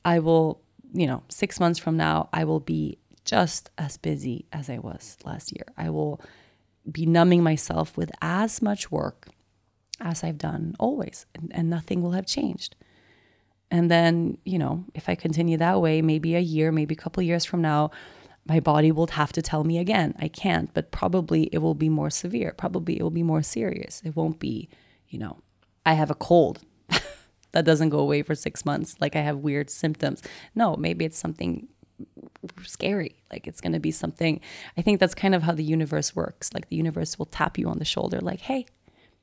I 0.05 0.19
will 0.19 0.61
you 0.93 1.07
know, 1.07 1.23
six 1.29 1.59
months 1.59 1.79
from 1.79 1.97
now, 1.97 2.29
I 2.33 2.43
will 2.45 2.59
be 2.59 2.97
just 3.25 3.69
as 3.77 3.97
busy 3.97 4.45
as 4.51 4.69
I 4.69 4.79
was 4.79 5.17
last 5.23 5.51
year. 5.51 5.65
I 5.77 5.89
will 5.89 6.21
be 6.89 7.05
numbing 7.05 7.43
myself 7.43 7.95
with 7.95 8.11
as 8.21 8.61
much 8.61 8.91
work 8.91 9.27
as 9.99 10.23
I've 10.23 10.37
done 10.37 10.75
always, 10.79 11.25
and, 11.35 11.51
and 11.53 11.69
nothing 11.69 12.01
will 12.01 12.11
have 12.11 12.25
changed. 12.25 12.75
And 13.69 13.91
then, 13.91 14.37
you 14.45 14.57
know, 14.57 14.85
if 14.95 15.09
I 15.09 15.15
continue 15.15 15.57
that 15.57 15.79
way, 15.79 16.01
maybe 16.01 16.35
a 16.35 16.39
year, 16.39 16.71
maybe 16.71 16.95
a 16.95 16.97
couple 16.97 17.21
years 17.21 17.45
from 17.45 17.61
now, 17.61 17.91
my 18.47 18.59
body 18.59 18.91
will 18.91 19.07
have 19.07 19.31
to 19.33 19.43
tell 19.43 19.63
me 19.63 19.77
again, 19.77 20.15
I 20.17 20.27
can't, 20.27 20.73
but 20.73 20.89
probably 20.89 21.43
it 21.51 21.59
will 21.59 21.75
be 21.75 21.89
more 21.89 22.09
severe. 22.09 22.55
Probably 22.57 22.97
it 22.97 23.03
will 23.03 23.11
be 23.11 23.21
more 23.21 23.43
serious. 23.43 24.01
It 24.03 24.15
won't 24.15 24.39
be, 24.39 24.69
you 25.07 25.19
know, 25.19 25.37
I 25.85 25.93
have 25.93 26.09
a 26.09 26.15
cold 26.15 26.61
that 27.51 27.65
doesn't 27.65 27.89
go 27.89 27.99
away 27.99 28.21
for 28.21 28.35
six 28.35 28.65
months. 28.65 28.95
Like 28.99 29.15
I 29.15 29.21
have 29.21 29.37
weird 29.37 29.69
symptoms. 29.69 30.21
No, 30.55 30.75
maybe 30.75 31.05
it's 31.05 31.17
something 31.17 31.67
scary. 32.63 33.15
Like 33.31 33.47
it's 33.47 33.61
going 33.61 33.73
to 33.73 33.79
be 33.79 33.91
something. 33.91 34.39
I 34.77 34.81
think 34.81 34.99
that's 34.99 35.15
kind 35.15 35.35
of 35.35 35.43
how 35.43 35.53
the 35.53 35.63
universe 35.63 36.15
works. 36.15 36.53
Like 36.53 36.69
the 36.69 36.75
universe 36.75 37.17
will 37.17 37.25
tap 37.25 37.57
you 37.57 37.67
on 37.67 37.79
the 37.79 37.85
shoulder, 37.85 38.19
like, 38.21 38.41
hey, 38.41 38.65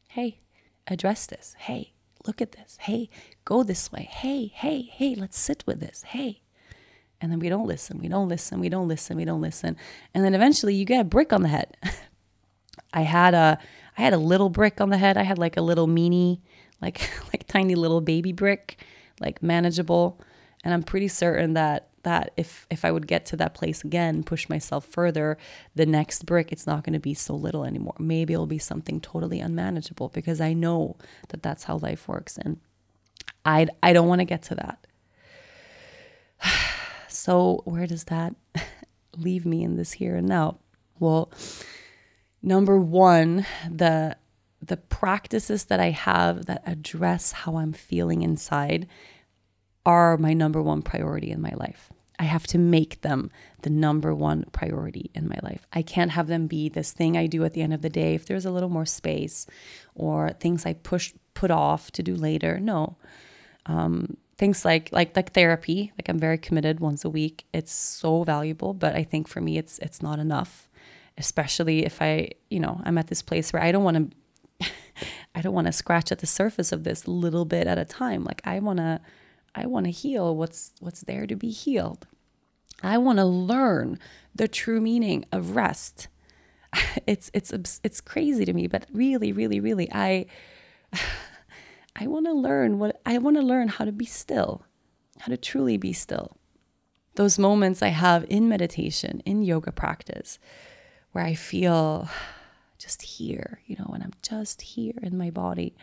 hey, 0.09 0.41
address 0.87 1.27
this. 1.27 1.55
Hey, 1.59 1.93
look 2.27 2.41
at 2.41 2.53
this. 2.53 2.79
Hey, 2.83 3.09
go 3.45 3.63
this 3.63 3.93
way. 3.93 4.09
Hey, 4.11 4.47
hey, 4.47 4.83
hey, 4.83 5.15
let's 5.15 5.39
sit 5.39 5.65
with 5.67 5.81
this. 5.81 6.03
Hey. 6.03 6.43
And 7.19 7.33
then 7.33 7.39
we 7.39 7.49
don't 7.49 7.67
listen. 7.67 7.99
We 7.99 8.09
don't 8.09 8.29
listen. 8.29 8.61
We 8.61 8.69
don't 8.69 8.89
listen. 8.89 9.17
We 9.17 9.25
don't 9.25 9.41
listen. 9.41 9.77
And 10.13 10.23
then 10.23 10.35
eventually 10.35 10.75
you 10.75 10.85
get 10.85 11.01
a 11.01 11.05
brick 11.05 11.33
on 11.33 11.43
the 11.43 11.49
head. 11.49 11.77
I 12.93 13.03
had 13.03 13.33
a 13.33 13.59
I 13.97 14.03
had 14.03 14.13
a 14.13 14.19
little 14.19 14.51
brick 14.51 14.81
on 14.81 14.91
the 14.91 14.99
head. 14.99 15.17
I 15.17 15.23
had 15.23 15.39
like 15.39 15.57
a 15.57 15.63
little 15.63 15.87
meanie 15.87 16.41
like 16.81 17.11
like 17.33 17.47
tiny 17.47 17.75
little 17.75 18.01
baby 18.01 18.33
brick, 18.33 18.79
like 19.21 19.43
manageable. 19.43 20.21
And 20.65 20.75
I'm 20.75 20.83
pretty 20.83 21.09
certain 21.09 21.55
that 21.55 21.89
that 22.03 22.33
if 22.37 22.67
if 22.71 22.85
I 22.85 22.93
would 22.93 23.07
get 23.07 23.27
to 23.27 23.37
that 23.37 23.55
place 23.55 23.83
again, 23.83 24.23
push 24.23 24.49
myself 24.49 24.87
further, 24.87 25.39
the 25.75 25.87
next 25.87 26.25
brick 26.27 26.53
it's 26.53 26.67
not 26.67 26.85
going 26.85 26.93
to 26.93 27.01
be 27.01 27.15
so 27.15 27.35
little 27.35 27.65
anymore. 27.65 27.95
Maybe 27.99 28.33
it'll 28.33 28.47
be 28.47 28.59
something 28.59 29.01
totally 29.01 29.41
unmanageable 29.41 30.11
because 30.11 30.41
I 30.41 30.53
know 30.53 30.97
that 31.29 31.43
that's 31.43 31.65
how 31.65 31.79
life 31.79 32.09
works 32.09 32.39
and 32.39 32.61
I 33.45 33.67
I 33.83 33.93
don't 33.93 34.09
want 34.09 34.21
to 34.21 34.25
get 34.25 34.43
to 34.45 34.55
that. 34.57 34.87
So, 37.09 37.63
where 37.65 37.87
does 37.87 38.05
that 38.05 38.35
leave 39.17 39.47
me 39.47 39.63
in 39.63 39.77
this 39.77 39.93
here 39.93 40.17
and 40.17 40.29
now? 40.29 40.59
Well, 40.99 41.33
number 42.43 42.79
1, 42.79 43.47
the 43.71 44.17
the 44.63 44.77
practices 44.77 45.65
that 45.65 45.81
I 45.81 45.91
have 45.91 46.47
that 46.47 46.63
address 46.67 47.33
how 47.33 47.57
I'm 47.57 47.73
feeling 47.73 48.23
inside 48.23 48.87
are 49.85 50.17
my 50.17 50.33
number 50.33 50.61
one 50.63 50.83
priority 50.83 51.31
in 51.31 51.41
my 51.41 51.53
life. 51.57 51.91
I 52.19 52.25
have 52.25 52.47
to 52.49 52.59
make 52.59 53.03
them 53.03 53.31
the 53.63 53.71
number 53.71 54.15
one 54.15 54.45
priority 54.53 55.11
in 55.15 55.29
my 55.29 55.39
life. 55.43 55.67
I 55.73 55.83
can't 55.83 56.13
have 56.13 56.29
them 56.29 56.47
be 56.47 56.69
this 56.69 56.93
thing 56.93 57.17
I 57.17 57.27
do 57.27 57.45
at 57.45 57.53
the 57.53 57.63
end 57.63 57.75
of 57.75 57.83
the 57.83 57.91
day 57.91 58.15
if 58.15 58.27
there's 58.27 58.47
a 58.47 58.51
little 58.51 58.71
more 58.71 58.87
space 58.87 59.47
or 59.95 60.31
things 60.31 60.65
I 60.65 60.73
push 60.73 61.13
put 61.35 61.51
off 61.51 61.91
to 61.93 62.03
do 62.03 62.15
later. 62.17 62.59
No. 62.59 62.97
Um, 63.67 64.17
things 64.39 64.65
like 64.65 64.91
like 64.93 65.15
like 65.15 65.33
therapy, 65.33 65.93
like 65.99 66.09
I'm 66.09 66.19
very 66.19 66.39
committed 66.39 66.81
once 66.81 67.05
a 67.05 67.11
week. 67.11 67.45
It's 67.53 67.73
so 67.73 68.25
valuable, 68.25 68.73
but 68.73 68.95
I 68.95 69.05
think 69.05 69.29
for 69.29 69.41
me 69.41 69.59
it's 69.59 69.79
it's 69.81 70.03
not 70.03 70.19
enough, 70.19 70.69
especially 71.19 71.85
if 71.85 72.01
I, 72.01 72.31
you 72.49 72.61
know, 72.61 72.81
I'm 72.85 72.99
at 72.99 73.09
this 73.09 73.23
place 73.23 73.53
where 73.53 73.63
I 73.63 73.73
don't 73.73 73.85
want 73.85 73.97
to 74.11 74.17
I 75.35 75.43
don't 75.43 75.55
want 75.55 75.67
to 75.67 75.73
scratch 75.73 76.11
at 76.13 76.21
the 76.21 76.27
surface 76.27 76.73
of 76.73 76.85
this 76.85 77.07
little 77.07 77.45
bit 77.45 77.67
at 77.67 77.79
a 77.79 77.85
time. 77.85 78.25
Like 78.25 78.41
I 78.45 78.59
want 78.59 78.79
to 78.79 79.01
I 79.55 79.67
want 79.67 79.87
to 79.87 79.93
heal 79.93 80.37
what's 80.37 80.73
what's 80.81 81.03
there 81.03 81.27
to 81.27 81.37
be 81.37 81.51
healed. 81.51 82.07
I 82.83 82.99
want 82.99 83.19
to 83.19 83.25
learn 83.25 83.99
the 84.35 84.49
true 84.49 84.81
meaning 84.81 85.25
of 85.33 85.57
rest. 85.57 86.09
It's 87.07 87.31
it's 87.33 87.81
it's 87.83 88.01
crazy 88.01 88.45
to 88.45 88.53
me, 88.53 88.67
but 88.67 88.87
really 88.93 89.33
really 89.33 89.61
really 89.61 89.89
I 89.93 90.27
I 91.99 92.07
want 92.07 92.27
to 92.27 92.33
learn 92.33 92.79
what 92.79 93.01
I 93.07 93.19
want 93.19 93.37
to 93.37 93.43
learn 93.43 93.69
how 93.69 93.85
to 93.85 93.93
be 93.93 94.05
still, 94.05 94.65
how 95.21 95.29
to 95.29 95.37
truly 95.37 95.79
be 95.79 95.93
still. 95.93 96.37
Those 97.15 97.39
moments 97.39 97.83
I 97.83 97.89
have 97.89 98.27
in 98.29 98.49
meditation, 98.49 99.23
in 99.25 99.43
yoga 99.43 99.73
practice, 99.73 100.39
where 101.13 101.25
I 101.25 101.33
feel 101.35 102.11
just 102.79 103.03
here, 103.03 103.61
you 103.67 103.77
know, 103.79 103.87
when 103.89 104.03
I'm 104.03 104.13
just 104.23 104.63
here 104.63 104.95
in 105.03 105.17
my 105.17 105.31
body. 105.31 105.75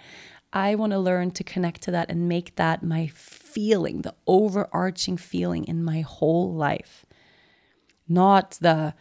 I 0.52 0.76
want 0.76 0.92
to 0.92 1.00
learn 1.00 1.32
to 1.32 1.44
connect 1.44 1.82
to 1.84 1.92
that 1.92 2.12
and 2.12 2.30
make 2.30 2.56
that 2.56 2.84
my 2.84 3.08
feeling, 3.08 4.04
the 4.04 4.14
overarching 4.28 5.18
feeling 5.18 5.66
in 5.66 5.84
my 5.84 6.02
whole 6.02 6.54
life. 6.54 7.06
Not 8.08 8.58
the 8.62 8.94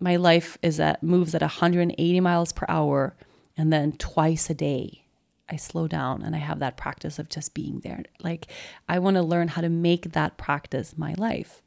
my 0.00 0.16
life 0.16 0.58
is 0.62 0.78
at 0.78 1.02
moves 1.02 1.34
at 1.34 1.40
180 1.40 2.20
miles 2.20 2.52
per 2.52 2.66
hour 2.68 3.16
and 3.56 3.72
then 3.72 3.92
twice 3.92 4.48
a 4.48 4.54
day 4.54 5.04
I 5.48 5.56
slow 5.56 5.88
down 5.88 6.22
and 6.22 6.36
I 6.36 6.38
have 6.38 6.60
that 6.60 6.76
practice 6.76 7.18
of 7.18 7.28
just 7.28 7.54
being 7.54 7.80
there. 7.80 8.02
Like 8.20 8.46
I 8.88 8.98
want 8.98 9.16
to 9.16 9.22
learn 9.22 9.48
how 9.48 9.62
to 9.62 9.68
make 9.68 10.12
that 10.12 10.36
practice 10.36 10.96
my 10.96 11.14
life. 11.16 11.62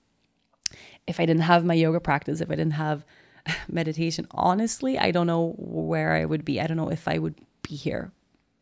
If 1.08 1.20
I 1.20 1.26
didn't 1.26 1.44
have 1.44 1.66
my 1.66 1.74
yoga 1.74 2.00
practice, 2.00 2.42
if 2.42 2.50
I 2.50 2.56
didn't 2.56 2.74
have 2.74 3.06
meditation, 3.68 4.28
honestly, 4.32 4.98
I 4.98 5.12
don't 5.12 5.28
know 5.28 5.56
where 5.58 6.14
I 6.14 6.26
would 6.26 6.46
be. 6.46 6.60
I 6.60 6.68
don't 6.68 6.78
know 6.78 6.90
if 6.90 7.08
I 7.08 7.18
would 7.18 7.36
be 7.62 7.76
here 7.76 8.12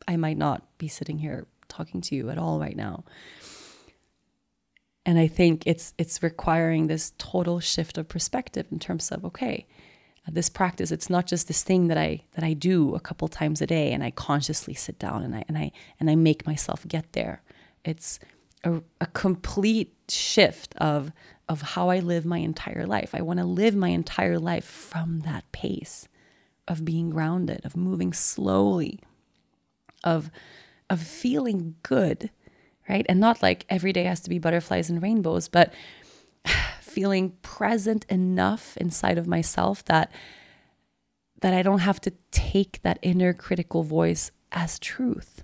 I 0.10 0.18
might 0.18 0.38
not 0.38 0.64
be 0.80 0.88
sitting 0.88 1.20
here 1.20 1.46
talking 1.68 2.02
to 2.02 2.16
you 2.16 2.32
at 2.32 2.40
all 2.40 2.60
right 2.60 2.76
now. 2.76 3.04
And 5.06 5.20
I 5.20 5.28
think 5.28 5.62
it's 5.68 5.94
it's 6.00 6.24
requiring 6.24 6.88
this 6.88 7.14
total 7.20 7.60
shift 7.60 7.96
of 7.96 8.08
perspective 8.08 8.66
in 8.72 8.80
terms 8.80 9.12
of 9.12 9.24
okay, 9.24 9.68
uh, 10.28 10.32
this 10.32 10.50
practice 10.50 10.92
it's 10.92 11.12
not 11.12 11.28
just 11.28 11.48
this 11.48 11.62
thing 11.62 11.90
that 11.90 11.98
I 11.98 12.24
that 12.34 12.44
I 12.44 12.54
do 12.54 12.96
a 12.96 13.00
couple 13.00 13.28
times 13.28 13.62
a 13.62 13.68
day 13.68 13.92
and 13.92 14.04
I 14.04 14.10
consciously 14.10 14.74
sit 14.74 14.98
down 14.98 15.22
and 15.22 15.36
I 15.36 15.44
and 15.48 15.60
I 15.60 15.72
and 16.00 16.10
I 16.10 16.16
make 16.16 16.48
myself 16.48 16.88
get 16.88 17.14
there. 17.14 17.44
It's 17.86 18.20
a, 18.64 18.82
a 19.00 19.06
complete 19.06 19.94
shift 20.10 20.74
of 20.78 21.12
of 21.50 21.64
how 21.64 21.90
I 21.90 22.00
live 22.00 22.26
my 22.26 22.38
entire 22.38 22.86
life. 22.86 23.16
I 23.16 23.22
want 23.22 23.40
to 23.40 23.46
live 23.46 23.76
my 23.76 23.90
entire 23.90 24.38
life 24.38 24.64
from 24.64 25.22
that 25.22 25.52
pace 25.52 26.08
of 26.68 26.86
being 26.86 27.10
grounded, 27.10 27.66
of 27.66 27.76
moving 27.76 28.14
slowly, 28.14 29.00
of 30.04 30.30
of 30.92 31.02
feeling 31.02 31.76
good, 31.84 32.30
right? 32.88 33.06
And 33.10 33.20
not 33.20 33.42
like 33.42 33.66
every 33.68 33.92
day 33.92 34.04
has 34.04 34.22
to 34.22 34.30
be 34.30 34.40
butterflies 34.40 34.90
and 34.90 35.02
rainbows, 35.02 35.48
but 35.48 35.74
feeling 36.82 37.32
present 37.42 38.06
enough 38.10 38.78
inside 38.78 39.18
of 39.18 39.28
myself 39.28 39.84
that 39.86 40.12
that 41.42 41.54
I 41.54 41.64
don't 41.64 41.80
have 41.80 42.00
to 42.02 42.14
take 42.32 42.82
that 42.84 43.00
inner 43.02 43.34
critical 43.34 43.84
voice 43.84 44.32
as 44.52 44.78
truth. 44.78 45.44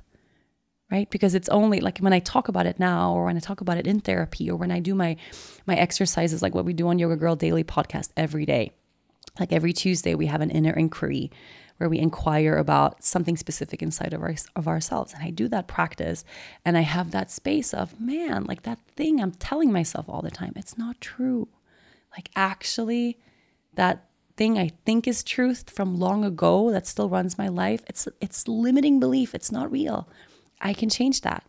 Right? 0.96 1.10
Because 1.10 1.36
it's 1.36 1.50
only 1.50 1.82
like 1.82 1.98
when 1.98 2.14
I 2.14 2.20
talk 2.20 2.48
about 2.48 2.66
it 2.66 2.80
now 2.80 3.14
or 3.14 3.26
when 3.26 3.36
I 3.36 3.42
talk 3.42 3.60
about 3.60 3.78
it 3.78 3.86
in 3.86 4.00
therapy 4.00 4.50
or 4.50 4.56
when 4.56 4.72
I 4.72 4.80
do 4.80 4.96
my 4.96 5.18
my 5.68 5.76
exercises 5.76 6.42
like 6.42 6.56
what 6.56 6.64
we 6.64 6.72
do 6.72 6.88
on 6.88 7.00
Yoga 7.00 7.18
Girl 7.18 7.36
Daily 7.36 7.66
podcast 7.66 8.12
every 8.16 8.46
day. 8.46 8.72
Like 9.38 9.52
every 9.52 9.74
Tuesday 9.74 10.16
we 10.16 10.28
have 10.28 10.40
an 10.40 10.50
inner 10.50 10.72
inquiry 10.72 11.32
where 11.76 11.90
we 11.90 12.00
inquire 12.00 12.56
about 12.56 13.04
something 13.04 13.36
specific 13.36 13.82
inside 13.82 14.14
of, 14.14 14.22
our, 14.22 14.36
of 14.56 14.70
ourselves. 14.70 15.14
And 15.14 15.22
I 15.22 15.32
do 15.32 15.50
that 15.50 15.68
practice 15.68 16.24
and 16.64 16.78
I 16.78 16.82
have 16.82 17.12
that 17.12 17.30
space 17.30 17.74
of, 17.74 18.00
man, 18.00 18.46
like 18.46 18.64
that 18.64 18.80
thing 18.96 19.20
I'm 19.20 19.34
telling 19.34 19.74
myself 19.74 20.06
all 20.08 20.22
the 20.22 20.32
time, 20.32 20.54
it's 20.56 20.78
not 20.78 21.02
true. 21.02 21.50
Like, 22.16 22.30
actually, 22.38 23.20
that 23.74 24.06
thing 24.38 24.58
I 24.58 24.72
think 24.86 25.10
is 25.10 25.26
truth 25.26 25.70
from 25.70 26.00
long 26.00 26.24
ago 26.24 26.72
that 26.72 26.88
still 26.88 27.10
runs 27.10 27.38
my 27.38 27.50
life, 27.50 27.84
it's, 27.88 28.08
it's 28.22 28.48
limiting 28.48 29.02
belief. 29.02 29.36
It's 29.36 29.52
not 29.52 29.70
real. 29.70 30.08
I 30.62 30.74
can 30.74 30.90
change 30.90 31.22
that. 31.22 31.44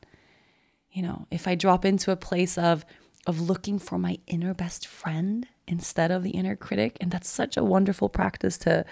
You 0.90 1.02
know, 1.02 1.26
if 1.30 1.46
I 1.46 1.54
drop 1.54 1.84
into 1.84 2.10
a 2.10 2.16
place 2.16 2.56
of, 2.56 2.84
of 3.26 3.40
looking 3.40 3.78
for 3.78 3.98
my 3.98 4.18
inner 4.26 4.54
best 4.54 4.86
friend 4.86 5.46
instead 5.66 6.10
of 6.10 6.22
the 6.22 6.30
inner 6.30 6.56
critic, 6.56 6.96
and 7.00 7.10
that's 7.10 7.28
such 7.28 7.56
a 7.56 7.64
wonderful 7.64 8.08
practice 8.08 8.56
to 8.58 8.84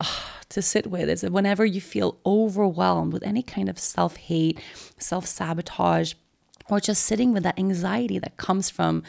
oh, 0.00 0.24
to 0.48 0.62
sit 0.62 0.86
with 0.86 1.08
is 1.08 1.20
that 1.20 1.32
whenever 1.32 1.64
you 1.64 1.80
feel 1.80 2.18
overwhelmed 2.24 3.12
with 3.12 3.22
any 3.22 3.42
kind 3.42 3.68
of 3.68 3.78
self 3.78 4.16
hate, 4.16 4.60
self 4.98 5.26
sabotage, 5.26 6.14
or 6.68 6.80
just 6.80 7.04
sitting 7.04 7.32
with 7.32 7.42
that 7.42 7.58
anxiety 7.58 8.18
that 8.18 8.36
comes 8.36 8.70
from 8.70 9.02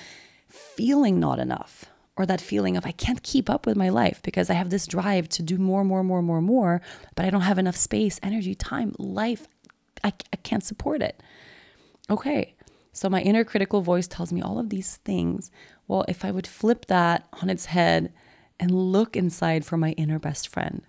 feeling 0.47 1.19
not 1.19 1.39
enough 1.39 1.85
or 2.15 2.25
that 2.25 2.41
feeling 2.41 2.75
of 2.75 2.85
I 2.85 2.91
can't 2.91 3.23
keep 3.23 3.49
up 3.49 3.65
with 3.65 3.77
my 3.77 3.89
life 3.89 4.21
because 4.23 4.49
I 4.49 4.53
have 4.55 4.69
this 4.69 4.85
drive 4.85 5.29
to 5.29 5.43
do 5.43 5.57
more, 5.57 5.85
more, 5.85 6.03
more, 6.03 6.21
more, 6.21 6.41
more, 6.41 6.81
but 7.15 7.25
I 7.25 7.29
don't 7.29 7.41
have 7.41 7.57
enough 7.57 7.77
space, 7.77 8.19
energy, 8.21 8.55
time, 8.55 8.93
life. 8.97 9.47
I, 10.03 10.13
I 10.33 10.35
can't 10.37 10.63
support 10.63 11.01
it. 11.01 11.21
Okay, 12.09 12.55
so 12.91 13.09
my 13.09 13.21
inner 13.21 13.43
critical 13.43 13.81
voice 13.81 14.07
tells 14.07 14.33
me 14.33 14.41
all 14.41 14.59
of 14.59 14.69
these 14.69 14.97
things. 14.97 15.51
Well, 15.87 16.05
if 16.07 16.25
I 16.25 16.31
would 16.31 16.47
flip 16.47 16.85
that 16.85 17.27
on 17.41 17.49
its 17.49 17.67
head 17.67 18.13
and 18.59 18.71
look 18.71 19.15
inside 19.15 19.65
for 19.65 19.77
my 19.77 19.91
inner 19.91 20.19
best 20.19 20.47
friend. 20.47 20.81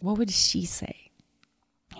What 0.00 0.18
would 0.18 0.30
she 0.30 0.64
say? 0.64 1.10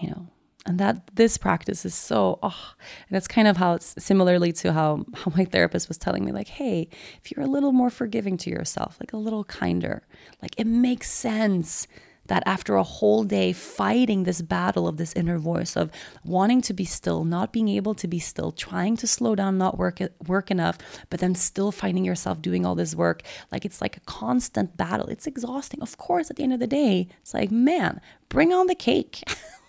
You 0.00 0.10
know, 0.10 0.26
and 0.66 0.78
that 0.78 1.14
this 1.14 1.38
practice 1.38 1.84
is 1.84 1.94
so 1.94 2.38
oh 2.42 2.74
and 3.08 3.14
that's 3.14 3.26
kind 3.26 3.48
of 3.48 3.56
how 3.56 3.74
it's 3.74 3.94
similarly 4.02 4.52
to 4.52 4.72
how 4.72 5.04
how 5.14 5.32
my 5.34 5.44
therapist 5.44 5.88
was 5.88 5.96
telling 5.96 6.24
me 6.24 6.30
like 6.30 6.48
hey 6.48 6.88
if 7.22 7.30
you're 7.30 7.44
a 7.44 7.48
little 7.48 7.72
more 7.72 7.90
forgiving 7.90 8.36
to 8.36 8.50
yourself 8.50 8.96
like 9.00 9.12
a 9.12 9.16
little 9.16 9.44
kinder 9.44 10.06
like 10.42 10.54
it 10.58 10.66
makes 10.66 11.10
sense 11.10 11.88
that 12.28 12.42
after 12.46 12.76
a 12.76 12.82
whole 12.82 13.24
day 13.24 13.52
fighting 13.52 14.24
this 14.24 14.40
battle 14.40 14.86
of 14.86 14.96
this 14.96 15.12
inner 15.14 15.38
voice 15.38 15.76
of 15.76 15.90
wanting 16.24 16.62
to 16.62 16.72
be 16.72 16.84
still, 16.84 17.24
not 17.24 17.52
being 17.52 17.68
able 17.68 17.94
to 17.94 18.06
be 18.06 18.18
still, 18.18 18.52
trying 18.52 18.96
to 18.96 19.06
slow 19.06 19.34
down, 19.34 19.58
not 19.58 19.76
work 19.76 19.98
work 20.26 20.50
enough, 20.50 20.78
but 21.10 21.20
then 21.20 21.34
still 21.34 21.72
finding 21.72 22.04
yourself 22.04 22.40
doing 22.40 22.64
all 22.64 22.74
this 22.74 22.94
work, 22.94 23.22
like 23.50 23.64
it's 23.64 23.80
like 23.80 23.96
a 23.96 24.00
constant 24.00 24.76
battle. 24.76 25.06
It's 25.06 25.26
exhausting. 25.26 25.82
Of 25.82 25.98
course, 25.98 26.30
at 26.30 26.36
the 26.36 26.44
end 26.44 26.52
of 26.52 26.60
the 26.60 26.66
day, 26.66 27.08
it's 27.20 27.34
like, 27.34 27.50
man, 27.50 28.00
bring 28.28 28.52
on 28.52 28.66
the 28.66 28.74
cake. 28.74 29.22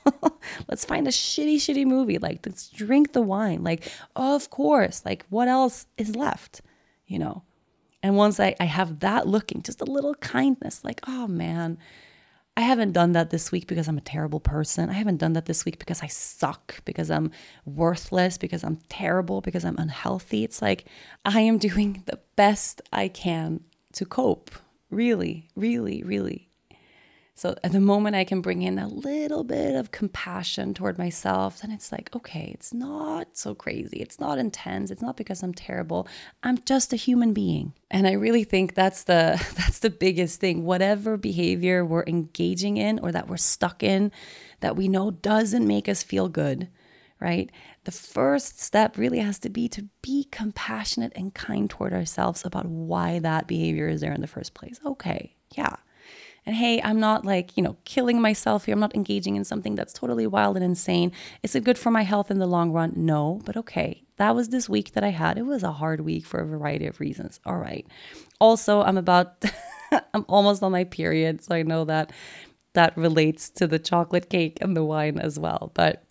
let's 0.68 0.86
find 0.86 1.07
a 1.07 1.12
shitty, 1.12 1.55
shitty 1.55 1.86
movie. 1.86 2.18
Like, 2.18 2.45
let's 2.45 2.70
drink 2.70 3.14
the 3.14 3.22
wine. 3.22 3.64
Like, 3.64 3.91
of 4.16 4.49
course, 4.49 5.03
like, 5.05 5.26
what 5.30 5.47
else 5.47 5.86
is 5.97 6.16
left? 6.16 6.62
You 7.07 7.20
know? 7.20 7.43
And 8.01 8.16
once 8.16 8.39
I, 8.39 8.55
I 8.60 8.66
have 8.66 8.99
that 8.99 9.28
looking, 9.28 9.62
just 9.62 9.82
a 9.82 9.86
little 9.86 10.16
kindness, 10.16 10.84
like, 10.84 11.01
oh 11.07 11.28
man, 11.28 11.78
I 12.60 12.64
haven't 12.64 12.91
done 12.91 13.14
that 13.14 13.30
this 13.30 13.53
week 13.53 13.68
because 13.68 13.88
I'm 13.88 13.97
a 13.97 14.01
terrible 14.01 14.41
person. 14.41 14.89
I 14.89 14.93
haven't 14.93 15.16
done 15.16 15.32
that 15.32 15.45
this 15.45 15.64
week 15.64 15.80
because 15.80 16.03
I 16.03 16.07
suck, 16.07 16.84
because 16.84 17.10
I'm 17.10 17.32
worthless, 17.64 18.38
because 18.38 18.66
I'm 18.66 18.80
terrible, 18.89 19.39
because 19.39 19.64
I'm 19.64 19.78
unhealthy. 19.78 20.43
It's 20.43 20.62
like 20.62 20.84
I 21.24 21.39
am 21.39 21.57
doing 21.57 22.03
the 22.05 22.20
best 22.36 22.82
I 22.91 23.07
can 23.07 23.62
to 23.93 24.05
cope. 24.05 24.51
Really, 24.89 25.47
really, 25.55 26.03
really. 26.03 26.48
So 27.39 27.55
at 27.63 27.71
the 27.71 27.79
moment 27.79 28.17
I 28.17 28.25
can 28.25 28.41
bring 28.41 28.63
in 28.63 28.77
a 28.77 28.89
little 28.89 29.45
bit 29.45 29.73
of 29.73 29.91
compassion 29.91 30.73
toward 30.73 30.97
myself, 30.97 31.61
then 31.61 31.71
it's 31.71 31.89
like, 31.89 32.13
okay, 32.13 32.51
it's 32.53 32.73
not 32.73 33.29
so 33.31 33.55
crazy. 33.55 33.95
It's 33.95 34.19
not 34.19 34.37
intense. 34.37 34.91
It's 34.91 35.01
not 35.01 35.15
because 35.15 35.41
I'm 35.41 35.53
terrible. 35.53 36.05
I'm 36.43 36.57
just 36.65 36.91
a 36.91 36.97
human 36.97 37.31
being. 37.31 37.75
And 37.89 38.07
I 38.07 38.11
really 38.11 38.43
think 38.43 38.73
that's 38.73 39.05
the 39.05 39.41
that's 39.55 39.79
the 39.79 39.89
biggest 39.89 40.41
thing. 40.41 40.65
Whatever 40.65 41.15
behavior 41.15 41.85
we're 41.85 42.03
engaging 42.07 42.75
in 42.75 42.99
or 42.99 43.13
that 43.13 43.29
we're 43.29 43.37
stuck 43.37 43.83
in 43.83 44.11
that 44.59 44.75
we 44.75 44.89
know 44.89 45.09
doesn't 45.09 45.65
make 45.65 45.87
us 45.87 46.03
feel 46.03 46.27
good, 46.27 46.67
right? 47.21 47.49
The 47.85 47.93
first 47.93 48.59
step 48.59 48.97
really 48.97 49.19
has 49.19 49.39
to 49.39 49.49
be 49.49 49.69
to 49.69 49.83
be 50.01 50.25
compassionate 50.25 51.13
and 51.15 51.33
kind 51.33 51.69
toward 51.69 51.93
ourselves 51.93 52.43
about 52.43 52.65
why 52.65 53.19
that 53.19 53.47
behavior 53.47 53.87
is 53.87 54.01
there 54.01 54.11
in 54.11 54.19
the 54.19 54.27
first 54.27 54.53
place. 54.53 54.81
Okay, 54.85 55.37
yeah 55.55 55.77
And 56.49 56.57
hey, 56.57 56.81
I'm 56.81 56.99
not 56.99 57.25
like, 57.25 57.55
you 57.55 57.61
know, 57.61 57.77
killing 57.85 58.19
myself 58.19 58.65
here. 58.65 58.73
I'm 58.73 58.79
not 58.79 58.95
engaging 58.95 59.35
in 59.35 59.43
something 59.43 59.75
that's 59.75 59.93
totally 59.93 60.25
wild 60.25 60.55
and 60.55 60.65
insane. 60.65 61.11
Is 61.43 61.53
it 61.53 61.63
good 61.63 61.77
for 61.77 61.91
my 61.91 62.01
health 62.01 62.31
in 62.31 62.39
the 62.39 62.47
long 62.47 62.71
run? 62.71 62.91
No, 62.95 63.39
but 63.45 63.55
okay. 63.55 64.01
That 64.15 64.33
was 64.33 64.49
this 64.49 64.67
week 64.67 64.93
that 64.93 65.03
I 65.03 65.09
had. 65.09 65.37
It 65.37 65.43
was 65.43 65.61
a 65.61 65.73
hard 65.73 66.01
week 66.01 66.25
for 66.25 66.39
a 66.39 66.47
variety 66.47 66.87
of 66.87 66.99
reasons. 66.99 67.39
All 67.45 67.57
right. 67.57 67.85
Also, 68.39 68.81
I'm 68.81 68.97
about, 68.97 69.45
I'm 70.15 70.25
almost 70.27 70.63
on 70.63 70.71
my 70.71 70.85
period. 70.85 71.43
So 71.43 71.53
I 71.53 71.61
know 71.61 71.85
that 71.85 72.11
that 72.73 72.97
relates 72.97 73.51
to 73.51 73.67
the 73.67 73.77
chocolate 73.77 74.31
cake 74.31 74.57
and 74.59 74.75
the 74.75 74.83
wine 74.83 75.19
as 75.19 75.37
well. 75.37 75.69
But 75.75 76.03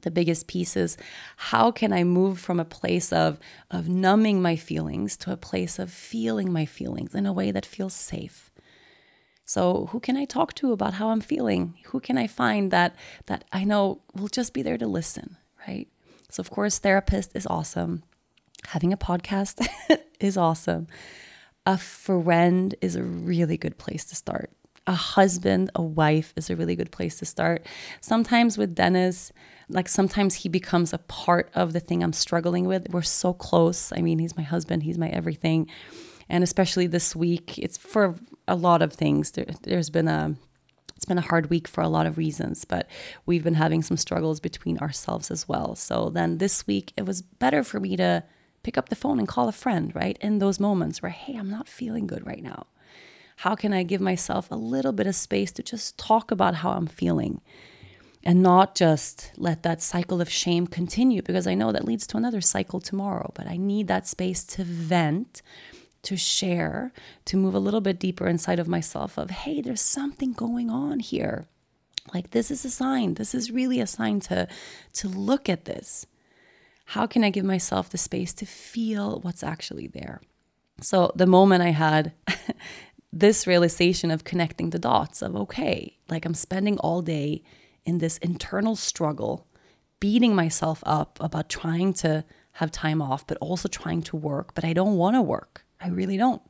the 0.00 0.10
biggest 0.10 0.46
piece 0.46 0.74
is 0.74 0.96
how 1.36 1.70
can 1.70 1.92
I 1.92 2.02
move 2.02 2.40
from 2.40 2.58
a 2.58 2.64
place 2.64 3.12
of, 3.12 3.38
of 3.70 3.90
numbing 3.90 4.40
my 4.40 4.56
feelings 4.56 5.18
to 5.18 5.32
a 5.32 5.36
place 5.36 5.78
of 5.78 5.92
feeling 5.92 6.50
my 6.50 6.64
feelings 6.64 7.14
in 7.14 7.26
a 7.26 7.32
way 7.34 7.50
that 7.50 7.66
feels 7.66 7.92
safe? 7.92 8.51
So 9.52 9.90
who 9.90 10.00
can 10.00 10.16
I 10.16 10.24
talk 10.24 10.54
to 10.54 10.72
about 10.72 10.94
how 10.94 11.10
I'm 11.10 11.20
feeling? 11.20 11.74
Who 11.88 12.00
can 12.00 12.16
I 12.16 12.26
find 12.26 12.70
that 12.70 12.96
that 13.26 13.44
I 13.52 13.64
know 13.64 14.00
will 14.14 14.28
just 14.28 14.54
be 14.54 14.62
there 14.62 14.78
to 14.78 14.86
listen, 14.86 15.36
right? 15.68 15.88
So 16.30 16.40
of 16.40 16.48
course 16.48 16.78
therapist 16.78 17.36
is 17.36 17.46
awesome. 17.46 18.02
Having 18.68 18.94
a 18.94 18.96
podcast 18.96 19.68
is 20.20 20.38
awesome. 20.38 20.86
A 21.66 21.76
friend 21.76 22.74
is 22.80 22.96
a 22.96 23.02
really 23.02 23.58
good 23.58 23.76
place 23.76 24.06
to 24.06 24.16
start. 24.16 24.50
A 24.86 24.94
husband, 24.94 25.70
a 25.74 25.82
wife 25.82 26.32
is 26.34 26.48
a 26.48 26.56
really 26.56 26.74
good 26.74 26.90
place 26.90 27.18
to 27.18 27.26
start. 27.26 27.66
Sometimes 28.00 28.56
with 28.56 28.74
Dennis, 28.74 29.32
like 29.68 29.86
sometimes 29.86 30.36
he 30.36 30.48
becomes 30.48 30.94
a 30.94 30.98
part 30.98 31.50
of 31.54 31.74
the 31.74 31.80
thing 31.80 32.02
I'm 32.02 32.14
struggling 32.14 32.64
with. 32.64 32.88
We're 32.88 33.02
so 33.02 33.34
close. 33.34 33.92
I 33.94 34.00
mean, 34.00 34.18
he's 34.18 34.34
my 34.34 34.44
husband, 34.44 34.84
he's 34.84 34.96
my 34.96 35.10
everything. 35.10 35.68
And 36.28 36.44
especially 36.44 36.86
this 36.86 37.14
week, 37.16 37.58
it's 37.58 37.76
for 37.76 38.16
a 38.46 38.56
lot 38.56 38.82
of 38.82 38.92
things. 38.92 39.32
There, 39.32 39.46
there's 39.62 39.90
been 39.90 40.08
a 40.08 40.36
it's 40.96 41.04
been 41.08 41.18
a 41.18 41.22
hard 41.22 41.50
week 41.50 41.66
for 41.66 41.80
a 41.80 41.88
lot 41.88 42.06
of 42.06 42.16
reasons, 42.16 42.64
but 42.64 42.88
we've 43.26 43.42
been 43.42 43.54
having 43.54 43.82
some 43.82 43.96
struggles 43.96 44.38
between 44.38 44.78
ourselves 44.78 45.32
as 45.32 45.48
well. 45.48 45.74
So 45.74 46.10
then 46.10 46.38
this 46.38 46.64
week, 46.68 46.92
it 46.96 47.04
was 47.04 47.22
better 47.22 47.64
for 47.64 47.80
me 47.80 47.96
to 47.96 48.22
pick 48.62 48.78
up 48.78 48.88
the 48.88 48.94
phone 48.94 49.18
and 49.18 49.26
call 49.26 49.48
a 49.48 49.52
friend, 49.52 49.92
right? 49.96 50.16
In 50.20 50.38
those 50.38 50.60
moments 50.60 51.02
where, 51.02 51.10
hey, 51.10 51.34
I'm 51.34 51.50
not 51.50 51.68
feeling 51.68 52.06
good 52.06 52.24
right 52.24 52.42
now. 52.42 52.68
How 53.38 53.56
can 53.56 53.72
I 53.72 53.82
give 53.82 54.00
myself 54.00 54.48
a 54.48 54.54
little 54.54 54.92
bit 54.92 55.08
of 55.08 55.16
space 55.16 55.50
to 55.52 55.64
just 55.64 55.98
talk 55.98 56.30
about 56.30 56.56
how 56.56 56.70
I'm 56.70 56.86
feeling? 56.86 57.40
and 58.24 58.42
not 58.42 58.74
just 58.74 59.32
let 59.36 59.62
that 59.62 59.82
cycle 59.82 60.20
of 60.20 60.30
shame 60.30 60.66
continue 60.66 61.22
because 61.22 61.46
I 61.46 61.54
know 61.54 61.72
that 61.72 61.84
leads 61.84 62.06
to 62.08 62.16
another 62.16 62.40
cycle 62.40 62.80
tomorrow. 62.80 63.32
But 63.34 63.48
I 63.48 63.56
need 63.56 63.88
that 63.88 64.06
space 64.06 64.44
to 64.44 64.64
vent, 64.64 65.42
to 66.02 66.16
share, 66.16 66.92
to 67.26 67.36
move 67.36 67.54
a 67.54 67.60
little 67.60 67.80
bit 67.80 68.00
deeper 68.00 68.26
inside 68.26 68.58
of 68.58 68.68
myself 68.68 69.16
of, 69.16 69.30
hey, 69.30 69.60
there's 69.60 69.80
something 69.80 70.32
going 70.32 70.68
on 70.68 70.98
here. 70.98 71.46
Like 72.12 72.30
this 72.30 72.50
is 72.50 72.64
a 72.64 72.70
sign. 72.70 73.14
This 73.14 73.34
is 73.34 73.50
really 73.50 73.80
a 73.80 73.86
sign 73.86 74.20
to 74.20 74.48
to 74.94 75.08
look 75.08 75.48
at 75.48 75.66
this. 75.66 76.06
How 76.86 77.06
can 77.06 77.22
I 77.22 77.30
give 77.30 77.44
myself 77.44 77.88
the 77.88 77.98
space 77.98 78.32
to 78.34 78.46
feel 78.46 79.20
what's 79.20 79.44
actually 79.44 79.86
there? 79.86 80.20
So 80.80 81.12
the 81.14 81.26
moment 81.26 81.62
I 81.62 81.70
had 81.70 82.12
this 83.12 83.46
realization 83.46 84.10
of 84.10 84.24
connecting 84.24 84.70
the 84.70 84.80
dots 84.80 85.22
of 85.22 85.36
okay, 85.36 85.98
like 86.08 86.24
I'm 86.24 86.34
spending 86.34 86.76
all 86.78 87.02
day 87.02 87.42
in 87.84 87.98
this 87.98 88.18
internal 88.18 88.74
struggle, 88.74 89.46
beating 90.00 90.34
myself 90.34 90.82
up 90.84 91.18
about 91.20 91.48
trying 91.48 91.92
to 91.94 92.24
have 92.56 92.72
time 92.72 93.00
off, 93.00 93.26
but 93.26 93.38
also 93.38 93.68
trying 93.68 94.02
to 94.02 94.16
work. 94.16 94.54
But 94.54 94.64
I 94.64 94.72
don't 94.72 94.96
want 94.96 95.14
to 95.14 95.22
work. 95.22 95.64
I 95.82 95.88
really 95.88 96.16
don't. 96.16 96.42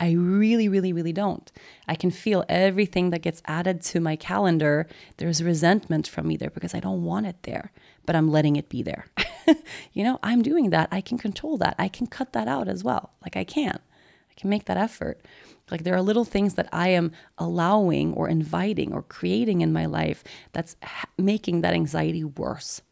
I 0.00 0.12
really, 0.12 0.68
really, 0.68 0.92
really 0.92 1.12
don't. 1.12 1.52
I 1.86 1.94
can 1.94 2.10
feel 2.10 2.44
everything 2.48 3.10
that 3.10 3.22
gets 3.22 3.40
added 3.44 3.82
to 3.82 4.00
my 4.00 4.16
calendar. 4.16 4.88
There's 5.18 5.44
resentment 5.44 6.08
from 6.08 6.26
me 6.26 6.36
there 6.36 6.50
because 6.50 6.74
I 6.74 6.80
don't 6.80 7.04
want 7.04 7.26
it 7.26 7.36
there, 7.44 7.70
but 8.04 8.16
I'm 8.16 8.28
letting 8.28 8.56
it 8.56 8.68
be 8.68 8.82
there. 8.82 9.06
you 9.92 10.02
know, 10.02 10.18
I'm 10.20 10.42
doing 10.42 10.70
that. 10.70 10.88
I 10.90 11.02
can 11.02 11.18
control 11.18 11.56
that. 11.58 11.76
I 11.78 11.86
can 11.86 12.08
cut 12.08 12.32
that 12.32 12.48
out 12.48 12.66
as 12.66 12.82
well. 12.82 13.12
Like 13.22 13.36
I 13.36 13.44
can. 13.44 13.78
I 13.78 14.40
can 14.40 14.50
make 14.50 14.64
that 14.64 14.76
effort. 14.76 15.20
Like 15.70 15.84
there 15.84 15.94
are 15.94 16.02
little 16.02 16.24
things 16.24 16.54
that 16.54 16.68
I 16.72 16.88
am 16.88 17.12
allowing 17.38 18.12
or 18.14 18.28
inviting 18.28 18.92
or 18.92 19.02
creating 19.02 19.60
in 19.60 19.72
my 19.72 19.86
life 19.86 20.24
that's 20.52 20.74
making 21.16 21.60
that 21.60 21.74
anxiety 21.74 22.24
worse. 22.24 22.82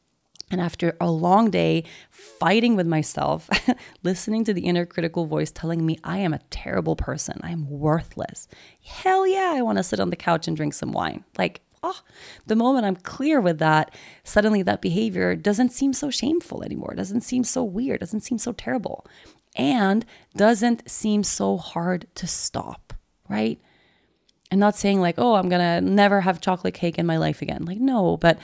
And 0.51 0.61
after 0.61 0.97
a 1.01 1.11
long 1.11 1.51
day 1.51 1.85
fighting 2.11 2.75
with 2.75 2.87
myself, 2.87 3.49
listening 4.03 4.45
to 4.45 4.55
the 4.55 4.63
inner 4.63 4.85
critical 4.85 5.27
voice 5.27 5.51
telling 5.53 5.87
me 5.87 5.99
I 6.03 6.19
am 6.19 6.35
a 6.35 6.41
terrible 6.51 6.97
person, 6.97 7.41
I 7.43 7.51
am 7.51 7.71
worthless. 7.71 8.49
Hell 8.83 9.27
yeah, 9.27 9.53
I 9.55 9.63
want 9.63 9.79
to 9.79 9.85
sit 9.85 10.01
on 10.01 10.11
the 10.11 10.17
couch 10.17 10.49
and 10.49 10.57
drink 10.57 10.75
some 10.75 10.93
wine. 10.93 11.25
Like, 11.39 11.61
oh, 11.83 12.01
the 12.47 12.57
moment 12.57 12.85
I'm 12.85 12.97
clear 12.97 13.41
with 13.41 13.59
that, 13.59 13.95
suddenly 14.25 14.63
that 14.63 14.83
behavior 14.83 15.37
doesn't 15.37 15.71
seem 15.71 15.93
so 15.93 16.11
shameful 16.11 16.65
anymore, 16.65 16.95
doesn't 16.95 17.23
seem 17.23 17.45
so 17.45 17.63
weird, 17.63 18.01
doesn't 18.01 18.21
seem 18.21 18.39
so 18.39 18.53
terrible 18.53 19.07
and 19.57 20.05
doesn't 20.37 20.89
seem 20.89 21.23
so 21.23 21.57
hard 21.57 22.07
to 22.15 22.27
stop, 22.27 22.93
right? 23.29 23.61
And 24.51 24.59
not 24.59 24.77
saying 24.77 25.01
like, 25.01 25.17
oh, 25.19 25.35
I'm 25.35 25.49
gonna 25.49 25.81
never 25.81 26.21
have 26.23 26.41
chocolate 26.41 26.75
cake 26.75 26.99
in 26.99 27.07
my 27.07 27.19
life 27.19 27.41
again. 27.41 27.65
Like, 27.65 27.79
no, 27.79 28.17
but 28.17 28.39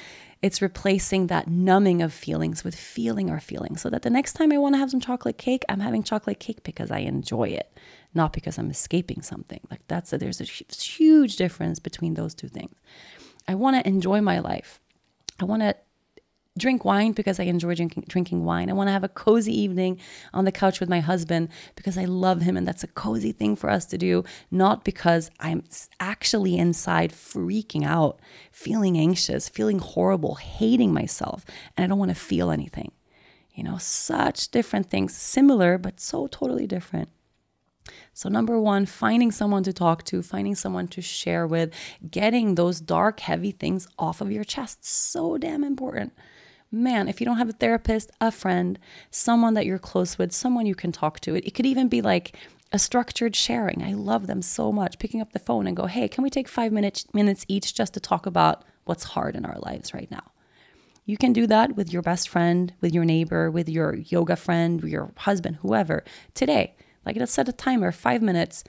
it's 0.47 0.62
replacing 0.62 1.26
that 1.26 1.49
numbing 1.49 2.03
of 2.03 2.12
feelings 2.12 2.62
with 2.62 2.76
feeling 2.76 3.28
our 3.30 3.40
feelings 3.40 3.80
so 3.82 3.90
that 3.90 4.03
the 4.03 4.11
next 4.11 4.34
time 4.34 4.53
I 4.53 4.59
wanna 4.59 4.78
have 4.78 4.90
some 4.90 5.01
chocolate 5.01 5.38
cake, 5.38 5.64
I'm 5.68 5.80
having 5.80 6.05
chocolate 6.05 6.38
cake 6.38 6.62
because 6.62 6.90
I 6.90 7.01
enjoy 7.01 7.49
it, 7.49 7.76
not 8.14 8.32
because 8.32 8.57
I'm 8.57 8.70
escaping 8.70 9.22
something. 9.22 9.61
Like, 9.70 9.80
that's 9.88 10.12
a, 10.12 10.18
there's 10.18 10.40
a 10.40 10.44
huge 10.44 11.34
difference 11.34 11.80
between 11.80 12.14
those 12.14 12.32
two 12.32 12.49
things. 12.49 12.76
I 13.49 13.57
wanna 13.57 13.82
enjoy 13.84 14.20
my 14.20 14.38
life. 14.38 14.80
I 15.40 15.44
wanna 15.44 15.74
drink 16.59 16.85
wine 16.85 17.13
because 17.13 17.39
I 17.39 17.45
enjoy 17.45 17.75
drinking, 17.75 18.05
drinking 18.09 18.45
wine. 18.45 18.71
I 18.71 18.73
want 18.73 18.89
to 18.89 18.93
have 18.93 19.05
a 19.05 19.09
cozy 19.09 19.59
evening 19.59 19.99
on 20.33 20.45
the 20.45 20.53
couch 20.53 20.81
with 20.81 20.89
my 20.89 21.01
husband 21.01 21.49
because 21.75 21.99
I 21.99 22.05
love 22.05 22.43
him 22.43 22.57
and 22.57 22.67
that's 22.67 22.85
a 22.85 22.89
cozy 22.89 23.33
thing 23.33 23.57
for 23.57 23.71
us 23.71 23.85
to 23.87 23.99
do, 23.99 24.25
not 24.51 24.85
because 24.85 25.31
I'm 25.41 25.65
actually 26.01 26.57
inside 26.57 27.13
freaking 27.13 27.85
out, 27.85 28.21
feeling 28.51 28.99
anxious, 28.99 29.49
feeling 29.49 29.79
horrible, 29.79 30.37
hating 30.37 30.93
myself, 30.93 31.45
and 31.77 31.85
I 31.85 31.87
don't 31.89 31.99
want 31.99 32.11
to 32.11 32.15
feel 32.15 32.51
anything. 32.51 32.93
You 33.55 33.65
know, 33.65 33.79
such 33.79 34.51
different 34.51 34.91
things, 34.91 35.17
similar, 35.17 35.79
but 35.79 35.99
so 35.99 36.27
totally 36.27 36.67
different. 36.67 37.09
So, 38.13 38.29
number 38.29 38.59
one, 38.59 38.85
finding 38.85 39.31
someone 39.31 39.63
to 39.63 39.73
talk 39.73 40.03
to, 40.05 40.23
finding 40.23 40.55
someone 40.55 40.89
to 40.89 41.01
share 41.01 41.47
with, 41.47 41.73
getting 42.11 42.55
those 42.55 42.81
dark, 42.81 43.21
heavy 43.21 43.53
things 43.53 43.87
off 43.99 44.21
of 44.21 44.33
your 44.33 44.45
chest. 44.45 44.85
So 44.85 45.39
damn 45.39 45.63
important 45.63 46.13
man, 46.83 47.09
if 47.09 47.20
you 47.20 47.24
don't 47.24 47.39
have 47.39 47.49
a 47.49 47.53
therapist, 47.53 48.11
a 48.20 48.31
friend, 48.31 48.79
someone 49.11 49.55
that 49.55 49.66
you're 49.66 49.79
close 49.79 50.18
with, 50.18 50.33
someone 50.33 50.66
you 50.66 50.74
can 50.74 50.93
talk 50.93 51.20
to, 51.20 51.35
it, 51.35 51.47
it 51.47 51.55
could 51.55 51.66
even 51.66 51.89
be 51.89 52.03
like 52.03 52.37
a 52.72 52.79
structured 52.79 53.37
sharing. 53.37 53.83
I 53.83 53.93
love 53.93 54.27
them 54.27 54.43
so 54.43 54.72
much. 54.72 54.99
Picking 54.99 55.20
up 55.20 55.33
the 55.33 55.39
phone 55.39 55.66
and 55.66 55.77
go, 55.77 55.87
hey, 55.87 56.09
can 56.09 56.22
we 56.22 56.31
take 56.31 56.49
five 56.49 56.72
minutes 56.72 57.07
minutes 57.12 57.45
each 57.49 57.74
just 57.74 57.95
to 57.95 58.01
talk 58.01 58.27
about 58.27 58.64
what's 58.85 59.05
hard 59.05 59.37
in 59.37 59.45
our 59.45 59.59
lives 59.59 59.95
right 59.95 60.11
now? 60.11 60.33
You 61.05 61.16
can 61.16 61.33
do 61.33 61.47
that 61.47 61.77
with 61.77 61.93
your 61.93 62.03
best 62.03 62.29
friend, 62.29 62.72
with 62.81 62.93
your 62.93 63.05
neighbor, 63.05 63.51
with 63.51 63.68
your 63.68 63.95
yoga 63.95 64.35
friend, 64.35 64.83
your 64.83 65.12
husband, 65.18 65.57
whoever. 65.62 66.05
Today, 66.35 66.74
like 67.05 67.16
let's 67.16 67.33
set 67.33 67.49
a 67.49 67.53
timer, 67.53 67.93
five 67.93 68.20
minutes 68.20 68.64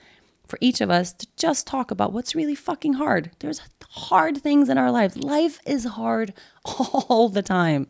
for 0.48 0.58
each 0.62 0.80
of 0.80 0.90
us 0.90 1.12
to 1.12 1.26
just 1.36 1.66
talk 1.66 1.90
about 1.90 2.12
what's 2.12 2.34
really 2.34 2.54
fucking 2.54 2.94
hard. 2.94 3.30
There's 3.40 3.60
hard 3.90 4.38
things 4.38 4.68
in 4.68 4.78
our 4.78 4.90
lives. 4.90 5.16
Life 5.16 5.60
is 5.66 5.84
hard 5.84 6.32
all 6.64 7.28
the 7.28 7.42
time. 7.42 7.86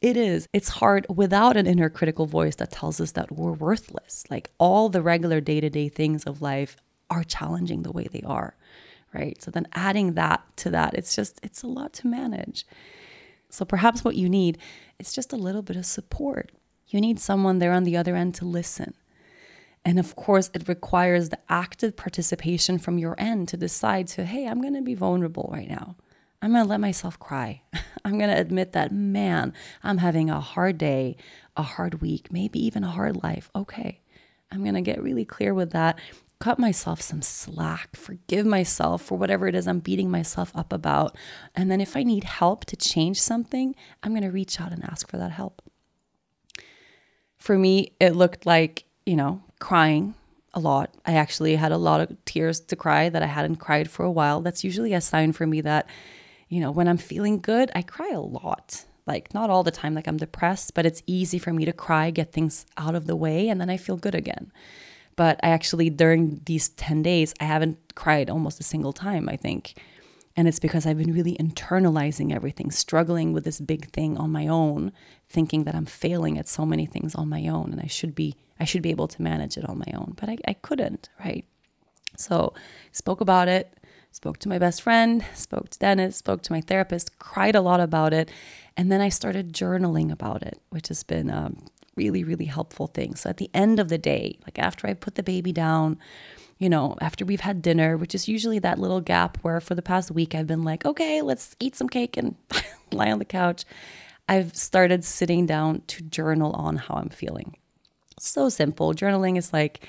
It 0.00 0.16
is. 0.16 0.48
It's 0.52 0.68
hard 0.68 1.06
without 1.08 1.56
an 1.56 1.66
inner 1.66 1.88
critical 1.88 2.26
voice 2.26 2.56
that 2.56 2.72
tells 2.72 3.00
us 3.00 3.12
that 3.12 3.32
we're 3.32 3.52
worthless. 3.52 4.24
Like 4.28 4.50
all 4.58 4.88
the 4.88 5.00
regular 5.00 5.40
day 5.40 5.60
to 5.60 5.70
day 5.70 5.88
things 5.88 6.24
of 6.24 6.42
life 6.42 6.76
are 7.08 7.24
challenging 7.24 7.82
the 7.82 7.92
way 7.92 8.08
they 8.10 8.22
are, 8.26 8.56
right? 9.14 9.40
So 9.40 9.50
then 9.50 9.68
adding 9.72 10.14
that 10.14 10.42
to 10.58 10.70
that, 10.70 10.94
it's 10.94 11.14
just, 11.14 11.38
it's 11.42 11.62
a 11.62 11.68
lot 11.68 11.92
to 11.94 12.08
manage. 12.08 12.66
So 13.50 13.64
perhaps 13.64 14.04
what 14.04 14.16
you 14.16 14.28
need 14.28 14.58
is 14.98 15.12
just 15.12 15.32
a 15.32 15.36
little 15.36 15.62
bit 15.62 15.76
of 15.76 15.86
support. 15.86 16.50
You 16.88 17.00
need 17.00 17.20
someone 17.20 17.60
there 17.60 17.72
on 17.72 17.84
the 17.84 17.96
other 17.96 18.16
end 18.16 18.34
to 18.36 18.44
listen 18.44 18.94
and 19.84 19.98
of 19.98 20.16
course, 20.16 20.50
it 20.54 20.66
requires 20.66 21.28
the 21.28 21.38
active 21.48 21.96
participation 21.96 22.78
from 22.78 22.98
your 22.98 23.14
end 23.18 23.48
to 23.48 23.56
decide 23.56 24.08
to, 24.08 24.24
hey, 24.24 24.46
I'm 24.46 24.62
going 24.62 24.74
to 24.74 24.82
be 24.82 24.94
vulnerable 24.94 25.50
right 25.52 25.68
now. 25.68 25.96
I'm 26.40 26.52
going 26.52 26.64
to 26.64 26.68
let 26.68 26.80
myself 26.80 27.18
cry. 27.18 27.62
I'm 28.04 28.18
going 28.18 28.30
to 28.30 28.40
admit 28.40 28.72
that, 28.72 28.92
man, 28.92 29.52
I'm 29.82 29.98
having 29.98 30.30
a 30.30 30.40
hard 30.40 30.78
day, 30.78 31.16
a 31.56 31.62
hard 31.62 32.00
week, 32.00 32.32
maybe 32.32 32.64
even 32.64 32.82
a 32.82 32.90
hard 32.90 33.22
life. 33.22 33.50
Okay. 33.54 34.00
I'm 34.50 34.62
going 34.62 34.74
to 34.74 34.80
get 34.80 35.02
really 35.02 35.24
clear 35.24 35.52
with 35.52 35.72
that, 35.72 35.98
cut 36.38 36.58
myself 36.58 37.00
some 37.00 37.22
slack, 37.22 37.96
forgive 37.96 38.46
myself 38.46 39.02
for 39.02 39.18
whatever 39.18 39.48
it 39.48 39.54
is 39.54 39.66
I'm 39.66 39.80
beating 39.80 40.10
myself 40.10 40.52
up 40.54 40.72
about. 40.72 41.16
And 41.54 41.70
then 41.70 41.80
if 41.80 41.96
I 41.96 42.02
need 42.02 42.24
help 42.24 42.64
to 42.66 42.76
change 42.76 43.20
something, 43.20 43.74
I'm 44.02 44.12
going 44.12 44.22
to 44.22 44.30
reach 44.30 44.60
out 44.60 44.72
and 44.72 44.84
ask 44.84 45.08
for 45.08 45.16
that 45.16 45.32
help. 45.32 45.62
For 47.36 47.58
me, 47.58 47.92
it 48.00 48.14
looked 48.16 48.46
like, 48.46 48.84
you 49.04 49.16
know, 49.16 49.42
crying 49.64 50.14
a 50.52 50.60
lot. 50.60 50.92
I 51.06 51.14
actually 51.14 51.56
had 51.56 51.72
a 51.72 51.78
lot 51.78 52.02
of 52.02 52.22
tears 52.26 52.60
to 52.60 52.76
cry 52.76 53.08
that 53.08 53.22
I 53.22 53.26
hadn't 53.26 53.56
cried 53.56 53.90
for 53.90 54.04
a 54.04 54.10
while. 54.10 54.42
That's 54.42 54.62
usually 54.62 54.92
a 54.92 55.00
sign 55.00 55.32
for 55.32 55.46
me 55.46 55.62
that, 55.62 55.88
you 56.50 56.60
know, 56.60 56.70
when 56.70 56.86
I'm 56.86 56.98
feeling 56.98 57.40
good, 57.40 57.70
I 57.74 57.80
cry 57.80 58.10
a 58.10 58.20
lot. 58.20 58.84
Like, 59.06 59.32
not 59.32 59.48
all 59.48 59.62
the 59.62 59.70
time, 59.70 59.94
like 59.94 60.06
I'm 60.06 60.18
depressed, 60.18 60.74
but 60.74 60.84
it's 60.84 61.02
easy 61.06 61.38
for 61.38 61.50
me 61.50 61.64
to 61.64 61.72
cry, 61.72 62.10
get 62.10 62.30
things 62.30 62.66
out 62.76 62.94
of 62.94 63.06
the 63.06 63.16
way, 63.16 63.48
and 63.48 63.58
then 63.58 63.70
I 63.70 63.78
feel 63.78 63.96
good 63.96 64.14
again. 64.14 64.52
But 65.16 65.40
I 65.42 65.48
actually, 65.48 65.88
during 65.88 66.42
these 66.44 66.68
10 66.68 67.02
days, 67.02 67.32
I 67.40 67.44
haven't 67.44 67.78
cried 67.94 68.28
almost 68.28 68.60
a 68.60 68.64
single 68.64 68.92
time, 68.92 69.30
I 69.30 69.36
think. 69.36 69.80
And 70.36 70.46
it's 70.46 70.58
because 70.58 70.84
I've 70.84 70.98
been 70.98 71.14
really 71.14 71.38
internalizing 71.38 72.34
everything, 72.34 72.70
struggling 72.70 73.32
with 73.32 73.44
this 73.44 73.60
big 73.60 73.90
thing 73.92 74.18
on 74.18 74.30
my 74.30 74.46
own, 74.46 74.92
thinking 75.26 75.64
that 75.64 75.74
I'm 75.74 75.86
failing 75.86 76.36
at 76.36 76.48
so 76.48 76.66
many 76.66 76.84
things 76.84 77.14
on 77.14 77.30
my 77.30 77.48
own 77.48 77.72
and 77.72 77.80
I 77.80 77.86
should 77.86 78.14
be 78.14 78.36
I 78.58 78.64
should 78.64 78.82
be 78.82 78.90
able 78.90 79.08
to 79.08 79.22
manage 79.22 79.56
it 79.56 79.68
on 79.68 79.78
my 79.78 79.92
own. 79.94 80.14
But 80.16 80.28
I, 80.28 80.38
I 80.46 80.52
couldn't, 80.54 81.08
right? 81.22 81.44
So 82.16 82.54
spoke 82.92 83.20
about 83.20 83.48
it, 83.48 83.76
spoke 84.10 84.38
to 84.38 84.48
my 84.48 84.58
best 84.58 84.82
friend, 84.82 85.24
spoke 85.34 85.70
to 85.70 85.78
Dennis, 85.78 86.16
spoke 86.16 86.42
to 86.42 86.52
my 86.52 86.60
therapist, 86.60 87.18
cried 87.18 87.54
a 87.54 87.60
lot 87.60 87.80
about 87.80 88.12
it. 88.12 88.30
And 88.76 88.90
then 88.90 89.00
I 89.00 89.08
started 89.08 89.52
journaling 89.52 90.10
about 90.12 90.42
it, 90.42 90.60
which 90.70 90.88
has 90.88 91.02
been 91.02 91.30
a 91.30 91.52
really, 91.96 92.24
really 92.24 92.46
helpful 92.46 92.86
thing. 92.86 93.14
So 93.14 93.30
at 93.30 93.38
the 93.38 93.50
end 93.54 93.78
of 93.78 93.88
the 93.88 93.98
day, 93.98 94.38
like 94.44 94.58
after 94.58 94.86
I 94.86 94.94
put 94.94 95.14
the 95.14 95.22
baby 95.22 95.52
down, 95.52 95.98
you 96.58 96.68
know, 96.68 96.96
after 97.00 97.24
we've 97.24 97.40
had 97.40 97.62
dinner, 97.62 97.96
which 97.96 98.14
is 98.14 98.28
usually 98.28 98.58
that 98.60 98.78
little 98.78 99.00
gap 99.00 99.38
where 99.42 99.60
for 99.60 99.74
the 99.74 99.82
past 99.82 100.10
week 100.10 100.34
I've 100.34 100.46
been 100.46 100.62
like, 100.62 100.84
okay, 100.84 101.22
let's 101.22 101.56
eat 101.60 101.76
some 101.76 101.88
cake 101.88 102.16
and 102.16 102.36
lie 102.92 103.10
on 103.10 103.18
the 103.18 103.24
couch. 103.24 103.64
I've 104.28 104.56
started 104.56 105.04
sitting 105.04 105.46
down 105.46 105.82
to 105.88 106.02
journal 106.02 106.52
on 106.52 106.76
how 106.76 106.94
I'm 106.94 107.10
feeling. 107.10 107.56
So 108.18 108.48
simple. 108.48 108.94
Journaling 108.94 109.36
is 109.36 109.52
like 109.52 109.86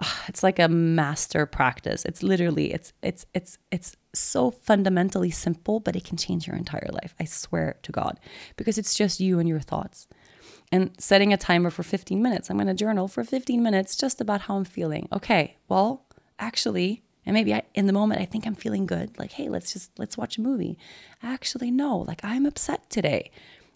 ah, 0.00 0.24
it's 0.28 0.42
like 0.42 0.58
a 0.58 0.68
master 0.68 1.46
practice. 1.46 2.04
It's 2.04 2.22
literally 2.22 2.72
it's 2.72 2.92
it's 3.02 3.26
it's 3.34 3.58
it's 3.70 3.96
so 4.14 4.50
fundamentally 4.50 5.30
simple, 5.30 5.80
but 5.80 5.94
it 5.94 6.04
can 6.04 6.16
change 6.16 6.46
your 6.46 6.56
entire 6.56 6.88
life. 6.92 7.14
I 7.20 7.24
swear 7.24 7.76
to 7.82 7.92
God, 7.92 8.18
because 8.56 8.78
it's 8.78 8.94
just 8.94 9.20
you 9.20 9.38
and 9.38 9.48
your 9.48 9.60
thoughts. 9.60 10.08
And 10.72 10.92
setting 10.98 11.32
a 11.32 11.36
timer 11.36 11.70
for 11.70 11.82
15 11.82 12.22
minutes. 12.22 12.48
I'm 12.48 12.56
going 12.56 12.68
to 12.68 12.74
journal 12.74 13.08
for 13.08 13.24
15 13.24 13.60
minutes 13.60 13.96
just 13.96 14.20
about 14.20 14.42
how 14.42 14.54
I'm 14.54 14.64
feeling. 14.64 15.08
Okay, 15.12 15.56
well, 15.68 16.06
actually, 16.38 17.02
and 17.26 17.34
maybe 17.34 17.52
I, 17.52 17.62
in 17.74 17.86
the 17.86 17.92
moment 17.92 18.20
I 18.20 18.24
think 18.24 18.46
I'm 18.46 18.54
feeling 18.54 18.86
good. 18.86 19.18
Like, 19.18 19.32
hey, 19.32 19.48
let's 19.48 19.72
just 19.72 19.90
let's 19.98 20.16
watch 20.16 20.38
a 20.38 20.40
movie. 20.40 20.78
Actually, 21.22 21.70
no. 21.70 21.98
Like 21.98 22.20
I'm 22.22 22.46
upset 22.46 22.88
today. 22.88 23.30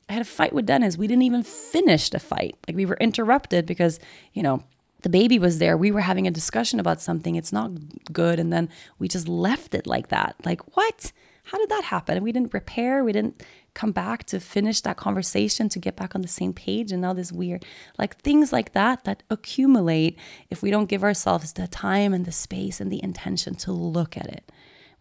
I 0.09 0.12
had 0.12 0.22
a 0.22 0.26
fight 0.26 0.52
with 0.52 0.66
Dennis. 0.66 0.98
We 0.98 1.07
didn't 1.07 1.22
even 1.22 1.42
finish 1.42 2.11
the 2.11 2.18
fight. 2.18 2.57
Like 2.68 2.76
we 2.76 2.86
were 2.86 2.96
interrupted 2.96 3.66
because, 3.66 3.98
you 4.32 4.42
know, 4.42 4.62
the 5.02 5.09
baby 5.09 5.38
was 5.38 5.59
there. 5.59 5.76
We 5.76 5.90
were 5.90 6.00
having 6.00 6.26
a 6.26 6.30
discussion 6.30 6.80
about 6.80 7.00
something. 7.00 7.36
It's 7.36 7.52
not 7.52 7.70
good. 8.12 8.38
And 8.38 8.52
then 8.52 8.68
we 8.98 9.09
just 9.09 9.28
left 9.28 9.74
it 9.74 9.86
like 9.86 10.09
that. 10.09 10.36
Like, 10.44 10.76
what? 10.76 11.12
How 11.44 11.59
did 11.59 11.68
that 11.68 11.84
happen? 11.84 12.16
And 12.16 12.24
we 12.24 12.32
didn't 12.32 12.55
repair. 12.55 13.05
We 13.05 13.12
didn't 13.12 13.42
come 13.74 13.92
back 13.92 14.24
to 14.24 14.40
finish 14.40 14.80
that 14.80 14.96
conversation 14.96 15.68
to 15.68 15.78
get 15.78 15.94
back 15.94 16.14
on 16.14 16.22
the 16.22 16.28
same 16.28 16.55
page. 16.55 16.90
And 16.90 17.02
now 17.02 17.12
this 17.12 17.32
weird, 17.32 17.66
like 17.98 18.16
things 18.18 18.52
like 18.52 18.72
that, 18.72 19.05
that 19.05 19.22
accumulate 19.28 20.18
if 20.48 20.62
we 20.62 20.70
don't 20.70 20.88
give 20.88 21.05
ourselves 21.05 21.52
the 21.52 21.66
time 21.66 22.14
and 22.14 22.24
the 22.24 22.32
space 22.32 22.80
and 22.80 22.90
the 22.90 23.02
intention 23.02 23.57
to 23.57 23.72
look 23.72 24.16
at 24.16 24.26
it. 24.26 24.50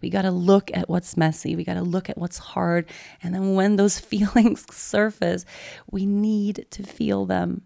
We 0.04 0.10
got 0.10 0.24
to 0.24 0.32
look 0.32 0.70
at 0.74 0.90
what's 0.90 1.18
messy. 1.18 1.56
We 1.56 1.64
got 1.64 1.76
to 1.76 1.82
look 1.82 2.10
at 2.10 2.18
what's 2.18 2.38
hard. 2.38 2.86
And 3.24 3.34
then 3.34 3.56
when 3.56 3.78
those 3.78 4.00
feelings 4.12 4.66
surface, 4.72 5.46
we 5.90 6.06
need 6.06 6.68
to 6.72 6.84
feel 6.84 7.26
them. 7.26 7.64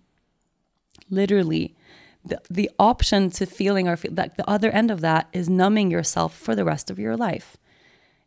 Literally, 1.09 1.75
the, 2.23 2.41
the 2.49 2.69
option 2.77 3.29
to 3.31 3.45
feeling 3.45 3.87
our 3.87 3.97
like 4.11 4.37
the 4.37 4.49
other 4.49 4.69
end 4.69 4.91
of 4.91 5.01
that 5.01 5.27
is 5.33 5.49
numbing 5.49 5.89
yourself 5.89 6.37
for 6.37 6.55
the 6.55 6.65
rest 6.65 6.89
of 6.89 6.99
your 6.99 7.17
life. 7.17 7.57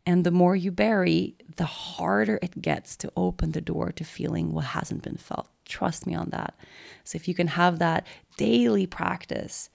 And 0.05 0.23
the 0.23 0.31
more 0.31 0.55
you 0.55 0.71
bury, 0.71 1.35
the 1.57 1.65
harder 1.65 2.39
it 2.41 2.61
gets 2.61 2.97
to 2.97 3.11
open 3.15 3.51
the 3.51 3.61
door 3.61 3.91
to 3.91 4.03
feeling 4.03 4.51
what 4.51 4.65
hasn't 4.65 5.03
been 5.03 5.17
felt. 5.17 5.47
Trust 5.65 6.07
me 6.07 6.15
on 6.15 6.31
that. 6.31 6.55
So 7.03 7.15
if 7.15 7.27
you 7.27 7.33
can 7.33 7.47
have 7.47 7.79
that 7.79 8.05
daily 8.35 8.87
practice, 8.87 9.69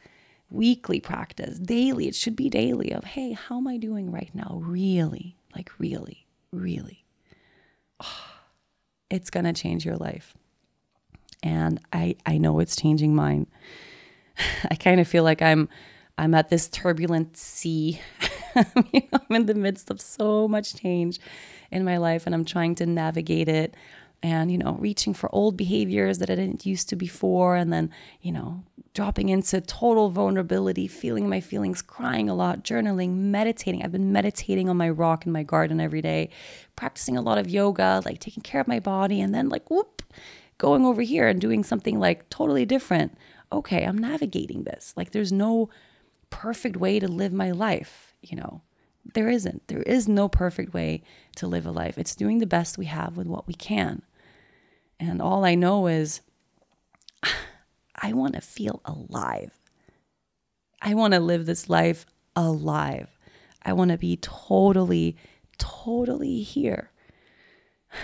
weekly 0.51 1.01
practice, 1.01 1.59
daily, 1.59 2.09
it 2.09 2.15
should 2.15 2.37
be 2.37 2.49
daily 2.49 2.93
of, 2.93 3.05
hey, 3.05 3.33
how 3.33 3.59
am 3.59 3.67
I 3.67 3.77
doing 3.77 4.11
right 4.11 4.31
now? 4.35 4.61
Really, 4.63 5.37
like 5.55 5.71
really, 5.79 6.27
really. 6.53 7.05
Oh, 8.01 8.25
it's 9.11 9.31
going 9.31 9.45
to 9.45 9.53
change 9.53 9.85
your 9.85 9.97
life. 9.97 10.35
And 11.43 11.81
I, 11.93 12.17
I 12.25 12.39
know 12.39 12.59
it's 12.61 12.77
changing 12.77 13.15
mine. 13.15 13.47
I 14.71 14.75
kind 14.75 15.01
of 15.01 15.07
feel 15.07 15.23
like 15.23 15.43
I'm 15.43 15.69
I'm 16.19 16.35
at 16.35 16.49
this 16.49 16.69
turbulent 16.69 17.37
sea. 17.37 18.01
you 18.55 18.63
know, 19.13 19.19
I'm 19.29 19.37
in 19.37 19.47
the 19.47 19.55
midst 19.55 19.91
of 19.91 20.01
so 20.01 20.49
much 20.49 20.75
change 20.75 21.21
in 21.71 21.85
my 21.85 21.99
life 21.99 22.25
and 22.27 22.35
I'm 22.35 22.45
trying 22.45 22.75
to 22.77 22.87
navigate 22.87 23.49
it 23.49 23.75
and 24.23 24.51
you 24.51 24.59
know 24.59 24.77
reaching 24.81 25.15
for 25.15 25.35
old 25.35 25.57
behaviors 25.57 26.19
that 26.19 26.31
i 26.31 26.35
didn't 26.35 26.67
used 26.67 26.89
to 26.89 26.97
before 26.97 27.55
and 27.57 27.73
then 27.73 27.91
you 28.21 28.33
know 28.33 28.63
dropping 28.97 29.29
into 29.29 29.61
total 29.61 30.09
vulnerability 30.09 30.89
feeling 30.89 31.29
my 31.29 31.39
feelings 31.39 31.83
crying 31.83 32.31
a 32.31 32.35
lot 32.35 32.65
journaling 32.65 33.11
meditating. 33.15 33.83
I've 33.83 33.93
been 33.93 34.11
meditating 34.11 34.71
on 34.71 34.79
my 34.79 34.89
rock 34.89 35.27
in 35.27 35.33
my 35.33 35.43
garden 35.43 35.83
every 35.83 36.01
day 36.01 36.31
practicing 36.77 37.15
a 37.15 37.21
lot 37.21 37.37
of 37.37 37.51
yoga 37.51 38.01
like 38.07 38.21
taking 38.21 38.43
care 38.43 38.59
of 38.59 38.67
my 38.67 38.81
body 38.81 39.21
and 39.21 39.35
then 39.35 39.51
like 39.51 39.69
whoop 39.69 40.03
going 40.57 40.87
over 40.87 41.03
here 41.03 41.29
and 41.29 41.39
doing 41.39 41.63
something 41.63 41.99
like 41.99 42.31
totally 42.31 42.65
different. 42.65 43.19
Okay 43.53 43.85
i'm 43.85 43.99
navigating 43.99 44.65
this. 44.65 44.95
Like 44.97 45.11
there's 45.11 45.31
no 45.31 45.69
perfect 46.31 46.79
way 46.79 46.99
to 46.99 47.07
live 47.07 47.35
my 47.35 47.51
life 47.51 48.15
you 48.23 48.35
know 48.35 48.63
there 49.15 49.29
isn't. 49.29 49.69
There 49.69 49.83
is 49.83 50.09
no 50.09 50.29
perfect 50.29 50.75
way 50.75 51.03
to 51.37 51.47
live 51.47 51.67
a 51.67 51.71
life. 51.71 51.99
It's 51.99 52.15
doing 52.15 52.39
the 52.39 52.47
best 52.47 52.79
we 52.79 52.87
have 52.87 53.17
with 53.17 53.27
what 53.27 53.47
we 53.47 53.55
can. 53.55 54.03
And 54.99 55.21
all 55.21 55.45
I 55.45 55.55
know 55.55 55.87
is 55.87 56.21
I 57.97 58.13
want 58.13 58.35
to 58.35 58.41
feel 58.41 58.81
alive. 58.85 59.53
I 60.83 60.95
want 60.95 61.15
to 61.15 61.21
live 61.21 61.47
this 61.47 61.69
life 61.69 62.07
alive. 62.35 63.19
I 63.63 63.73
want 63.73 63.91
to 63.91 63.99
be 63.99 64.17
totally, 64.17 65.17
totally 65.59 66.43
here. 66.43 66.91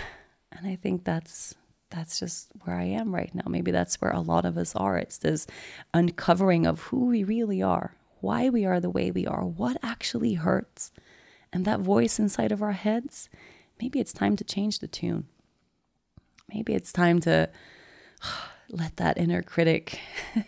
And 0.55 0.67
I 0.67 0.75
think 0.75 1.03
that's 1.03 1.55
that's 1.89 2.19
just 2.19 2.49
where 2.63 2.75
I 2.75 2.83
am 2.83 3.13
right 3.13 3.33
now. 3.33 3.43
Maybe 3.47 3.71
that's 3.71 3.99
where 3.99 4.11
a 4.11 4.19
lot 4.19 4.45
of 4.45 4.57
us 4.57 4.75
are. 4.75 4.97
It's 4.97 5.17
this 5.17 5.47
uncovering 5.93 6.65
of 6.65 6.81
who 6.81 7.07
we 7.07 7.23
really 7.23 7.61
are, 7.61 7.95
why 8.23 8.49
we 8.49 8.65
are 8.65 8.79
the 8.79 8.89
way 8.89 9.11
we 9.11 9.27
are, 9.27 9.45
what 9.45 9.75
actually 9.83 10.35
hurts. 10.35 10.91
And 11.51 11.65
that 11.65 11.81
voice 11.81 12.17
inside 12.17 12.53
of 12.53 12.63
our 12.63 12.71
heads, 12.71 13.29
maybe 13.81 13.99
it's 13.99 14.13
time 14.13 14.37
to 14.37 14.45
change 14.45 14.79
the 14.79 14.87
tune. 14.87 15.25
Maybe 16.51 16.73
it's 16.73 16.93
time 16.93 17.19
to 17.21 17.49
let 18.69 18.95
that 18.95 19.17
inner 19.17 19.43
critic 19.43 19.99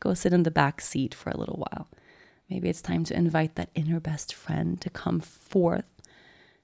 go 0.00 0.12
sit 0.12 0.34
in 0.34 0.42
the 0.42 0.50
back 0.50 0.82
seat 0.82 1.14
for 1.14 1.30
a 1.30 1.36
little 1.36 1.56
while. 1.56 1.88
Maybe 2.50 2.68
it's 2.68 2.82
time 2.82 3.02
to 3.04 3.16
invite 3.16 3.54
that 3.54 3.70
inner 3.74 3.98
best 3.98 4.34
friend 4.34 4.78
to 4.82 4.90
come 4.90 5.18
forth. 5.20 6.02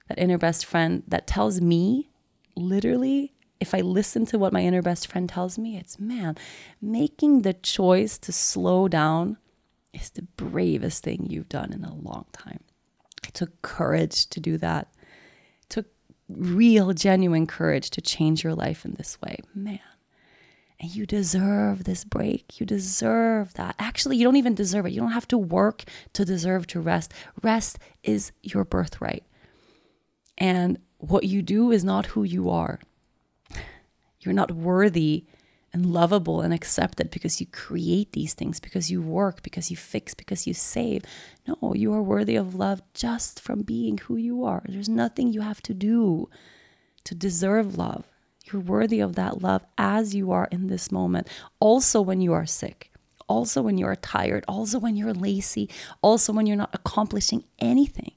That 0.07 0.19
inner 0.19 0.37
best 0.37 0.65
friend 0.65 1.01
that 1.07 1.25
tells 1.25 1.59
me, 1.59 2.11
literally, 2.55 3.33
if 3.59 3.73
I 3.73 3.81
listen 3.81 4.27
to 4.27 4.37
what 4.37 4.53
my 4.53 4.61
inner 4.61 4.83
best 4.83 5.07
friend 5.07 5.27
tells 5.27 5.57
me, 5.57 5.77
it's 5.77 5.99
man, 5.99 6.37
making 6.79 7.41
the 7.41 7.53
choice 7.53 8.19
to 8.19 8.31
slow 8.31 8.87
down 8.87 9.37
is 9.93 10.11
the 10.11 10.21
bravest 10.21 11.03
thing 11.03 11.27
you've 11.29 11.49
done 11.49 11.73
in 11.73 11.83
a 11.83 11.93
long 11.93 12.25
time. 12.31 12.61
It 13.27 13.33
took 13.33 13.61
courage 13.61 14.27
to 14.27 14.39
do 14.39 14.57
that. 14.57 14.87
It 15.63 15.69
took 15.69 15.87
real, 16.27 16.93
genuine 16.93 17.47
courage 17.47 17.89
to 17.91 18.01
change 18.01 18.43
your 18.43 18.55
life 18.55 18.85
in 18.85 18.93
this 18.93 19.19
way. 19.21 19.39
Man. 19.53 19.79
And 20.81 20.95
you 20.95 21.05
deserve 21.05 21.83
this 21.83 22.05
break. 22.05 22.59
You 22.59 22.65
deserve 22.65 23.53
that. 23.55 23.75
Actually, 23.79 24.15
you 24.15 24.23
don't 24.23 24.37
even 24.37 24.55
deserve 24.55 24.85
it. 24.85 24.93
You 24.93 25.01
don't 25.01 25.11
have 25.11 25.27
to 25.27 25.37
work 25.37 25.83
to 26.13 26.23
deserve 26.23 26.67
to 26.67 26.79
rest. 26.79 27.11
Rest 27.43 27.79
is 28.03 28.31
your 28.41 28.63
birthright. 28.63 29.25
And 30.37 30.79
what 30.99 31.25
you 31.25 31.41
do 31.41 31.71
is 31.71 31.83
not 31.83 32.07
who 32.07 32.23
you 32.23 32.49
are. 32.49 32.79
You're 34.21 34.33
not 34.33 34.51
worthy 34.51 35.25
and 35.73 35.85
lovable 35.85 36.41
and 36.41 36.53
accepted 36.53 37.11
because 37.11 37.39
you 37.39 37.47
create 37.47 38.13
these 38.13 38.33
things, 38.33 38.59
because 38.59 38.89
you 38.89 39.01
work, 39.01 39.43
because 39.43 39.69
you 39.69 39.77
fix, 39.77 40.13
because 40.13 40.47
you 40.47 40.53
save. 40.53 41.03
No, 41.47 41.73
you 41.73 41.93
are 41.93 42.01
worthy 42.01 42.35
of 42.35 42.55
love 42.55 42.81
just 42.93 43.39
from 43.39 43.61
being 43.61 43.97
who 43.97 44.15
you 44.15 44.43
are. 44.43 44.63
There's 44.67 44.89
nothing 44.89 45.31
you 45.31 45.41
have 45.41 45.61
to 45.63 45.73
do 45.73 46.29
to 47.03 47.15
deserve 47.15 47.77
love. 47.77 48.05
You're 48.45 48.61
worthy 48.61 48.99
of 48.99 49.15
that 49.15 49.41
love 49.41 49.63
as 49.77 50.15
you 50.15 50.31
are 50.31 50.47
in 50.51 50.67
this 50.67 50.91
moment. 50.91 51.27
Also, 51.59 52.01
when 52.01 52.19
you 52.19 52.33
are 52.33 52.47
sick, 52.47 52.91
also 53.27 53.61
when 53.61 53.77
you 53.77 53.85
are 53.85 53.95
tired, 53.95 54.43
also 54.47 54.79
when 54.79 54.95
you're 54.95 55.13
lazy, 55.13 55.69
also 56.01 56.33
when 56.33 56.47
you're 56.47 56.57
not 56.57 56.73
accomplishing 56.73 57.43
anything. 57.59 58.13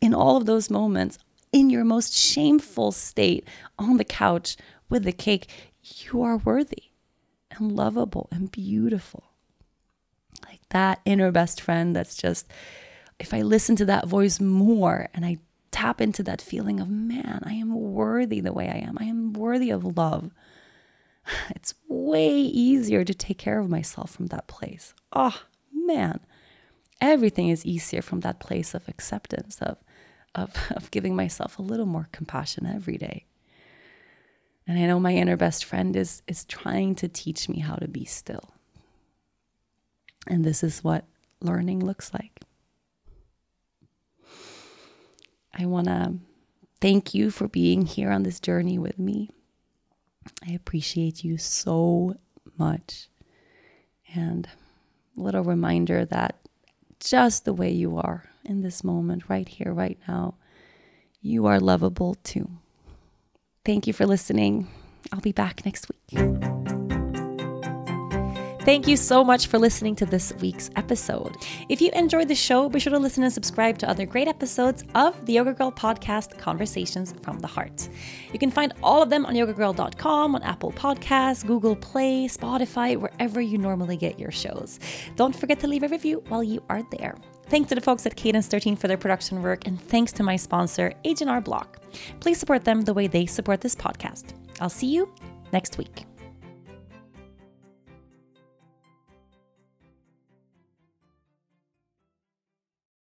In 0.00 0.14
all 0.14 0.36
of 0.36 0.46
those 0.46 0.70
moments, 0.70 1.18
in 1.52 1.68
your 1.68 1.84
most 1.84 2.14
shameful 2.14 2.92
state 2.92 3.46
on 3.78 3.98
the 3.98 4.04
couch 4.04 4.56
with 4.88 5.04
the 5.04 5.12
cake, 5.12 5.48
you 5.82 6.22
are 6.22 6.36
worthy 6.36 6.92
and 7.50 7.72
lovable 7.72 8.28
and 8.30 8.50
beautiful. 8.50 9.24
Like 10.44 10.60
that 10.70 11.00
inner 11.04 11.30
best 11.30 11.60
friend 11.60 11.94
that's 11.94 12.16
just, 12.16 12.48
if 13.18 13.34
I 13.34 13.42
listen 13.42 13.76
to 13.76 13.84
that 13.86 14.08
voice 14.08 14.40
more 14.40 15.08
and 15.14 15.24
I 15.24 15.38
tap 15.70 16.00
into 16.00 16.22
that 16.24 16.42
feeling 16.42 16.80
of, 16.80 16.88
man, 16.88 17.42
I 17.44 17.54
am 17.54 17.74
worthy 17.74 18.40
the 18.40 18.52
way 18.52 18.68
I 18.68 18.78
am, 18.86 18.96
I 19.00 19.04
am 19.04 19.32
worthy 19.32 19.70
of 19.70 19.96
love. 19.96 20.30
It's 21.50 21.74
way 21.88 22.32
easier 22.32 23.04
to 23.04 23.14
take 23.14 23.38
care 23.38 23.60
of 23.60 23.70
myself 23.70 24.10
from 24.10 24.26
that 24.26 24.48
place. 24.48 24.92
Oh, 25.12 25.42
man. 25.72 26.20
Everything 27.00 27.48
is 27.48 27.64
easier 27.64 28.02
from 28.02 28.20
that 28.20 28.40
place 28.40 28.74
of 28.74 28.88
acceptance, 28.88 29.58
of, 29.60 29.78
of, 30.34 30.54
of 30.70 30.90
giving 30.90 31.14
myself 31.14 31.58
a 31.58 31.62
little 31.62 31.86
more 31.86 32.08
compassion 32.12 32.66
every 32.66 32.96
day. 32.96 33.26
And 34.66 34.78
I 34.78 34.86
know 34.86 35.00
my 35.00 35.14
inner 35.14 35.36
best 35.36 35.64
friend 35.64 35.96
is, 35.96 36.22
is 36.28 36.44
trying 36.44 36.94
to 36.96 37.08
teach 37.08 37.48
me 37.48 37.60
how 37.60 37.74
to 37.76 37.88
be 37.88 38.04
still. 38.04 38.54
And 40.26 40.44
this 40.44 40.62
is 40.62 40.84
what 40.84 41.04
learning 41.40 41.84
looks 41.84 42.12
like. 42.14 42.40
I 45.52 45.66
want 45.66 45.88
to 45.88 46.14
thank 46.80 47.12
you 47.12 47.30
for 47.30 47.48
being 47.48 47.86
here 47.86 48.10
on 48.10 48.22
this 48.22 48.40
journey 48.40 48.78
with 48.78 48.98
me. 48.98 49.30
I 50.46 50.52
appreciate 50.52 51.24
you 51.24 51.36
so 51.38 52.16
much. 52.56 53.08
And 54.14 54.48
a 55.16 55.20
little 55.20 55.42
reminder 55.42 56.04
that 56.06 56.36
just 57.00 57.44
the 57.44 57.52
way 57.52 57.70
you 57.70 57.96
are 57.98 58.30
in 58.44 58.62
this 58.62 58.84
moment, 58.84 59.28
right 59.28 59.48
here, 59.48 59.72
right 59.72 59.98
now, 60.06 60.34
you 61.20 61.46
are 61.46 61.60
lovable 61.60 62.14
too. 62.22 62.48
Thank 63.64 63.86
you 63.86 63.92
for 63.92 64.06
listening. 64.06 64.68
I'll 65.12 65.20
be 65.20 65.32
back 65.32 65.64
next 65.64 65.88
week. 65.88 66.18
Thank 68.64 68.86
you 68.86 68.96
so 68.96 69.24
much 69.24 69.48
for 69.48 69.58
listening 69.58 69.96
to 69.96 70.06
this 70.06 70.32
week's 70.34 70.70
episode. 70.76 71.36
If 71.68 71.80
you 71.80 71.90
enjoyed 71.94 72.28
the 72.28 72.36
show, 72.36 72.68
be 72.68 72.78
sure 72.78 72.92
to 72.92 72.98
listen 72.98 73.24
and 73.24 73.32
subscribe 73.32 73.76
to 73.78 73.88
other 73.90 74.06
great 74.06 74.28
episodes 74.28 74.84
of 74.94 75.26
the 75.26 75.32
Yoga 75.32 75.52
Girl 75.52 75.72
podcast, 75.72 76.38
Conversations 76.38 77.12
from 77.22 77.40
the 77.40 77.48
Heart. 77.48 77.88
You 78.32 78.38
can 78.38 78.52
find 78.52 78.72
all 78.80 79.02
of 79.02 79.10
them 79.10 79.26
on 79.26 79.34
yogagirl.com, 79.34 80.36
on 80.36 80.42
Apple 80.44 80.70
Podcasts, 80.70 81.44
Google 81.44 81.74
Play, 81.74 82.28
Spotify, 82.28 82.96
wherever 82.96 83.40
you 83.40 83.58
normally 83.58 83.96
get 83.96 84.20
your 84.20 84.30
shows. 84.30 84.78
Don't 85.16 85.34
forget 85.34 85.58
to 85.58 85.66
leave 85.66 85.82
a 85.82 85.88
review 85.88 86.22
while 86.28 86.44
you 86.44 86.62
are 86.70 86.84
there. 86.98 87.16
Thanks 87.52 87.68
to 87.68 87.74
the 87.74 87.82
folks 87.82 88.06
at 88.06 88.16
Cadence 88.16 88.46
13 88.46 88.76
for 88.76 88.88
their 88.88 88.96
production 88.96 89.42
work, 89.42 89.66
and 89.66 89.78
thanks 89.78 90.10
to 90.12 90.22
my 90.22 90.36
sponsor, 90.36 90.94
H&R 91.04 91.42
Block. 91.42 91.82
Please 92.18 92.40
support 92.40 92.64
them 92.64 92.80
the 92.80 92.94
way 92.94 93.08
they 93.08 93.26
support 93.26 93.60
this 93.60 93.74
podcast. 93.76 94.32
I'll 94.58 94.70
see 94.70 94.86
you 94.86 95.12
next 95.52 95.76
week. 95.76 96.06